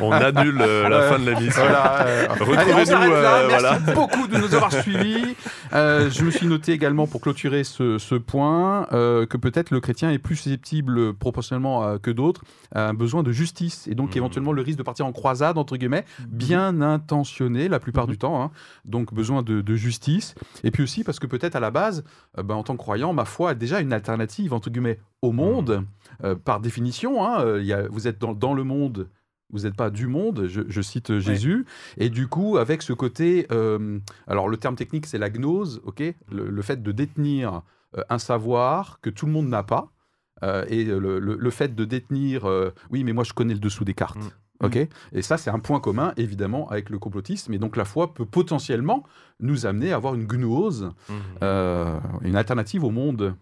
On 0.01 0.11
annule 0.11 0.59
euh, 0.59 0.89
la 0.89 0.99
Ouais. 1.01 1.09
fin 1.09 1.19
de 1.19 1.29
l'émission. 1.29 1.61
Voilà, 1.61 2.07
euh, 2.07 2.27
Retrouvez-nous, 2.29 3.13
euh, 3.13 3.47
Merci 3.47 3.61
voilà. 3.61 3.79
beaucoup 3.93 4.27
de 4.27 4.37
nous 4.37 4.55
avoir 4.55 4.71
suivis. 4.73 5.35
Euh, 5.73 6.09
je 6.09 6.23
me 6.23 6.31
suis 6.31 6.47
noté 6.47 6.71
également 6.71 7.07
pour 7.07 7.21
clôturer 7.21 7.63
ce, 7.63 7.97
ce 7.97 8.15
point 8.15 8.87
euh, 8.93 9.25
que 9.25 9.37
peut-être 9.37 9.71
le 9.71 9.79
chrétien 9.79 10.11
est 10.11 10.17
plus 10.19 10.35
susceptible 10.35 11.13
proportionnellement 11.13 11.83
à- 11.83 11.99
que 11.99 12.11
d'autres 12.11 12.41
à 12.73 12.87
un 12.89 12.93
besoin 12.93 13.23
de 13.23 13.31
justice 13.31 13.87
et 13.87 13.95
donc 13.95 14.11
Mhm. 14.11 14.17
éventuellement 14.17 14.51
le 14.51 14.61
risque 14.61 14.77
de 14.77 14.83
partir 14.83 15.05
en 15.05 15.11
croisade 15.11 15.57
entre 15.57 15.77
guillemets 15.77 16.05
bien 16.29 16.81
intentionné 16.81 17.67
la 17.67 17.79
plupart 17.79 18.07
du 18.07 18.17
temps. 18.17 18.41
hein. 18.41 18.51
donc 18.85 19.13
besoin 19.13 19.41
de, 19.43 19.61
de 19.61 19.75
justice 19.75 20.35
et 20.63 20.71
puis 20.71 20.83
aussi 20.83 21.03
parce 21.03 21.19
que 21.19 21.27
peut-être 21.27 21.55
à 21.55 21.59
la 21.59 21.71
base, 21.71 22.03
euh, 22.37 22.43
ben, 22.43 22.55
en 22.55 22.63
tant 22.63 22.73
que 22.73 22.77
croyant, 22.81 23.13
ma 23.13 23.25
foi 23.25 23.51
a 23.51 23.53
déjà 23.53 23.79
une 23.79 23.93
alternative 23.93 24.53
entre 24.53 24.69
guillemets 24.69 24.99
au 25.21 25.31
monde 25.31 25.83
euh, 26.23 26.35
par 26.35 26.59
définition. 26.59 27.25
hein, 27.25 27.41
euh, 27.41 27.59
il 27.61 27.67
y 27.67 27.73
a- 27.73 27.87
vous 27.89 28.07
êtes 28.07 28.19
dans, 28.19 28.33
dans 28.33 28.53
le 28.53 28.63
monde. 28.63 29.07
Vous 29.49 29.61
n'êtes 29.61 29.75
pas 29.75 29.89
du 29.89 30.07
monde, 30.07 30.47
je, 30.47 30.61
je 30.67 30.81
cite 30.81 31.09
euh, 31.11 31.19
Jésus. 31.21 31.65
Et 31.97 32.09
du 32.09 32.27
coup, 32.27 32.57
avec 32.57 32.81
ce 32.81 32.91
côté, 32.93 33.47
euh, 33.51 33.99
alors 34.27 34.49
le 34.49 34.57
terme 34.57 34.75
technique, 34.75 35.05
c'est 35.05 35.17
la 35.17 35.29
gnose, 35.29 35.81
ok, 35.85 36.01
le, 36.31 36.49
le 36.49 36.61
fait 36.61 36.83
de 36.83 36.91
détenir 36.91 37.61
euh, 37.97 38.01
un 38.09 38.19
savoir 38.19 38.99
que 39.01 39.09
tout 39.09 39.25
le 39.25 39.31
monde 39.31 39.47
n'a 39.47 39.63
pas, 39.63 39.91
euh, 40.43 40.65
et 40.67 40.83
le, 40.83 41.19
le- 41.19 41.37
le 41.37 41.49
fait 41.49 41.73
de 41.75 41.85
détenir, 41.85 42.45
oui, 42.91 43.03
mais 43.05 43.13
moi 43.13 43.23
je 43.23 43.31
connais 43.33 43.53
le 43.53 43.59
dessous 43.61 43.85
des 43.85 43.93
cartes. 43.93 44.17
Mm. 44.17 44.29
Et 45.13 45.21
ça 45.21 45.37
c'est 45.37 45.51
un 45.51 45.59
point 45.59 45.79
commun 45.79 46.13
évidemment 46.17 46.67
avec 46.69 46.89
le 46.89 46.97
complotisme, 46.99 47.53
et 47.53 47.57
donc 47.59 47.77
la 47.77 47.85
foi 47.85 48.13
peut 48.13 48.25
potentiellement 48.25 49.03
nous 49.39 49.65
amener 49.67 49.93
à 49.93 49.95
avoir 49.95 50.15
une 50.15 50.25
gnose, 50.27 50.91
euh, 51.43 51.99
une 52.23 52.35
alternative 52.35 52.83
au 52.83 52.89
monde. 52.89 53.35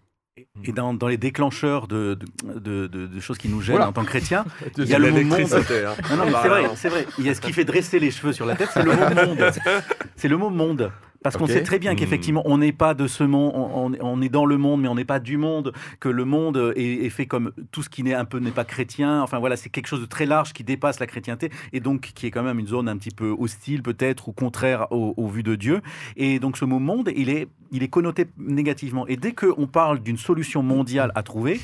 Et 0.64 0.72
dans, 0.72 0.92
dans 0.92 1.08
les 1.08 1.16
déclencheurs 1.16 1.88
de, 1.88 2.18
de, 2.44 2.58
de- 2.58 2.86
de- 2.88 3.06
de 3.06 3.20
choses 3.20 3.38
qui 3.38 3.48
nous 3.48 3.62
gênent 3.62 3.76
Voilà. 3.76 3.88
en 3.88 3.92
tant 3.92 4.02
que 4.02 4.08
chrétiens, 4.08 4.44
Il 4.76 4.84
y 4.84 4.94
a 4.94 4.98
le 4.98 5.10
mot 5.10 5.22
monde. 5.22 5.40
Hein. 5.50 5.94
Non, 6.10 6.16
non, 6.16 6.24
c'est 6.42 6.48
vrai, 6.48 6.64
c'est 6.76 6.88
vrai. 6.90 7.06
Il 7.18 7.24
y 7.26 7.30
a 7.30 7.34
ce 7.34 7.40
qui 7.40 7.52
fait 7.54 7.64
dresser 7.64 7.98
les 7.98 8.10
cheveux 8.10 8.32
sur 8.34 8.44
la 8.44 8.54
tête, 8.54 8.68
c'est 8.74 8.82
le 8.82 8.92
mot 8.92 9.26
monde. 9.26 9.50
C'est 10.16 10.28
le 10.28 10.36
mot 10.36 10.50
monde. 10.50 10.90
Parce 11.22 11.36
qu'on 11.36 11.46
sait 11.46 11.62
très 11.62 11.78
bien 11.78 11.94
qu'effectivement, 11.94 12.42
on 12.44 12.58
n'est 12.58 12.72
pas 12.72 12.94
de 12.94 13.06
ce 13.06 13.24
monde, 13.24 13.52
on, 13.54 14.22
est 14.22 14.28
dans 14.28 14.46
le 14.46 14.56
monde, 14.56 14.82
mais 14.82 14.88
on 14.88 14.94
n'est 14.94 15.04
pas 15.04 15.20
du 15.20 15.36
monde, 15.36 15.72
que 16.00 16.08
le 16.08 16.24
monde 16.24 16.72
est, 16.76 17.08
fait 17.10 17.26
comme 17.26 17.52
tout 17.70 17.82
ce 17.82 17.88
qui 17.88 18.02
n'est 18.02 18.14
un 18.14 18.24
peu 18.24 18.38
n'est 18.38 18.50
pas 18.50 18.64
chrétien. 18.64 19.22
Enfin 19.22 19.38
voilà, 19.38 19.56
c'est 19.56 19.70
quelque 19.70 19.88
chose 19.88 20.00
de 20.00 20.06
très 20.06 20.26
large 20.26 20.52
qui 20.52 20.64
dépasse 20.64 21.00
la 21.00 21.06
chrétienté 21.06 21.50
et 21.72 21.80
donc 21.80 22.12
qui 22.14 22.26
est 22.26 22.30
quand 22.30 22.42
même 22.42 22.58
une 22.58 22.66
zone 22.66 22.88
un 22.88 22.96
petit 22.96 23.10
peu 23.10 23.34
hostile 23.38 23.82
peut-être 23.82 24.28
ou 24.28 24.32
contraire 24.32 24.86
au, 24.90 25.14
au 25.16 25.26
vu 25.28 25.42
de 25.42 25.54
Dieu. 25.54 25.80
Et 26.16 26.38
donc 26.38 26.56
ce 26.56 26.64
mot 26.64 26.78
monde, 26.78 27.10
il 27.16 27.28
est, 27.28 27.48
il 27.72 27.82
est 27.82 27.88
connoté 27.88 28.26
négativement. 28.38 29.06
Et 29.06 29.16
dès 29.16 29.32
qu'on 29.32 29.66
parle 29.66 30.00
d'une 30.00 30.18
solution 30.18 30.62
mondiale 30.62 31.12
à 31.14 31.22
trouver, 31.22 31.60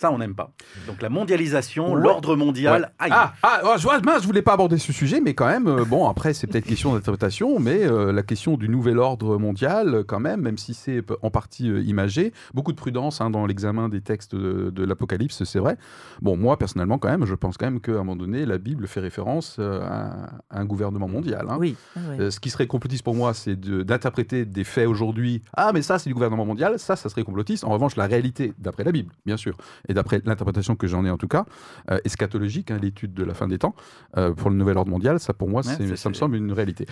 ça, 0.00 0.10
on 0.10 0.16
n'aime 0.16 0.34
pas. 0.34 0.54
Donc 0.86 1.02
la 1.02 1.10
mondialisation, 1.10 1.94
l'ordre 1.94 2.34
mondial. 2.34 2.92
Ah, 2.98 3.34
ah 3.42 3.60
oh, 3.64 3.74
je, 3.76 3.82
vois, 3.82 3.98
je 3.98 4.26
voulais 4.26 4.40
pas 4.40 4.54
aborder 4.54 4.78
ce 4.78 4.94
sujet, 4.94 5.20
mais 5.20 5.34
quand 5.34 5.46
même, 5.46 5.68
euh, 5.68 5.84
bon, 5.84 6.08
après, 6.08 6.32
c'est 6.32 6.46
peut-être 6.46 6.64
question 6.64 6.94
d'interprétation, 6.94 7.60
mais 7.60 7.84
euh, 7.84 8.10
la 8.10 8.22
question 8.22 8.56
du 8.56 8.70
nouvel 8.70 8.98
ordre 8.98 9.36
mondial, 9.36 10.04
quand 10.06 10.18
même, 10.18 10.40
même 10.40 10.56
si 10.56 10.72
c'est 10.72 11.04
en 11.20 11.30
partie 11.30 11.68
euh, 11.68 11.82
imagé, 11.82 12.32
beaucoup 12.54 12.72
de 12.72 12.78
prudence 12.78 13.20
hein, 13.20 13.28
dans 13.28 13.44
l'examen 13.44 13.90
des 13.90 14.00
textes 14.00 14.34
de, 14.34 14.84
l'Apocalypse, 14.84 15.44
c'est 15.44 15.58
vrai. 15.58 15.76
Bon, 16.22 16.34
moi, 16.34 16.56
personnellement, 16.58 16.96
quand 16.96 17.10
même, 17.10 17.26
je 17.26 17.34
pense 17.34 17.58
quand 17.58 17.66
même 17.66 17.80
qu'à 17.80 17.92
un 17.92 17.96
moment 17.96 18.16
donné, 18.16 18.46
la 18.46 18.56
Bible 18.56 18.88
fait 18.88 19.00
référence 19.00 19.58
à, 19.58 20.30
un 20.50 20.64
gouvernement 20.64 21.08
mondial. 21.08 21.46
Hein. 21.50 21.58
Oui. 21.60 21.76
ce 22.18 22.40
qui 22.40 22.48
serait 22.48 22.66
complotiste 22.66 23.02
pour 23.02 23.14
moi, 23.14 23.34
c'est 23.34 23.60
d'interpréter 23.60 24.46
des 24.46 24.64
faits 24.64 24.88
aujourd'hui. 24.88 25.42
Ah, 25.54 25.72
mais 25.74 25.82
ça, 25.82 25.98
c'est 25.98 26.08
du 26.08 26.14
gouvernement 26.14 26.46
mondial, 26.46 26.78
ça, 26.78 26.96
ça 26.96 27.10
serait 27.10 27.24
complotiste. 27.24 27.64
En 27.64 27.70
revanche, 27.70 27.96
la 27.96 28.06
réalité, 28.06 28.54
d'après 28.58 28.84
la 28.84 28.92
Bible, 28.92 29.12
bien 29.26 29.36
sûr, 29.36 29.56
et 29.90 29.94
d'après 29.94 30.22
l'interprétation 30.24 30.76
que 30.76 30.86
j'en 30.86 31.04
ai 31.04 31.10
en 31.10 31.18
tout 31.18 31.28
cas, 31.28 31.44
euh, 31.90 31.98
eschatologique, 32.04 32.70
hein, 32.70 32.78
l'étude 32.80 33.12
de 33.12 33.24
la 33.24 33.34
fin 33.34 33.48
des 33.48 33.58
temps, 33.58 33.74
euh, 34.16 34.32
pour 34.32 34.48
le 34.50 34.56
nouvel 34.56 34.78
ordre 34.78 34.90
mondial, 34.90 35.18
ça 35.18 35.34
pour 35.34 35.48
moi, 35.48 35.62
ça 35.62 36.08
me 36.08 36.14
semble 36.14 36.36
une 36.36 36.52
réalité. 36.52 36.86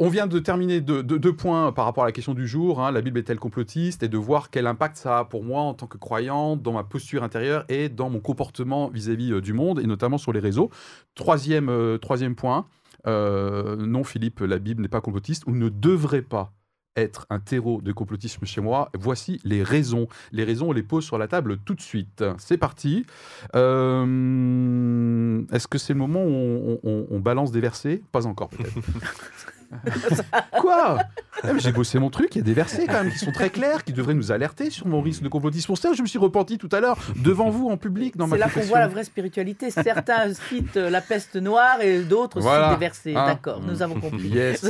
On 0.00 0.08
vient 0.08 0.28
de 0.28 0.38
terminer 0.38 0.80
deux, 0.80 1.32
points 1.32 1.72
par 1.72 1.84
rapport 1.84 2.04
à 2.04 2.06
la 2.06 2.12
question 2.12 2.32
du 2.32 2.46
jour. 2.46 2.80
Hein, 2.80 2.92
la 2.92 3.00
Bible 3.00 3.18
est-elle 3.18 3.40
complotiste? 3.40 4.04
Et 4.04 4.08
de 4.08 4.16
voir 4.16 4.48
quel 4.50 4.68
impact 4.68 4.96
ça 4.96 5.18
a 5.18 5.24
pour 5.24 5.42
moi 5.42 5.62
en 5.62 5.74
tant 5.74 5.88
que 5.88 5.98
croyant, 5.98 6.56
dans 6.56 6.72
ma 6.72 6.84
posture 6.84 7.24
intérieure 7.24 7.64
et 7.68 7.88
dans 7.88 8.08
mon 8.08 8.20
comportement 8.20 8.90
vis-à-vis 8.90 9.32
euh, 9.32 9.40
du 9.40 9.54
monde, 9.54 9.80
et 9.80 9.86
notamment 9.86 10.18
sur 10.18 10.32
les 10.32 10.38
réseaux. 10.38 10.70
Troisième, 11.16 11.98
troisième 12.00 12.36
point, 12.36 12.66
non 13.06 14.04
Philippe, 14.04 14.40
la 14.40 14.58
Bible 14.58 14.82
n'est 14.82 14.88
pas 14.88 15.00
complotiste 15.00 15.44
ou 15.46 15.52
ne 15.52 15.68
devrait 15.68 16.22
pas 16.22 16.52
être 16.96 17.26
un 17.30 17.40
terreau 17.40 17.80
de 17.80 17.92
complotisme 17.92 18.44
chez 18.44 18.60
moi. 18.60 18.90
Voici 18.98 19.40
les 19.44 19.62
raisons. 19.62 20.08
Les 20.32 20.44
raisons, 20.44 20.70
on 20.70 20.72
les 20.72 20.82
pose 20.82 21.04
sur 21.04 21.18
la 21.18 21.28
table 21.28 21.58
tout 21.58 21.74
de 21.74 21.80
suite. 21.80 22.24
C'est 22.38 22.58
parti. 22.58 23.06
Euh, 23.54 25.42
est-ce 25.52 25.68
que 25.68 25.78
c'est 25.78 25.92
le 25.92 25.98
moment 25.98 26.24
où 26.24 26.78
on 26.84 27.20
balance 27.20 27.52
des 27.52 27.60
versets? 27.60 28.02
Pas 28.12 28.26
encore, 28.26 28.48
peut-être. 28.48 28.74
Quoi 30.60 30.98
ah, 31.42 31.58
J'ai 31.58 31.72
bossé 31.72 31.98
mon 31.98 32.10
truc, 32.10 32.34
il 32.34 32.38
y 32.38 32.40
a 32.40 32.44
des 32.44 32.54
versets 32.54 32.86
quand 32.86 33.04
même 33.04 33.12
qui 33.12 33.18
sont 33.18 33.32
très 33.32 33.50
clairs, 33.50 33.84
qui 33.84 33.92
devraient 33.92 34.14
nous 34.14 34.32
alerter 34.32 34.70
sur 34.70 34.86
mon 34.86 35.00
risque 35.00 35.22
de 35.22 35.28
complotisme. 35.28 35.66
Pour 35.66 35.78
ça, 35.78 35.92
je 35.92 36.02
me 36.02 36.06
suis 36.06 36.18
repenti 36.18 36.58
tout 36.58 36.68
à 36.72 36.80
l'heure 36.80 36.98
devant 37.22 37.50
vous 37.50 37.68
en 37.68 37.76
public 37.76 38.16
dans 38.16 38.26
ma 38.26 38.36
C'est 38.36 38.40
là 38.40 38.48
qu'on 38.48 38.60
voit 38.60 38.80
la 38.80 38.88
vraie 38.88 39.04
spiritualité. 39.04 39.70
Certains 39.70 40.32
citent 40.48 40.76
la 40.76 41.00
peste 41.00 41.36
noire 41.36 41.80
et 41.80 42.02
d'autres 42.02 42.40
citent 42.40 42.70
des 42.70 42.76
versets. 42.76 43.14
Ah. 43.16 43.26
D'accord, 43.26 43.60
nous 43.60 43.82
avons 43.82 44.00
compris. 44.00 44.28
Yes. 44.38 44.66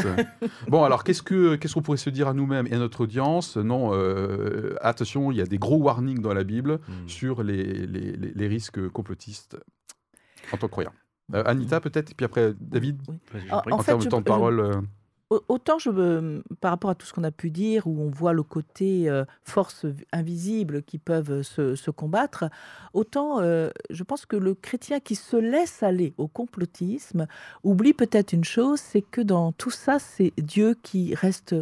bon, 0.68 0.84
alors 0.84 1.04
qu'est-ce 1.04 1.22
que 1.22 1.56
qu'est-ce 1.56 1.74
qu'on 1.74 1.82
pourrait 1.82 1.98
se 1.98 2.10
dire 2.10 2.28
à 2.28 2.32
nous-mêmes 2.32 2.66
et 2.68 2.74
à 2.74 2.78
notre 2.78 3.02
audience? 3.02 3.56
Non, 3.56 3.90
euh, 3.92 4.76
attention, 4.80 5.30
il 5.32 5.38
y 5.38 5.40
a 5.40 5.46
des 5.46 5.58
gros 5.58 5.76
warnings 5.76 6.20
dans 6.20 6.32
la 6.32 6.44
Bible 6.44 6.80
hmm. 6.88 7.08
sur 7.08 7.42
les, 7.42 7.86
les, 7.86 8.12
les, 8.12 8.46
risques 8.46 8.88
complotistes 8.88 9.56
en 10.52 10.56
tant 10.56 10.68
que 10.68 10.72
croyant. 10.72 10.92
Euh, 11.34 11.42
Anita, 11.46 11.80
peut-être, 11.80 12.10
et 12.10 12.14
puis 12.14 12.24
après 12.24 12.54
David, 12.60 13.00
en, 13.50 13.62
en, 13.70 13.82
termes 13.82 14.02
de 14.02 14.08
temps 14.08 14.20
de 14.20 14.24
parole. 14.24 14.60
Euh. 14.60 14.80
Autant 15.48 15.78
je, 15.78 16.40
par 16.62 16.70
rapport 16.70 16.88
à 16.88 16.94
tout 16.94 17.04
ce 17.04 17.12
qu'on 17.12 17.24
a 17.24 17.30
pu 17.30 17.50
dire, 17.50 17.86
où 17.86 18.00
on 18.00 18.08
voit 18.08 18.32
le 18.32 18.42
côté 18.42 19.10
euh, 19.10 19.26
force 19.44 19.84
invisible 20.10 20.82
qui 20.82 20.96
peuvent 20.96 21.42
se, 21.42 21.90
combattre, 21.90 22.46
autant 22.94 23.42
je 23.42 24.02
pense 24.04 24.24
que 24.24 24.36
le 24.36 24.54
chrétien 24.54 25.00
qui 25.00 25.16
se 25.16 25.36
laisse 25.36 25.82
aller 25.82 26.14
au 26.16 26.28
complotisme 26.28 27.26
oublie 27.62 27.92
peut-être 27.92 28.32
une 28.32 28.44
chose, 28.44 28.80
c'est 28.80 29.02
que 29.02 29.20
dans 29.20 29.52
tout 29.52 29.70
ça, 29.70 29.98
c'est 29.98 30.32
Dieu 30.38 30.74
qui 30.82 31.14
reste 31.14 31.54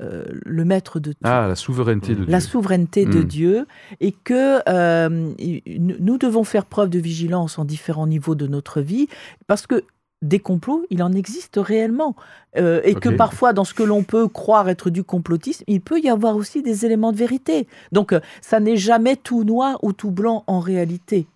euh, 0.00 0.24
le 0.44 0.64
maître 0.64 1.00
de 1.00 1.12
tout. 1.12 1.18
Ah, 1.24 1.46
la 1.48 1.54
souveraineté 1.54 2.14
de 2.14 2.24
Dieu. 2.24 2.26
La 2.28 2.40
souveraineté 2.40 3.06
de 3.06 3.20
hmm. 3.20 3.24
Dieu. 3.24 3.66
Et 4.00 4.12
que 4.12 4.60
euh, 4.68 5.32
nous 5.68 6.18
devons 6.18 6.44
faire 6.44 6.66
preuve 6.66 6.90
de 6.90 6.98
vigilance 6.98 7.58
en 7.58 7.64
différents 7.64 8.06
niveaux 8.06 8.34
de 8.34 8.46
notre 8.46 8.80
vie, 8.80 9.08
parce 9.46 9.66
que 9.66 9.84
des 10.22 10.38
complots, 10.38 10.84
il 10.90 11.02
en 11.02 11.12
existe 11.12 11.58
réellement. 11.58 12.16
Euh, 12.56 12.80
et 12.84 12.94
que 12.94 13.08
parfois, 13.08 13.52
dans 13.52 13.64
ce 13.64 13.74
que 13.74 13.82
l'on 13.82 14.02
peut 14.02 14.28
croire 14.28 14.68
être 14.68 14.88
du 14.88 15.04
complotisme, 15.04 15.64
il 15.66 15.80
peut 15.80 16.00
y 16.00 16.08
avoir 16.08 16.36
aussi 16.36 16.62
des 16.62 16.86
éléments 16.86 17.12
de 17.12 17.18
vérité. 17.18 17.66
Donc, 17.92 18.12
euh, 18.12 18.20
ça 18.40 18.60
n'est 18.60 18.76
jamais 18.76 19.16
tout 19.16 19.44
noir 19.44 19.78
ou 19.82 19.92
tout 19.92 20.10
blanc 20.10 20.44
en 20.46 20.60
réalité. 20.60 21.26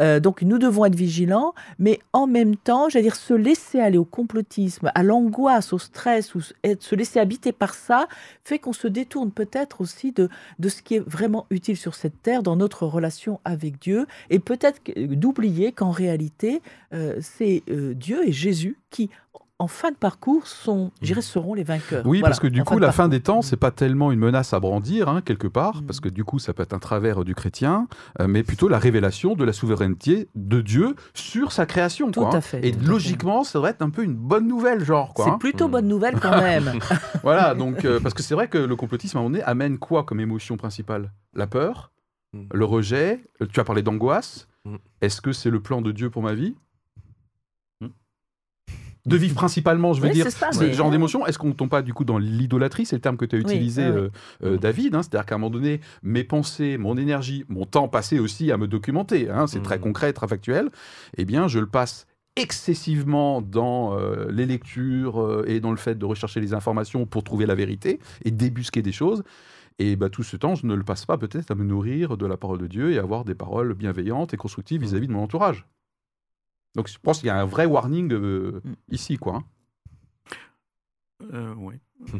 Euh, 0.00 0.20
donc, 0.20 0.42
nous 0.42 0.58
devons 0.58 0.86
être 0.86 0.94
vigilants, 0.94 1.54
mais 1.78 1.98
en 2.12 2.26
même 2.26 2.56
temps, 2.56 2.88
j'allais 2.88 3.04
dire, 3.04 3.16
se 3.16 3.34
laisser 3.34 3.80
aller 3.80 3.98
au 3.98 4.04
complotisme, 4.04 4.90
à 4.94 5.02
l'angoisse, 5.02 5.72
au 5.72 5.78
stress, 5.78 6.34
ou 6.34 6.40
se 6.40 6.94
laisser 6.94 7.20
habiter 7.20 7.52
par 7.52 7.74
ça, 7.74 8.08
fait 8.42 8.58
qu'on 8.58 8.72
se 8.72 8.88
détourne 8.88 9.30
peut-être 9.30 9.80
aussi 9.80 10.12
de, 10.12 10.28
de 10.58 10.68
ce 10.68 10.82
qui 10.82 10.94
est 10.94 11.06
vraiment 11.06 11.46
utile 11.50 11.76
sur 11.76 11.94
cette 11.94 12.22
terre 12.22 12.42
dans 12.42 12.56
notre 12.56 12.86
relation 12.86 13.40
avec 13.44 13.78
Dieu, 13.80 14.06
et 14.30 14.38
peut-être 14.38 14.80
d'oublier 14.96 15.72
qu'en 15.72 15.90
réalité, 15.90 16.62
c'est 17.20 17.62
Dieu 17.66 18.13
et 18.22 18.32
Jésus 18.32 18.78
qui, 18.90 19.10
en 19.58 19.68
fin 19.68 19.92
de 19.92 19.96
parcours, 19.96 20.46
sont, 20.46 20.90
mmh. 21.00 21.20
seront 21.20 21.54
les 21.54 21.62
vainqueurs. 21.62 22.04
Oui, 22.06 22.20
parce 22.20 22.40
que 22.40 22.48
du 22.48 22.64
coup, 22.64 22.78
la 22.78 22.92
fin 22.92 23.08
des 23.08 23.20
temps, 23.20 23.40
c'est 23.40 23.56
pas 23.56 23.70
tellement 23.70 24.10
une 24.10 24.18
menace 24.18 24.52
à 24.52 24.60
brandir, 24.60 25.08
hein, 25.08 25.22
quelque 25.22 25.46
part, 25.46 25.82
mmh. 25.82 25.86
parce 25.86 26.00
que 26.00 26.08
du 26.08 26.24
coup, 26.24 26.38
ça 26.38 26.52
peut 26.52 26.62
être 26.62 26.74
un 26.74 26.78
travers 26.78 27.24
du 27.24 27.34
chrétien, 27.34 27.86
euh, 28.20 28.26
mais 28.26 28.42
plutôt 28.42 28.68
la 28.68 28.78
révélation 28.78 29.34
de 29.34 29.44
la 29.44 29.52
souveraineté 29.52 30.28
de 30.34 30.60
Dieu 30.60 30.96
sur 31.14 31.52
sa 31.52 31.66
création. 31.66 32.10
Tout 32.10 32.24
à 32.24 32.36
hein. 32.36 32.40
fait. 32.40 32.66
Et 32.66 32.72
logiquement, 32.72 33.44
ça 33.44 33.58
devrait 33.58 33.70
être 33.70 33.82
un 33.82 33.90
peu 33.90 34.02
une 34.02 34.16
bonne 34.16 34.48
nouvelle, 34.48 34.84
genre. 34.84 35.14
C'est 35.16 35.30
hein. 35.30 35.38
plutôt 35.38 35.68
bonne 35.68 35.88
nouvelle 35.88 36.18
quand 36.18 36.42
même. 36.42 36.72
voilà, 37.22 37.54
donc, 37.54 37.84
euh, 37.84 38.00
parce 38.00 38.14
que 38.14 38.22
c'est 38.22 38.34
vrai 38.34 38.48
que 38.48 38.58
le 38.58 38.76
complotisme, 38.76 39.16
à 39.16 39.20
un 39.20 39.22
moment 39.22 39.32
donné, 39.32 39.44
amène 39.44 39.78
quoi 39.78 40.02
comme 40.02 40.20
émotion 40.20 40.56
principale? 40.56 41.12
La 41.32 41.46
peur, 41.46 41.92
mmh. 42.32 42.42
le 42.52 42.64
rejet, 42.64 43.22
tu 43.52 43.60
as 43.60 43.64
parlé 43.64 43.82
d'angoisse? 43.82 44.48
Est-ce 45.02 45.20
que 45.20 45.32
c'est 45.32 45.50
le 45.50 45.60
plan 45.60 45.82
de 45.82 45.92
Dieu 45.92 46.08
pour 46.08 46.22
ma 46.22 46.32
vie? 46.32 46.56
De 49.06 49.16
vivre 49.16 49.34
principalement, 49.34 49.92
je 49.92 50.00
veux 50.00 50.10
dire, 50.10 50.26
ce 50.30 50.72
genre 50.72 50.90
d'émotion. 50.90 51.26
Est-ce 51.26 51.38
qu'on 51.38 51.48
ne 51.48 51.52
tombe 51.52 51.68
pas 51.68 51.82
du 51.82 51.92
coup 51.92 52.04
dans 52.04 52.18
l'idolâtrie? 52.18 52.86
C'est 52.86 52.96
le 52.96 53.02
terme 53.02 53.16
que 53.16 53.24
tu 53.24 53.36
as 53.36 53.38
utilisé, 53.38 53.82
euh, 53.82 54.08
euh, 54.42 54.56
David. 54.56 54.94
Hein. 54.94 55.02
C'est-à-dire 55.02 55.26
qu'à 55.26 55.34
un 55.34 55.38
moment 55.38 55.50
donné, 55.50 55.80
mes 56.02 56.24
pensées, 56.24 56.78
mon 56.78 56.96
énergie, 56.96 57.44
mon 57.48 57.66
temps 57.66 57.88
passé 57.88 58.18
aussi 58.18 58.50
à 58.50 58.56
me 58.56 58.66
documenter, 58.66 59.28
hein, 59.28 59.46
c'est 59.46 59.62
très 59.62 59.78
mmh. 59.78 59.82
concret, 59.82 60.12
très 60.12 60.28
factuel, 60.28 60.70
eh 61.18 61.24
bien, 61.24 61.48
je 61.48 61.58
le 61.58 61.66
passe 61.66 62.06
excessivement 62.36 63.42
dans 63.42 63.96
euh, 63.96 64.26
les 64.30 64.46
lectures 64.46 65.44
et 65.46 65.60
dans 65.60 65.70
le 65.70 65.76
fait 65.76 65.96
de 65.96 66.04
rechercher 66.04 66.40
les 66.40 66.54
informations 66.54 67.06
pour 67.06 67.22
trouver 67.22 67.46
la 67.46 67.54
vérité 67.54 68.00
et 68.24 68.30
débusquer 68.30 68.82
des 68.82 68.92
choses. 68.92 69.22
Et 69.78 69.96
bah, 69.96 70.08
tout 70.08 70.22
ce 70.22 70.36
temps, 70.36 70.54
je 70.54 70.66
ne 70.66 70.74
le 70.74 70.82
passe 70.82 71.04
pas 71.04 71.18
peut-être 71.18 71.50
à 71.50 71.54
me 71.54 71.64
nourrir 71.64 72.16
de 72.16 72.26
la 72.26 72.36
parole 72.36 72.58
de 72.58 72.66
Dieu 72.66 72.92
et 72.92 72.98
avoir 72.98 73.24
des 73.24 73.34
paroles 73.34 73.74
bienveillantes 73.74 74.32
et 74.32 74.36
constructives 74.36 74.80
mmh. 74.80 74.84
vis-à-vis 74.84 75.06
-vis 75.06 75.08
de 75.08 75.12
mon 75.12 75.24
entourage. 75.24 75.66
Donc 76.74 76.88
je 76.88 76.98
pense 76.98 77.20
qu'il 77.20 77.28
y 77.28 77.30
a 77.30 77.36
un 77.36 77.44
vrai 77.44 77.66
warning 77.66 78.12
euh, 78.12 78.60
mm. 78.64 78.74
ici, 78.90 79.16
quoi. 79.16 79.42
oui. 81.56 81.74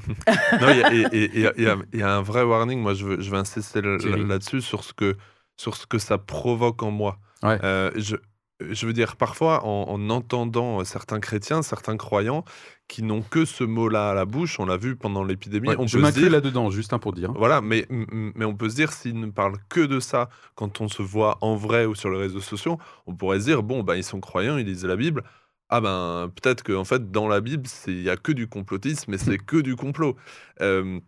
il 1.12 1.52
y, 1.92 2.02
a 2.02 2.16
un 2.16 2.22
vrai 2.22 2.42
warning. 2.42 2.80
Moi, 2.80 2.94
je 2.94 3.04
veux, 3.04 3.20
je 3.20 3.30
veux 3.30 3.36
insister 3.36 3.82
là-dessus 3.82 4.62
sur 4.62 4.84
ce 4.84 4.94
que 4.94 5.16
sur 5.56 5.76
ce 5.76 5.86
que 5.86 5.98
ça 5.98 6.18
provoque 6.18 6.82
en 6.82 6.90
moi. 6.90 7.18
Euh, 7.44 7.90
je, 7.96 8.16
je 8.60 8.86
veux 8.86 8.92
dire, 8.92 9.16
parfois, 9.16 9.64
en, 9.64 10.10
entendant 10.10 10.80
euh, 10.80 10.84
certains 10.84 11.20
chrétiens, 11.20 11.62
certains 11.62 11.96
croyants, 11.96 12.44
qui 12.88 13.02
n'ont 13.02 13.22
que 13.22 13.44
ce 13.44 13.64
mot-là 13.64 14.10
à 14.10 14.14
la 14.14 14.24
bouche, 14.24 14.60
on 14.60 14.66
l'a 14.66 14.76
vu 14.76 14.96
pendant 14.96 15.24
l'épidémie. 15.24 15.70
on 15.78 15.86
je 15.86 15.98
m'inclus 15.98 16.28
là-dedans, 16.28 16.70
juste 16.70 16.92
un 16.92 16.98
pour 16.98 17.12
dire. 17.12 17.32
Voilà, 17.32 17.60
mais, 17.60 17.86
mais 17.90 18.44
on 18.44 18.54
peut 18.54 18.68
se 18.68 18.76
dire, 18.76 18.92
s'ils 18.92 19.18
ne 19.18 19.26
parlent 19.26 19.58
que 19.68 19.80
de 19.80 20.00
ça 20.00 20.28
quand 20.54 20.80
on 20.80 20.88
se 20.88 21.02
voit 21.02 21.38
en 21.40 21.56
vrai 21.56 21.86
ou 21.86 21.94
sur 21.94 22.10
les 22.10 22.18
réseaux 22.18 22.40
sociaux, 22.40 22.78
on 23.06 23.14
pourrait 23.14 23.40
se 23.40 23.46
dire, 23.46 23.62
bon, 23.62 23.82
ben, 23.82 23.96
ils 23.96 24.04
sont 24.04 24.20
croyants, 24.20 24.56
ils 24.58 24.66
lisent 24.66 24.84
la 24.84 24.96
Bible. 24.96 25.24
Ah 25.70 25.80
ben, 25.80 26.30
peut-être 26.36 26.62
qu'en 26.62 26.80
en 26.80 26.84
fait, 26.84 27.10
dans 27.10 27.26
la 27.26 27.40
Bible, 27.40 27.66
il 27.86 28.02
n'y 28.02 28.10
a 28.10 28.16
que 28.16 28.32
du 28.32 28.46
complotisme, 28.48 29.10
mais 29.10 29.18
c'est 29.18 29.38
que 29.38 29.56
du 29.56 29.76
complot. 29.76 30.16
Euh, 30.60 31.00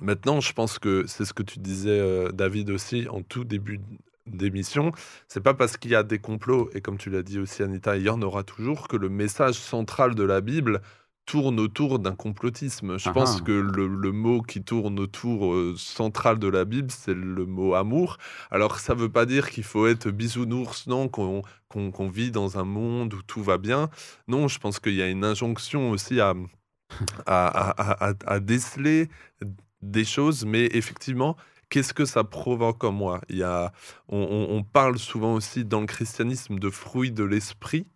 maintenant, 0.00 0.40
je 0.40 0.52
pense 0.52 0.78
que 0.78 1.04
c'est 1.06 1.24
ce 1.24 1.32
que 1.32 1.42
tu 1.42 1.58
disais, 1.58 1.98
euh, 1.98 2.30
David, 2.30 2.70
aussi, 2.70 3.08
en 3.08 3.22
tout 3.22 3.44
début 3.44 3.80
d'émission, 4.26 4.92
c'est 5.28 5.42
pas 5.42 5.54
parce 5.54 5.76
qu'il 5.76 5.90
y 5.90 5.94
a 5.94 6.02
des 6.02 6.18
complots, 6.18 6.70
et 6.74 6.80
comme 6.80 6.98
tu 6.98 7.10
l'as 7.10 7.22
dit 7.22 7.38
aussi 7.38 7.62
Anita, 7.62 7.96
il 7.96 8.02
y 8.02 8.08
en 8.08 8.20
aura 8.22 8.42
toujours, 8.42 8.88
que 8.88 8.96
le 8.96 9.08
message 9.08 9.54
central 9.54 10.14
de 10.14 10.22
la 10.22 10.40
Bible 10.40 10.80
tourne 11.26 11.58
autour 11.58 11.98
d'un 11.98 12.14
complotisme. 12.14 12.98
Je 12.98 13.10
pense 13.10 13.38
ah. 13.40 13.44
que 13.44 13.52
le, 13.52 14.12
mot 14.12 14.42
qui 14.42 14.62
tourne 14.62 15.00
autour 15.00 15.52
euh, 15.52 15.74
central 15.76 16.38
de 16.38 16.46
la 16.46 16.64
Bible, 16.64 16.88
c'est 16.90 17.14
le 17.14 17.44
mot 17.44 17.74
amour. 17.74 18.18
Alors 18.52 18.78
ça 18.78 18.94
veut 18.94 19.08
pas 19.08 19.26
dire 19.26 19.50
qu'il 19.50 19.64
faut 19.64 19.88
être 19.88 20.10
bisounours, 20.10 20.86
non, 20.86 21.08
qu'on 21.08 21.42
vit 22.08 22.30
dans 22.30 22.58
un 22.58 22.64
monde 22.64 23.12
où 23.14 23.22
tout 23.22 23.42
va 23.42 23.58
bien. 23.58 23.90
Non, 24.28 24.46
je 24.46 24.60
pense 24.60 24.78
qu'il 24.78 24.94
y 24.94 25.02
a 25.02 25.08
une 25.08 25.24
injonction 25.24 25.90
aussi 25.90 26.20
à 26.20 26.34
à, 27.26 28.40
déceler 28.40 29.08
des 29.82 30.04
choses, 30.04 30.44
mais 30.44 30.66
effectivement, 30.72 31.36
qu'est-ce 31.68 31.94
que 31.94 32.04
ça 32.04 32.24
provoque 32.24 32.84
en 32.84 32.92
moi? 32.92 33.20
Il 33.28 33.36
y 33.36 33.42
a, 33.42 33.72
on, 34.08 34.62
parle 34.62 34.98
souvent 34.98 35.34
aussi 35.34 35.64
dans 35.64 35.80
le 35.80 35.86
christianisme 35.86 36.58
de 36.58 36.70
fruits 36.70 37.12
de 37.12 37.24
l'esprit. 37.24 37.86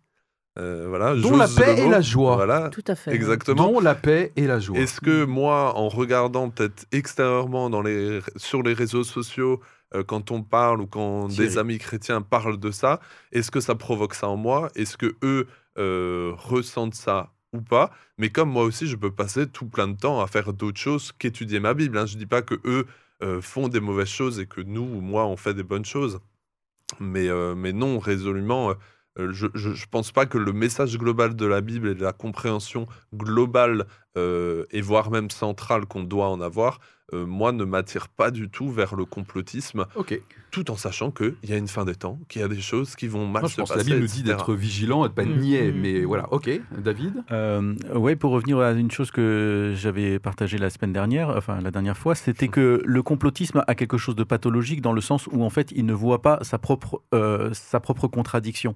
Euh, 0.59 0.85
voilà, 0.89 1.15
dont 1.15 1.37
la 1.37 1.47
paix 1.47 1.79
et 1.79 1.87
la 1.87 2.01
joie. 2.01 2.35
Voilà, 2.35 2.69
Tout 2.69 2.83
à 2.87 2.95
fait. 2.95 3.13
Exactement. 3.13 3.71
Dont 3.71 3.79
la 3.79 3.95
paix 3.95 4.33
et 4.35 4.47
la 4.47 4.59
joie. 4.59 4.77
Est-ce 4.77 4.99
que 4.99 5.23
moi, 5.23 5.77
en 5.77 5.87
regardant 5.87 6.49
peut-être 6.49 6.85
extérieurement 6.91 7.69
dans 7.69 7.81
les, 7.81 8.19
sur 8.35 8.61
les 8.61 8.73
réseaux 8.73 9.05
sociaux, 9.05 9.61
euh, 9.93 10.03
quand 10.03 10.29
on 10.31 10.43
parle 10.43 10.81
ou 10.81 10.87
quand 10.87 11.27
des 11.29 11.57
amis 11.57 11.77
chrétiens 11.77 12.21
parlent 12.21 12.59
de 12.59 12.71
ça, 12.71 12.99
est-ce 13.31 13.49
que 13.49 13.61
ça 13.61 13.75
provoque 13.75 14.13
ça 14.13 14.27
en 14.27 14.35
moi? 14.35 14.69
Est-ce 14.75 14.97
que 14.97 15.15
eux 15.23 15.47
euh, 15.77 16.33
ressentent 16.35 16.95
ça 16.95 17.31
ou 17.53 17.61
pas? 17.61 17.91
Mais 18.17 18.29
comme 18.29 18.49
moi 18.49 18.63
aussi, 18.63 18.87
je 18.87 18.97
peux 18.97 19.11
passer 19.11 19.47
tout 19.47 19.67
plein 19.67 19.87
de 19.87 19.97
temps 19.97 20.19
à 20.19 20.27
faire 20.27 20.51
d'autres 20.51 20.79
choses 20.79 21.13
qu'étudier 21.13 21.61
ma 21.61 21.73
Bible. 21.73 21.97
Hein. 21.97 22.05
Je 22.05 22.17
dis 22.17 22.25
pas 22.25 22.41
que 22.41 22.55
eux 22.65 22.87
font 23.41 23.67
des 23.67 23.79
mauvaises 23.79 24.07
choses 24.07 24.39
et 24.39 24.47
que 24.47 24.61
nous 24.61 24.81
ou 24.81 25.01
moi 25.01 25.25
on 25.25 25.37
fait 25.37 25.53
des 25.53 25.63
bonnes 25.63 25.85
choses. 25.85 26.19
Mais, 26.99 27.29
mais 27.55 27.71
non, 27.71 27.99
résolument, 27.99 28.75
euh, 29.19 29.31
je 29.33 29.47
ne 29.47 29.85
pense 29.89 30.11
pas 30.11 30.25
que 30.25 30.37
le 30.37 30.53
message 30.53 30.97
global 30.97 31.35
de 31.35 31.45
la 31.45 31.61
Bible 31.61 31.89
et 31.89 31.95
de 31.95 32.03
la 32.03 32.13
compréhension 32.13 32.87
globale 33.13 33.85
euh, 34.17 34.65
et 34.71 34.81
voire 34.81 35.11
même 35.11 35.29
centrale 35.29 35.85
qu'on 35.85 36.03
doit 36.03 36.29
en 36.29 36.41
avoir 36.41 36.79
euh, 37.13 37.25
moi, 37.25 37.51
ne 37.51 37.65
m'attire 37.65 38.07
pas 38.07 38.31
du 38.31 38.49
tout 38.49 38.69
vers 38.69 38.95
le 38.95 39.05
complotisme. 39.05 39.85
Tout 40.49 40.69
en 40.69 40.75
sachant 40.75 41.11
qu'il 41.11 41.35
y 41.43 41.53
a 41.53 41.57
une 41.57 41.67
fin 41.67 41.85
des 41.85 41.95
temps, 41.95 42.19
qu'il 42.27 42.41
y 42.41 42.43
a 42.43 42.47
des 42.47 42.59
choses 42.59 42.95
qui 42.95 43.07
vont 43.07 43.25
mal 43.25 43.47
se 43.47 43.55
passer. 43.55 43.77
La 43.77 43.83
Bible 43.83 43.99
nous 43.99 44.07
dit 44.07 44.23
d'être 44.23 44.53
vigilant 44.53 45.05
et 45.05 45.09
de 45.09 45.13
pas 45.13 45.23
mm. 45.23 45.37
nier. 45.37 45.71
Mm. 45.71 45.81
Mais 45.81 46.03
voilà, 46.03 46.31
ok. 46.31 46.49
David? 46.77 47.23
Euh, 47.31 47.73
Oui, 47.95 48.15
pour 48.15 48.31
revenir 48.31 48.59
à 48.59 48.71
une 48.71 48.91
chose 48.91 49.11
que 49.11 49.73
j'avais 49.75 50.19
partagée 50.19 50.57
la 50.57 50.69
semaine 50.69 50.93
dernière, 50.93 51.29
enfin 51.29 51.59
la 51.61 51.71
dernière 51.71 51.97
fois, 51.97 52.15
c'était 52.15 52.49
que 52.49 52.81
le 52.83 53.03
complotisme 53.03 53.63
a 53.65 53.75
quelque 53.75 53.97
chose 53.97 54.15
de 54.15 54.23
pathologique 54.23 54.81
dans 54.81 54.93
le 54.93 55.01
sens 55.01 55.27
où 55.27 55.43
en 55.43 55.49
fait 55.49 55.71
il 55.73 55.85
ne 55.85 55.93
voit 55.93 56.21
pas 56.21 56.39
sa 56.41 56.57
propre, 56.57 57.01
euh, 57.13 57.49
sa 57.53 57.79
propre 57.79 58.07
contradiction. 58.07 58.75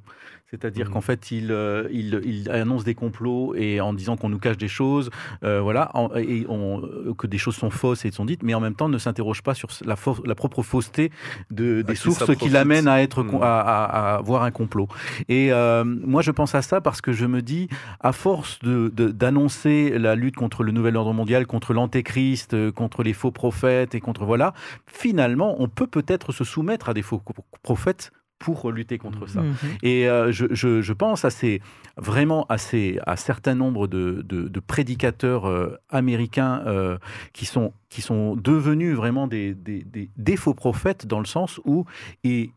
C'est-à-dire 0.50 0.90
mm. 0.90 0.94
qu'en 0.94 1.02
fait 1.02 1.32
il, 1.32 1.56
il, 1.92 2.22
il, 2.24 2.50
annonce 2.52 2.84
des 2.86 2.96
complots 2.96 3.54
et 3.56 3.82
en 3.82 3.94
disant 3.94 4.16
qu'on 4.16 4.30
nous 4.30 4.40
cache 4.40 4.58
des 4.58 4.68
choses, 4.70 5.10
voilà, 5.42 5.92
et 6.18 6.46
on, 6.50 6.82
que 7.18 7.28
des 7.28 7.38
choses 7.38 7.56
sont 7.56 7.70
fausses 7.70 8.06
et 8.06 8.12
sont 8.12 8.26
dites, 8.26 8.44
mais 8.44 8.54
en 8.54 8.60
même 8.60 8.76
temps 8.76 8.90
ne 8.90 8.98
s'interroge 8.98 9.42
pas 9.42 9.54
sur 9.54 9.70
la, 9.86 9.96
la 10.26 10.36
propre 10.36 10.64
fausseté 10.64 11.12
de, 11.52 11.82
des 11.82 11.96
sources 11.96 12.36
qui 12.36 12.50
l'amènent 12.50 12.88
à, 12.88 13.02
être, 13.02 13.24
hmm. 13.24 13.40
à, 13.42 14.20
voir 14.24 14.44
un 14.44 14.52
complot. 14.52 14.88
Et 15.30 15.52
euh, 15.52 15.84
moi, 15.84 16.22
je 16.22 16.32
pense 16.32 16.56
à 16.56 16.62
ça 16.62 16.82
parce 16.82 17.02
que 17.02 17.12
je 17.12 17.26
me 17.26 17.42
dis, 17.42 17.68
à 18.00 18.12
force 18.12 18.60
d'annoncer 18.64 19.92
de, 19.92 19.98
la 19.98 20.16
lutte 20.16 20.36
contre 20.36 20.64
le 20.64 20.72
nouvel 20.72 20.98
ordre 20.98 21.14
mondial, 21.14 21.46
contre 21.48 21.74
l'antéchrist, 21.74 22.72
contre 22.72 23.04
les 23.04 23.14
faux 23.14 23.32
prophètes 23.32 23.96
et 23.96 24.00
contre 24.00 24.26
voilà, 24.26 24.54
finalement, 24.88 25.56
on 25.60 25.68
peut 25.68 25.88
peut-être 25.88 26.32
se 26.32 26.44
soumettre 26.44 26.90
à 26.90 26.94
des 26.94 27.02
faux 27.02 27.22
prophètes 27.64 28.12
pour 28.40 28.72
lutter 28.72 28.98
contre 28.98 29.28
ça. 29.28 29.42
Mhm. 29.42 29.56
Et 29.82 30.10
euh, 30.10 30.32
je, 30.32 30.48
je, 30.52 30.94
pense 30.94 31.26
à 31.26 31.30
ces, 31.30 31.62
vraiment 31.98 32.46
à, 32.48 32.58
ces, 32.58 33.00
à 33.06 33.16
certains 33.16 33.56
nombres 33.56 33.88
de, 33.88 34.22
de, 34.22 34.60
prédicateurs 34.60 35.46
euh, 35.46 35.78
américains 35.90 36.62
euh, 36.66 36.98
qui, 37.34 37.46
sont, 37.46 37.74
qui 37.90 38.02
sont 38.02 38.36
devenus 38.36 38.96
vraiment 38.96 39.28
des, 39.28 39.54
des, 39.54 39.86
des, 40.16 40.38
faux 40.38 40.54
prophètes 40.54 41.08
dans 41.08 41.20
le 41.20 41.26
sens 41.26 41.60
où 41.66 41.86
ils, 42.24 42.50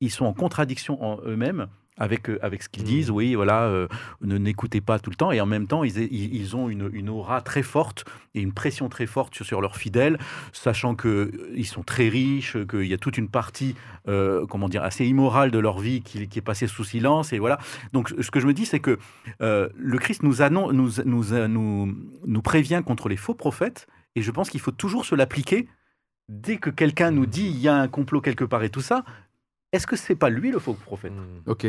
ils 0.00 0.10
sont 0.10 0.26
en 0.26 0.34
contradiction 0.34 1.02
en 1.02 1.18
eux-mêmes 1.24 1.66
avec, 1.96 2.30
euh, 2.30 2.38
avec 2.42 2.62
ce 2.62 2.68
qu'ils 2.68 2.84
disent, 2.84 3.10
mmh. 3.10 3.14
oui, 3.14 3.34
voilà, 3.34 3.64
euh, 3.64 3.86
ne 4.22 4.38
n'écoutez 4.38 4.80
pas 4.80 4.98
tout 4.98 5.10
le 5.10 5.16
temps, 5.16 5.30
et 5.30 5.40
en 5.40 5.46
même 5.46 5.66
temps, 5.66 5.84
ils, 5.84 5.98
ils 5.98 6.56
ont 6.56 6.68
une, 6.68 6.88
une, 6.92 7.08
aura 7.08 7.42
très 7.42 7.62
forte 7.62 8.04
et 8.34 8.40
une 8.40 8.52
pression 8.52 8.88
très 8.88 9.06
forte 9.06 9.34
sur, 9.34 9.44
sur 9.44 9.60
leurs 9.60 9.76
fidèles, 9.76 10.18
sachant 10.52 10.94
qu'ils 10.94 11.10
euh, 11.10 11.64
sont 11.64 11.82
très 11.82 12.08
riches, 12.08 12.56
qu'il 12.66 12.86
y 12.86 12.94
a 12.94 12.98
toute 12.98 13.18
une 13.18 13.28
partie, 13.28 13.74
comment 14.04 14.68
dire, 14.68 14.82
assez 14.82 15.06
immorale 15.06 15.50
de 15.50 15.58
leur 15.58 15.78
vie 15.78 16.02
qui, 16.02 16.28
qui, 16.28 16.38
est 16.38 16.42
passée 16.42 16.66
sous 16.66 16.84
silence, 16.84 17.32
et 17.32 17.38
voilà. 17.38 17.58
Donc, 17.92 18.12
ce 18.20 18.30
que 18.30 18.40
je 18.40 18.46
me 18.46 18.52
dis, 18.52 18.66
c'est 18.66 18.80
que 18.80 18.98
le 19.40 19.98
Christ 19.98 20.22
nous, 20.22 20.36
nous, 20.72 20.90
nous, 21.04 21.48
nous, 21.48 21.96
nous 22.26 22.42
prévient 22.42 22.82
contre 22.84 23.08
les 23.08 23.16
faux 23.16 23.34
prophètes, 23.34 23.86
et 24.16 24.22
je 24.22 24.30
pense 24.30 24.50
qu'il 24.50 24.60
faut 24.60 24.72
toujours 24.72 25.04
se 25.04 25.14
l'appliquer 25.14 25.68
dès 26.28 26.56
que 26.56 26.70
quelqu'un 26.70 27.10
nous 27.10 27.26
dit 27.26 27.46
il 27.46 27.58
y 27.58 27.68
a 27.68 27.74
un 27.74 27.88
complot 27.88 28.20
quelque 28.20 28.44
part 28.44 28.62
et 28.62 28.70
tout 28.70 28.80
ça, 28.80 29.04
est-ce 29.72 29.86
que 29.86 29.96
c'est 29.96 30.14
pas 30.14 30.28
lui 30.28 30.50
le 30.50 30.58
faux 30.58 30.74
prophète? 30.74 31.12
Hmm. 31.12 31.50
Ok. 31.50 31.66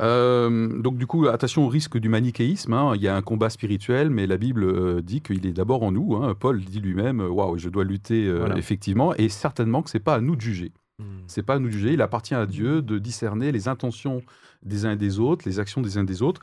Euh, 0.00 0.80
donc 0.80 0.96
du 0.96 1.06
coup, 1.06 1.28
attention 1.28 1.66
au 1.66 1.68
risque 1.68 1.98
du 1.98 2.08
manichéisme. 2.08 2.72
Hein. 2.72 2.92
Il 2.96 3.02
y 3.02 3.08
a 3.08 3.14
un 3.14 3.20
combat 3.20 3.50
spirituel, 3.50 4.08
mais 4.08 4.26
la 4.26 4.38
Bible 4.38 4.64
euh, 4.64 5.02
dit 5.02 5.20
qu'il 5.20 5.46
est 5.46 5.52
d'abord 5.52 5.82
en 5.82 5.92
nous. 5.92 6.16
Hein. 6.16 6.34
Paul 6.38 6.64
dit 6.64 6.80
lui-même, 6.80 7.20
euh, 7.20 7.28
waouh, 7.28 7.58
je 7.58 7.68
dois 7.68 7.84
lutter 7.84 8.32
effectivement, 8.56 9.14
et 9.14 9.28
certainement 9.28 9.82
que 9.82 9.90
c'est 9.90 9.98
pas 9.98 10.14
à 10.14 10.20
nous 10.20 10.36
de 10.36 10.40
juger. 10.40 10.72
Hmm. 10.98 11.24
C'est 11.26 11.42
pas 11.42 11.56
à 11.56 11.58
nous 11.58 11.68
de 11.68 11.72
juger. 11.72 11.92
Il 11.92 12.00
appartient 12.00 12.34
à 12.34 12.46
Dieu 12.46 12.80
de 12.80 12.98
discerner 12.98 13.52
les 13.52 13.68
intentions 13.68 14.22
des 14.62 14.86
uns 14.86 14.92
et 14.92 14.96
des 14.96 15.18
autres, 15.18 15.46
les 15.46 15.60
actions 15.60 15.82
des 15.82 15.98
uns 15.98 16.04
et 16.04 16.06
des 16.06 16.22
autres. 16.22 16.40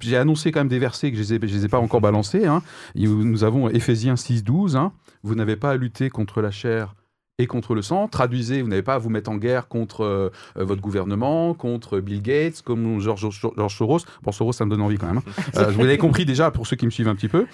J'ai 0.00 0.16
annoncé 0.16 0.50
quand 0.50 0.58
même 0.60 0.68
des 0.68 0.80
versets 0.80 1.12
que 1.12 1.22
je 1.22 1.34
ne 1.34 1.38
les, 1.38 1.64
ai 1.64 1.68
pas 1.68 1.78
encore 1.78 2.00
balancés. 2.00 2.46
Hein. 2.46 2.62
Nous 2.96 3.44
avons 3.44 3.68
Éphésiens 3.68 4.16
6, 4.16 4.42
12. 4.42 4.80
Vous 5.22 5.34
n'avez 5.36 5.54
pas 5.54 5.70
à 5.70 5.76
lutter 5.76 6.10
contre 6.10 6.40
la 6.40 6.50
chair 6.50 6.96
et 7.38 7.46
contre 7.46 7.74
le 7.74 7.82
sang. 7.82 8.06
Traduisez, 8.06 8.62
vous 8.62 8.68
n'avez 8.68 8.82
pas 8.82 8.94
à 8.94 8.98
vous 8.98 9.10
mettre 9.10 9.30
en 9.30 9.36
guerre 9.36 9.66
contre 9.66 10.04
euh, 10.04 10.30
euh, 10.56 10.64
votre 10.64 10.80
gouvernement, 10.80 11.52
contre 11.54 11.98
Bill 11.98 12.22
Gates, 12.22 12.62
comme 12.62 13.00
George, 13.00 13.26
George 13.56 13.76
Soros. 13.76 14.00
Bon, 14.22 14.30
Soros, 14.30 14.52
ça 14.52 14.64
me 14.64 14.70
donne 14.70 14.82
envie 14.82 14.98
quand 14.98 15.08
même. 15.08 15.18
Hein. 15.18 15.22
Euh, 15.56 15.70
vous 15.70 15.80
l'avez 15.82 15.98
compris 15.98 16.24
déjà 16.24 16.50
pour 16.50 16.66
ceux 16.66 16.74
qui 16.74 16.84
me 16.84 16.90
suivent 16.90 17.08
un 17.08 17.14
petit 17.14 17.28
peu. 17.28 17.46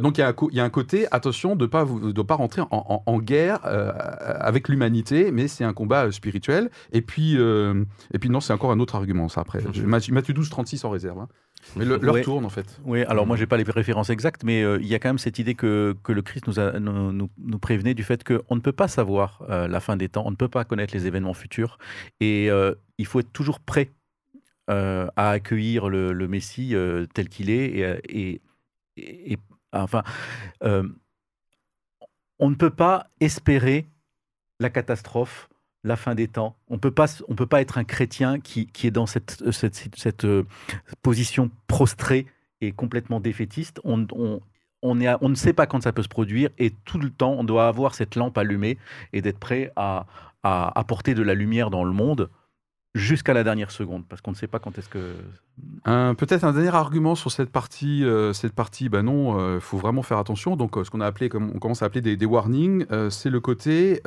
donc 0.00 0.18
il 0.18 0.20
y, 0.52 0.60
a 0.60 0.64
un 0.64 0.70
côté, 0.70 1.06
attention, 1.10 1.56
de 1.56 1.64
ne 1.64 1.66
pas, 1.66 1.84
de 1.84 2.22
pas 2.22 2.36
rentrer 2.36 2.62
en, 2.70 3.18
guerre 3.18 3.60
avec 3.62 4.68
l'humanité, 4.68 5.30
mais 5.30 5.46
c'est 5.46 5.64
un 5.64 5.72
combat 5.72 6.10
spirituel. 6.10 6.70
Et 6.92 7.02
puis, 7.02 7.34
et 7.34 8.18
puis 8.18 8.30
non, 8.30 8.40
c'est 8.40 8.52
encore 8.52 8.72
un 8.72 8.80
autre 8.80 8.94
argument, 8.94 9.28
ça 9.28 9.42
après. 9.42 9.60
Matthieu 9.84 10.34
12, 10.34 10.48
36 10.48 10.84
en 10.84 10.90
réserve. 10.90 11.18
Hein. 11.18 11.28
Mais 11.76 11.84
le, 11.84 11.98
leur 11.98 12.20
tourne 12.22 12.44
en 12.44 12.50
fait. 12.50 12.80
Oui, 12.84 13.02
alors 13.04 13.26
moi 13.26 13.36
j'ai 13.36 13.46
pas 13.46 13.56
les 13.56 13.64
références 13.64 14.10
exactes, 14.10 14.44
mais 14.44 14.62
euh, 14.62 14.78
il 14.80 14.86
y 14.86 14.94
a 14.94 14.98
quand 14.98 15.08
même 15.08 15.18
cette 15.18 15.38
idée 15.38 15.54
que, 15.54 15.96
que 16.02 16.12
le 16.12 16.22
Christ 16.22 16.46
nous, 16.46 16.60
a, 16.60 16.78
nous, 16.78 17.12
nous, 17.12 17.58
prévenait 17.58 17.94
du 17.94 18.04
fait 18.04 18.22
qu'on 18.24 18.54
ne 18.54 18.60
peut 18.60 18.72
pas 18.72 18.88
savoir 18.88 19.42
euh, 19.48 19.66
la 19.68 19.80
fin 19.80 19.96
des 19.96 20.08
temps, 20.08 20.24
on 20.26 20.30
ne 20.30 20.36
peut 20.36 20.48
pas 20.48 20.64
connaître 20.64 20.94
les 20.94 21.06
événements 21.06 21.34
futurs, 21.34 21.78
et 22.20 22.50
euh, 22.50 22.74
il 22.98 23.06
faut 23.06 23.20
être 23.20 23.32
toujours 23.32 23.60
prêt 23.60 23.90
à 24.66 25.30
accueillir 25.30 25.90
le, 25.90 26.14
le 26.14 26.26
Messie 26.26 26.74
tel 27.12 27.28
qu'il 27.28 27.50
est, 27.50 28.00
et, 28.08 28.40
et, 28.96 29.32
et 29.32 29.38
enfin, 29.72 30.02
on 32.38 32.50
ne 32.50 32.54
peut 32.54 32.70
pas 32.70 33.08
espérer 33.20 33.86
la 34.60 34.70
catastrophe 34.70 35.50
la 35.84 35.96
fin 35.96 36.14
des 36.14 36.28
temps. 36.28 36.56
On 36.68 36.76
on 36.76 36.78
peut 36.78 37.46
pas 37.46 37.60
être 37.60 37.78
un 37.78 37.84
chrétien 37.84 38.40
qui, 38.40 38.66
qui 38.66 38.86
est 38.86 38.90
dans 38.90 39.06
cette, 39.06 39.42
cette, 39.52 39.96
cette, 39.96 40.24
euh, 40.24 40.44
position 41.02 41.50
prostrée 41.66 42.26
et 42.60 42.72
complètement 42.72 43.20
défaitiste. 43.20 43.80
On, 43.84 44.06
on, 44.12 44.40
on, 44.82 45.00
est 45.00 45.14
on 45.20 45.28
ne 45.28 45.34
sait 45.34 45.52
pas 45.52 45.66
quand 45.66 45.82
ça 45.82 45.92
peut 45.92 46.02
se 46.02 46.08
produire 46.08 46.50
et 46.58 46.70
tout 46.84 46.98
le 46.98 47.10
temps, 47.10 47.32
on 47.32 47.44
doit 47.44 47.68
avoir 47.68 47.94
cette 47.94 48.16
lampe 48.16 48.36
allumée 48.38 48.78
et 49.12 49.20
d'être 49.20 49.38
prêt 49.38 49.72
à, 49.76 50.06
à 50.42 50.78
apporter 50.78 51.14
de 51.14 51.22
la 51.22 51.34
lumière 51.34 51.70
dans 51.70 51.84
le 51.84 51.92
monde 51.92 52.30
jusqu'à 52.94 53.34
la 53.34 53.42
dernière 53.42 53.72
seconde, 53.72 54.06
parce 54.06 54.20
qu'on 54.20 54.30
ne 54.30 54.36
sait 54.36 54.46
pas 54.46 54.60
quand 54.60 54.78
est-ce 54.78 54.88
que... 54.88 55.14
Peut-être 55.84 56.44
un 56.44 56.52
dernier 56.52 56.74
argument 56.74 57.16
sur 57.16 57.32
cette 57.32 57.50
partie, 57.50 58.04
euh, 58.04 58.32
cette 58.32 58.52
partie, 58.52 58.88
ben 58.88 59.02
non, 59.02 59.36
il 59.36 59.40
euh, 59.40 59.60
faut 59.60 59.78
vraiment 59.78 60.02
faire 60.02 60.18
attention. 60.18 60.54
Donc, 60.54 60.76
ce 60.82 60.90
qu'on 60.90 61.00
a 61.00 61.06
appelé, 61.06 61.28
comme 61.28 61.50
on 61.52 61.58
commence 61.58 61.82
à 61.82 61.86
appeler 61.86 62.02
des, 62.02 62.16
des 62.16 62.26
warnings, 62.26 62.86
c'est 63.10 63.30
le 63.30 63.40
côté 63.40 64.00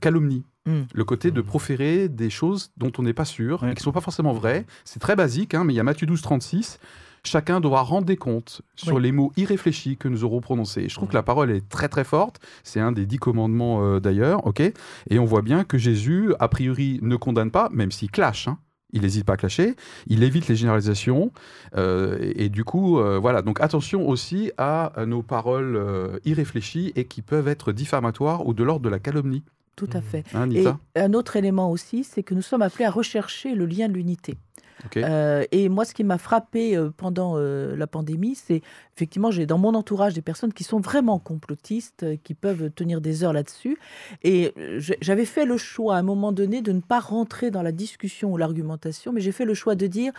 calomnie. 0.00 0.44
Hmm. 0.68 0.82
Le 0.92 1.04
côté 1.04 1.30
de 1.30 1.40
proférer 1.40 2.10
des 2.10 2.28
choses 2.28 2.72
dont 2.76 2.92
on 2.98 3.02
n'est 3.02 3.14
pas 3.14 3.24
sûr 3.24 3.64
et 3.64 3.70
qui 3.70 3.80
ne 3.80 3.84
sont 3.84 3.92
pas 3.92 4.02
forcément 4.02 4.34
vraies. 4.34 4.66
C'est 4.84 5.00
très 5.00 5.16
basique, 5.16 5.54
hein, 5.54 5.64
mais 5.64 5.72
il 5.72 5.76
y 5.76 5.80
a 5.80 5.82
Matthieu 5.82 6.06
12, 6.06 6.20
36. 6.20 6.78
Chacun 7.24 7.60
doit 7.60 7.80
rendre 7.80 8.06
des 8.06 8.18
comptes 8.18 8.60
sur 8.76 9.00
les 9.00 9.10
mots 9.10 9.32
irréfléchis 9.38 9.96
que 9.96 10.08
nous 10.08 10.24
aurons 10.24 10.42
prononcés. 10.42 10.90
je 10.90 10.94
trouve 10.94 11.08
que 11.08 11.14
la 11.14 11.22
parole 11.22 11.50
est 11.50 11.66
très 11.66 11.88
très 11.88 12.04
forte. 12.04 12.38
C'est 12.64 12.80
un 12.80 12.92
des 12.92 13.06
dix 13.06 13.16
commandements 13.16 13.82
euh, 13.82 13.98
d'ailleurs, 13.98 14.46
ok. 14.46 14.60
Et 14.60 15.18
on 15.18 15.24
voit 15.24 15.40
bien 15.40 15.64
que 15.64 15.78
Jésus, 15.78 16.34
a 16.38 16.48
priori, 16.48 16.98
ne 17.00 17.16
condamne 17.16 17.50
pas, 17.50 17.70
même 17.72 17.90
s'il 17.90 18.10
clash. 18.10 18.46
Hein. 18.46 18.58
Il 18.92 19.02
n'hésite 19.02 19.24
pas 19.24 19.34
à 19.34 19.36
clasher, 19.38 19.74
il 20.06 20.22
évite 20.22 20.48
les 20.48 20.56
généralisations, 20.56 21.32
euh, 21.76 22.16
et, 22.20 22.48
du 22.48 22.64
coup, 22.64 22.98
euh, 22.98 23.18
voilà. 23.18 23.40
Donc 23.40 23.60
attention 23.60 24.06
aussi 24.06 24.50
à, 24.58 24.92
nos 25.06 25.22
paroles 25.22 26.20
irréfléchies 26.26 26.92
et 26.94 27.06
qui 27.06 27.22
peuvent 27.22 27.48
être 27.48 27.72
diffamatoires 27.72 28.46
ou 28.46 28.52
de 28.52 28.64
l'ordre 28.64 28.84
de 28.84 28.90
la 28.90 28.98
calomnie. 28.98 29.44
Tout 29.78 29.90
à 29.92 30.00
fait. 30.00 30.24
Hein, 30.34 30.50
et 30.50 30.66
un 30.96 31.14
autre 31.14 31.36
élément 31.36 31.70
aussi, 31.70 32.02
c'est 32.02 32.24
que 32.24 32.34
nous 32.34 32.42
sommes 32.42 32.62
appelés 32.62 32.84
à 32.84 32.90
rechercher 32.90 33.54
le 33.54 33.64
lien 33.64 33.88
de 33.88 33.92
l'unité. 33.92 34.34
Euh, 34.96 35.44
et 35.52 35.68
moi, 35.68 35.84
ce 35.84 35.94
qui 35.94 36.04
m'a 36.04 36.18
frappé 36.18 36.76
euh, 36.76 36.90
pendant 36.96 37.34
euh, 37.36 37.76
la 37.76 37.86
pandémie, 37.86 38.34
c'est 38.34 38.62
effectivement, 38.96 39.30
j'ai 39.30 39.46
dans 39.46 39.58
mon 39.58 39.74
entourage 39.74 40.14
des 40.14 40.22
personnes 40.22 40.52
qui 40.52 40.64
sont 40.64 40.80
vraiment 40.80 41.18
complotistes, 41.18 42.04
qui 42.22 42.34
peuvent 42.34 42.70
tenir 42.74 43.00
des 43.00 43.24
heures 43.24 43.32
là-dessus. 43.32 43.78
Et 44.22 44.52
j'avais 45.00 45.24
fait 45.24 45.44
le 45.44 45.56
choix 45.56 45.96
à 45.96 45.98
un 45.98 46.02
moment 46.02 46.32
donné 46.32 46.60
de 46.60 46.72
ne 46.72 46.80
pas 46.80 47.00
rentrer 47.00 47.50
dans 47.50 47.62
la 47.62 47.72
discussion 47.72 48.32
ou 48.32 48.36
l'argumentation, 48.36 49.12
mais 49.12 49.20
j'ai 49.20 49.32
fait 49.32 49.44
le 49.44 49.54
choix 49.54 49.74
de 49.74 49.86
dire 49.86 50.12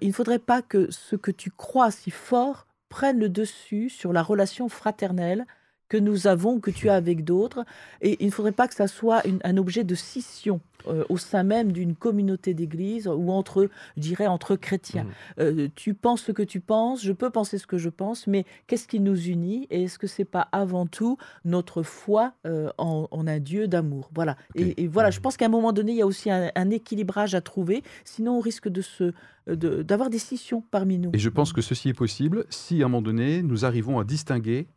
il 0.00 0.08
ne 0.08 0.12
faudrait 0.12 0.40
pas 0.40 0.60
que 0.60 0.90
ce 0.90 1.14
que 1.14 1.30
tu 1.30 1.50
crois 1.50 1.90
si 1.90 2.10
fort 2.10 2.66
prennent 2.88 3.18
le 3.18 3.28
dessus 3.28 3.90
sur 3.90 4.12
la 4.12 4.22
relation 4.22 4.68
fraternelle 4.68 5.46
que 5.88 5.96
nous 5.96 6.26
avons, 6.26 6.60
que 6.60 6.70
tu 6.70 6.88
as 6.88 6.94
avec 6.94 7.24
d'autres. 7.24 7.64
Et 8.00 8.16
il 8.20 8.26
ne 8.26 8.32
faudrait 8.32 8.52
pas 8.52 8.68
que 8.68 8.74
ça 8.74 8.88
soit 8.88 9.22
un 9.44 9.56
objet 9.56 9.84
de 9.84 9.94
scission 9.94 10.60
euh, 10.86 11.04
au 11.08 11.16
sein 11.16 11.42
même 11.42 11.72
d'une 11.72 11.96
communauté 11.96 12.54
d'église 12.54 13.08
ou 13.08 13.30
entre, 13.30 13.68
je 13.96 14.00
dirais, 14.00 14.26
entre 14.26 14.54
chrétiens. 14.54 15.04
Mmh. 15.04 15.40
Euh, 15.40 15.68
tu 15.74 15.94
penses 15.94 16.22
ce 16.22 16.32
que 16.32 16.42
tu 16.42 16.60
penses, 16.60 17.02
je 17.02 17.12
peux 17.12 17.30
penser 17.30 17.58
ce 17.58 17.66
que 17.66 17.78
je 17.78 17.88
pense, 17.88 18.26
mais 18.26 18.44
qu'est-ce 18.66 18.86
qui 18.86 19.00
nous 19.00 19.20
unit 19.26 19.66
Et 19.70 19.84
est-ce 19.84 19.98
que 19.98 20.06
c'est 20.06 20.24
pas 20.24 20.48
avant 20.52 20.86
tout 20.86 21.18
notre 21.44 21.82
foi 21.82 22.32
euh, 22.46 22.70
en, 22.78 23.08
un 23.10 23.38
Dieu 23.40 23.66
d'amour? 23.66 24.10
Voilà. 24.14 24.36
Et, 24.54 24.86
voilà, 24.86 25.10
je 25.10 25.18
mmh. 25.18 25.22
pense 25.22 25.36
qu'à 25.36 25.46
un 25.46 25.50
moment 25.50 25.72
donné, 25.72 25.92
il 25.92 25.98
y 25.98 26.02
a 26.02 26.06
aussi 26.06 26.30
un, 26.30 26.50
un 26.54 26.70
équilibrage 26.70 27.34
à 27.34 27.40
trouver. 27.40 27.82
Sinon, 28.04 28.38
on 28.38 28.40
risque 28.40 28.68
de 28.68 28.82
se 28.82 29.12
d'avoir 29.46 30.10
des 30.10 30.18
scissions 30.18 30.62
parmi 30.70 30.98
nous. 30.98 31.10
Et 31.14 31.18
je 31.18 31.30
pense 31.30 31.54
que 31.54 31.62
ceci 31.62 31.88
est 31.88 31.94
possible 31.94 32.44
si 32.50 32.82
à 32.82 32.84
un 32.84 32.88
moment 32.90 33.00
donné, 33.00 33.42
nous 33.42 33.64
arrivons 33.64 33.98
à 33.98 34.04
distinguer 34.04 34.68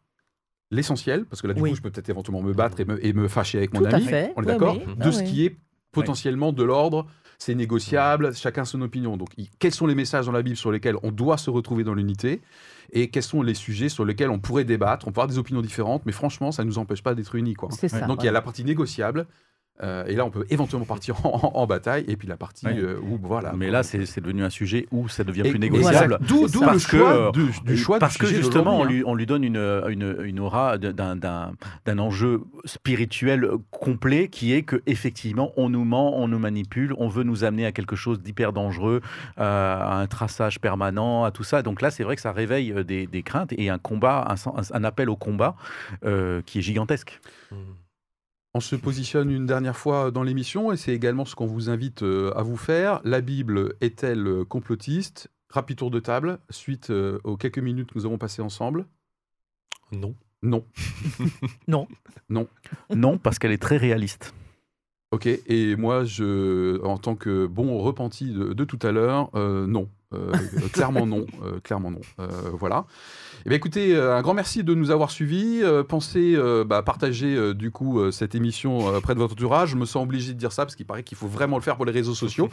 l'essentiel, 0.72 1.26
parce 1.26 1.42
que 1.42 1.48
là, 1.48 1.54
du 1.54 1.62
coup, 1.62 1.76
je 1.76 1.82
peux 1.82 1.92
peut-être 1.92 2.10
éventuellement 2.10 2.42
me 2.42 2.54
battre 2.54 2.80
et 2.80 2.86
me, 2.86 3.06
et 3.06 3.14
me 3.14 3.28
fâcher 3.28 3.60
avec 3.60 3.74
mon 3.74 3.86
ami, 3.86 4.08
on 4.36 4.42
est 4.42 4.46
d'accord, 4.46 4.78
de 4.80 5.12
ce 5.12 5.24
qui 5.24 5.46
est 5.46 5.58
potentiellement 5.92 6.54
de 6.54 6.64
l'ordre, 6.64 7.06
c'est 7.38 7.56
négociable, 7.56 8.36
chacun 8.36 8.66
son 8.66 8.82
opinion. 8.82 9.18
Donc, 9.18 9.30
quels 9.60 9.74
sont 9.74 9.88
les 9.88 9.96
messages 9.96 10.28
dans 10.28 10.32
la 10.32 10.44
Bible 10.44 10.56
sur 10.56 10.72
lesquels 10.72 10.96
on 11.02 11.12
doit 11.12 11.38
se 11.38 11.50
retrouver 11.50 11.84
dans 11.84 11.96
l'unité 11.96 12.42
et 12.94 13.10
quels 13.10 13.24
sont 13.24 13.42
les 13.42 13.56
sujets 13.56 13.90
sur 13.90 14.06
lesquels 14.06 14.30
on 14.30 14.40
pourrait 14.40 14.64
débattre, 14.64 15.08
on 15.08 15.12
peut 15.12 15.22
avoir 15.22 15.28
des 15.28 15.40
opinions 15.40 15.62
différentes, 15.62 16.06
mais 16.06 16.12
franchement, 16.12 16.52
ça 16.52 16.64
ne 16.64 16.68
nous 16.68 16.78
empêche 16.78 17.02
pas 17.02 17.16
d'être 17.16 17.36
unis. 17.36 17.56
Quoi. 17.56 17.70
Donc, 18.08 18.22
il 18.22 18.26
y 18.26 18.30
a 18.30 18.32
la 18.32 18.42
partie 18.42 18.64
négociable 18.64 19.28
euh, 19.84 20.06
et 20.08 20.16
là, 20.16 20.26
on 20.26 20.30
peut 20.30 20.46
éventuellement 20.50 20.86
partir 20.86 21.16
en, 21.26 21.66
bataille. 21.66 22.06
Et 22.08 22.16
puis 22.16 22.28
la 22.28 22.38
partie 22.38 22.68
euh, 22.68 22.98
où, 23.02 23.18
voilà. 23.22 23.54
Mais 23.56 23.70
là, 23.70 23.84
c'est 23.84 24.20
devenu 24.20 24.44
un 24.44 24.50
sujet 24.50 24.88
où 24.92 25.08
ça 25.08 25.24
devient 25.24 25.44
plus 25.44 25.60
négociable. 25.60 26.20
D'où 26.22 26.44
le 26.44 26.80
choix, 26.80 27.32
du, 27.32 27.78
choix 27.78 28.00
Parce 28.00 28.18
que 28.18 28.28
justement, 28.28 28.80
on 28.80 28.84
lui, 28.84 29.04
on 29.06 29.16
lui, 29.16 29.26
donne 29.26 29.44
une, 29.44 29.58
une, 29.90 30.18
une 30.24 30.40
aura 30.40 30.78
d'un 30.78 32.00
enjeu 32.00 32.42
spirituel 32.66 33.48
complet 33.72 34.28
qui 34.28 34.54
est 34.54 34.64
que 34.64 34.82
effectivement, 34.86 35.52
on 35.58 35.70
nous 35.70 35.86
ment, 35.86 36.18
on 36.18 36.28
nous 36.28 36.40
manipule, 36.40 36.94
on 36.98 37.08
veut 37.08 37.24
nous 37.24 37.44
amener 37.44 37.66
à 37.66 37.72
quelque 37.72 37.96
chose 37.96 38.22
d'hyper 38.22 38.54
dangereux, 38.54 39.02
à 39.38 40.00
un 40.00 40.08
traçage 40.08 40.60
permanent, 40.60 41.24
à 41.24 41.32
tout 41.32 41.44
ça. 41.44 41.62
Donc 41.62 41.82
là, 41.82 41.92
c'est 41.92 42.04
vrai 42.04 42.16
que 42.16 42.22
ça 42.22 42.32
réveille 42.32 42.72
euh, 42.72 42.84
des, 42.84 43.08
des, 43.08 43.24
craintes 43.24 43.54
et 43.58 43.70
un 43.70 43.78
combat, 43.78 44.28
un, 44.30 44.62
un 44.74 44.84
appel 44.84 45.10
au 45.10 45.16
combat 45.16 45.56
qui 46.46 46.60
est 46.60 46.62
gigantesque. 46.62 47.20
Mmh. 47.52 47.56
On 48.54 48.60
se 48.60 48.76
positionne 48.76 49.32
une 49.32 49.46
dernière 49.46 49.78
fois 49.78 50.12
dans 50.12 50.24
l'émission 50.24 50.74
et 50.74 50.78
c'est 50.78 50.94
également 50.94 51.24
ce 51.24 51.36
qu'on 51.36 51.46
vous 51.46 51.70
invite 51.70 52.04
euh, 52.04 52.34
à 52.36 52.44
vous 52.44 52.58
faire. 52.58 53.00
La 53.06 53.22
Bible 53.22 53.76
est-elle 53.80 54.28
euh, 54.28 54.44
complotiste? 54.44 55.30
Rapide 55.50 55.78
tour 55.78 55.92
de 55.92 56.00
table, 56.02 56.38
suite 56.50 56.90
euh, 56.90 57.20
aux 57.24 57.38
quelques 57.38 57.60
minutes 57.60 57.92
que 57.92 57.98
nous 57.98 58.06
avons 58.06 58.18
passées 58.18 58.42
ensemble. 58.42 58.86
Non. 59.94 60.16
Non. 60.42 60.66
non. 61.68 61.88
Non. 62.30 62.48
Non, 62.94 63.18
parce 63.18 63.40
qu'elle 63.40 63.52
est 63.54 63.62
très 63.62 63.78
réaliste. 63.78 64.34
Ok, 65.12 65.28
et 65.28 65.76
moi, 65.78 66.04
je, 66.04 66.82
en 66.84 66.98
tant 66.98 67.16
que 67.16 67.46
bon 67.46 67.78
repenti 67.80 68.32
de, 68.34 68.64
tout 68.64 68.80
à 68.82 68.94
l'heure, 68.94 69.30
non. 69.36 69.90
clairement 70.72 71.06
non. 71.06 71.26
clairement 71.64 71.92
non. 71.92 72.00
voilà. 72.54 72.86
Eh 73.46 73.50
bien, 73.50 73.58
écoutez, 73.58 73.96
euh, 73.96 74.16
un 74.16 74.22
grand 74.22 74.36
merci 74.36 74.64
de 74.64 74.76
nous 74.76 74.92
avoir 74.92 75.10
suivis. 75.10 75.62
Euh, 75.64 75.84
pensez 75.84 76.34
euh, 76.36 76.64
bah, 76.64 76.84
partager 76.84 77.54
du 77.56 77.72
coup 77.72 78.12
cette 78.12 78.36
émission 78.36 79.02
près 79.02 79.16
de 79.16 79.20
votre 79.20 79.34
entourage. 79.34 79.70
Je 79.70 79.76
me 79.76 79.86
sens 79.86 80.04
obligé 80.04 80.34
de 80.34 80.38
dire 80.38 80.52
ça 80.52 80.64
parce 80.64 80.76
qu'il 80.76 80.86
paraît 80.86 81.04
qu'il 81.04 81.18
faut 81.18 81.28
vraiment 81.28 81.58
le 81.58 81.64
faire 81.64 81.76
pour 81.76 81.86
les 81.86 81.92
réseaux 81.92 82.14
sociaux. 82.14 82.50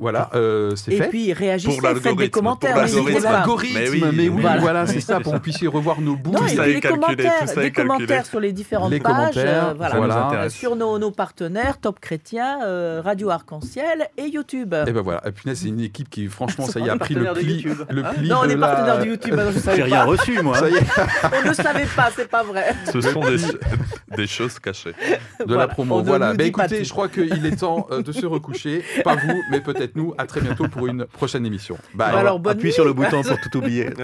voilà, 0.00 0.30
c'est 0.74 0.96
fait. 0.96 1.06
Et 1.06 1.08
puis 1.08 1.32
réagissez, 1.32 1.80
faites 1.80 2.16
des 2.16 2.30
commentaires. 2.30 2.74
Pour 2.74 3.20
l'algorithme, 3.20 4.10
mais 4.12 4.28
oui, 4.28 4.42
voilà, 4.60 4.86
c'est 4.86 5.00
ça, 5.00 5.20
pour 5.20 5.32
que 5.32 5.38
vous 5.38 5.42
puissiez 5.42 5.68
revoir 5.68 6.00
nos 6.00 6.16
bouts. 6.16 6.32
Non, 6.32 6.46
et 6.46 6.56
puis 6.56 6.74
les 6.74 6.80
commentaires, 6.80 7.54
des 7.54 7.72
commentaires 7.72 8.26
sur 8.26 8.40
les 8.40 8.52
différentes 8.52 8.90
les 8.90 9.00
pages, 9.00 9.38
voilà, 9.76 10.48
sur 10.48 10.76
nos, 10.76 10.98
nos, 10.98 11.10
partenaires, 11.10 11.78
Top 11.78 12.00
Chrétien, 12.00 12.58
Radio 13.02 13.30
Arc-en-Ciel 13.30 14.08
et 14.16 14.26
YouTube. 14.26 14.74
Et 14.86 14.92
ben 14.92 15.00
voilà, 15.00 15.22
et 15.26 15.32
puis 15.32 15.44
c'est 15.54 15.68
une 15.68 15.80
équipe 15.80 16.10
qui, 16.10 16.26
franchement, 16.26 16.66
ça 16.66 16.80
y 16.80 16.88
a 16.88 16.96
pris 16.96 17.14
le 17.14 17.32
pli, 17.34 17.64
le 17.90 18.02
pli. 18.14 18.28
Non, 18.28 18.38
on 18.42 18.48
est 18.48 18.56
partenaire 18.56 18.98
de 18.98 19.06
YouTube. 19.06 19.38
Je 19.54 19.58
savais 19.58 19.82
rien 19.84 20.07
reçu, 20.08 20.42
moi. 20.42 20.58
on 21.44 21.48
ne 21.48 21.52
savait 21.52 21.86
pas, 21.86 22.10
c'est 22.14 22.28
pas 22.28 22.42
vrai. 22.42 22.74
Ce 22.92 23.00
sont 23.00 23.20
des, 24.16 24.26
choses 24.26 24.58
cachées. 24.58 24.94
De 25.44 25.54
la 25.54 25.68
promo, 25.68 26.02
voilà. 26.02 26.34
Bah, 26.34 26.44
écoutez, 26.44 26.84
je 26.84 26.90
crois 26.90 27.08
qu'il 27.08 27.46
est 27.46 27.56
temps 27.56 27.86
euh, 27.90 28.02
de 28.02 28.12
se 28.12 28.26
recoucher. 28.26 28.84
Pas 29.04 29.16
vous, 29.16 29.42
mais 29.50 29.60
peut-être 29.60 29.96
nous. 29.96 30.14
À 30.18 30.26
très 30.26 30.40
bientôt 30.40 30.68
pour 30.68 30.86
une 30.86 31.06
prochaine 31.06 31.46
émission. 31.46 31.78
Bye. 31.94 32.14
Alors, 32.14 32.40
Appuie 32.48 32.72
sur 32.72 32.84
le 32.84 32.92
bouton 32.92 33.22
pour 33.22 33.38
tout 33.40 33.58
oublier. 33.58 33.88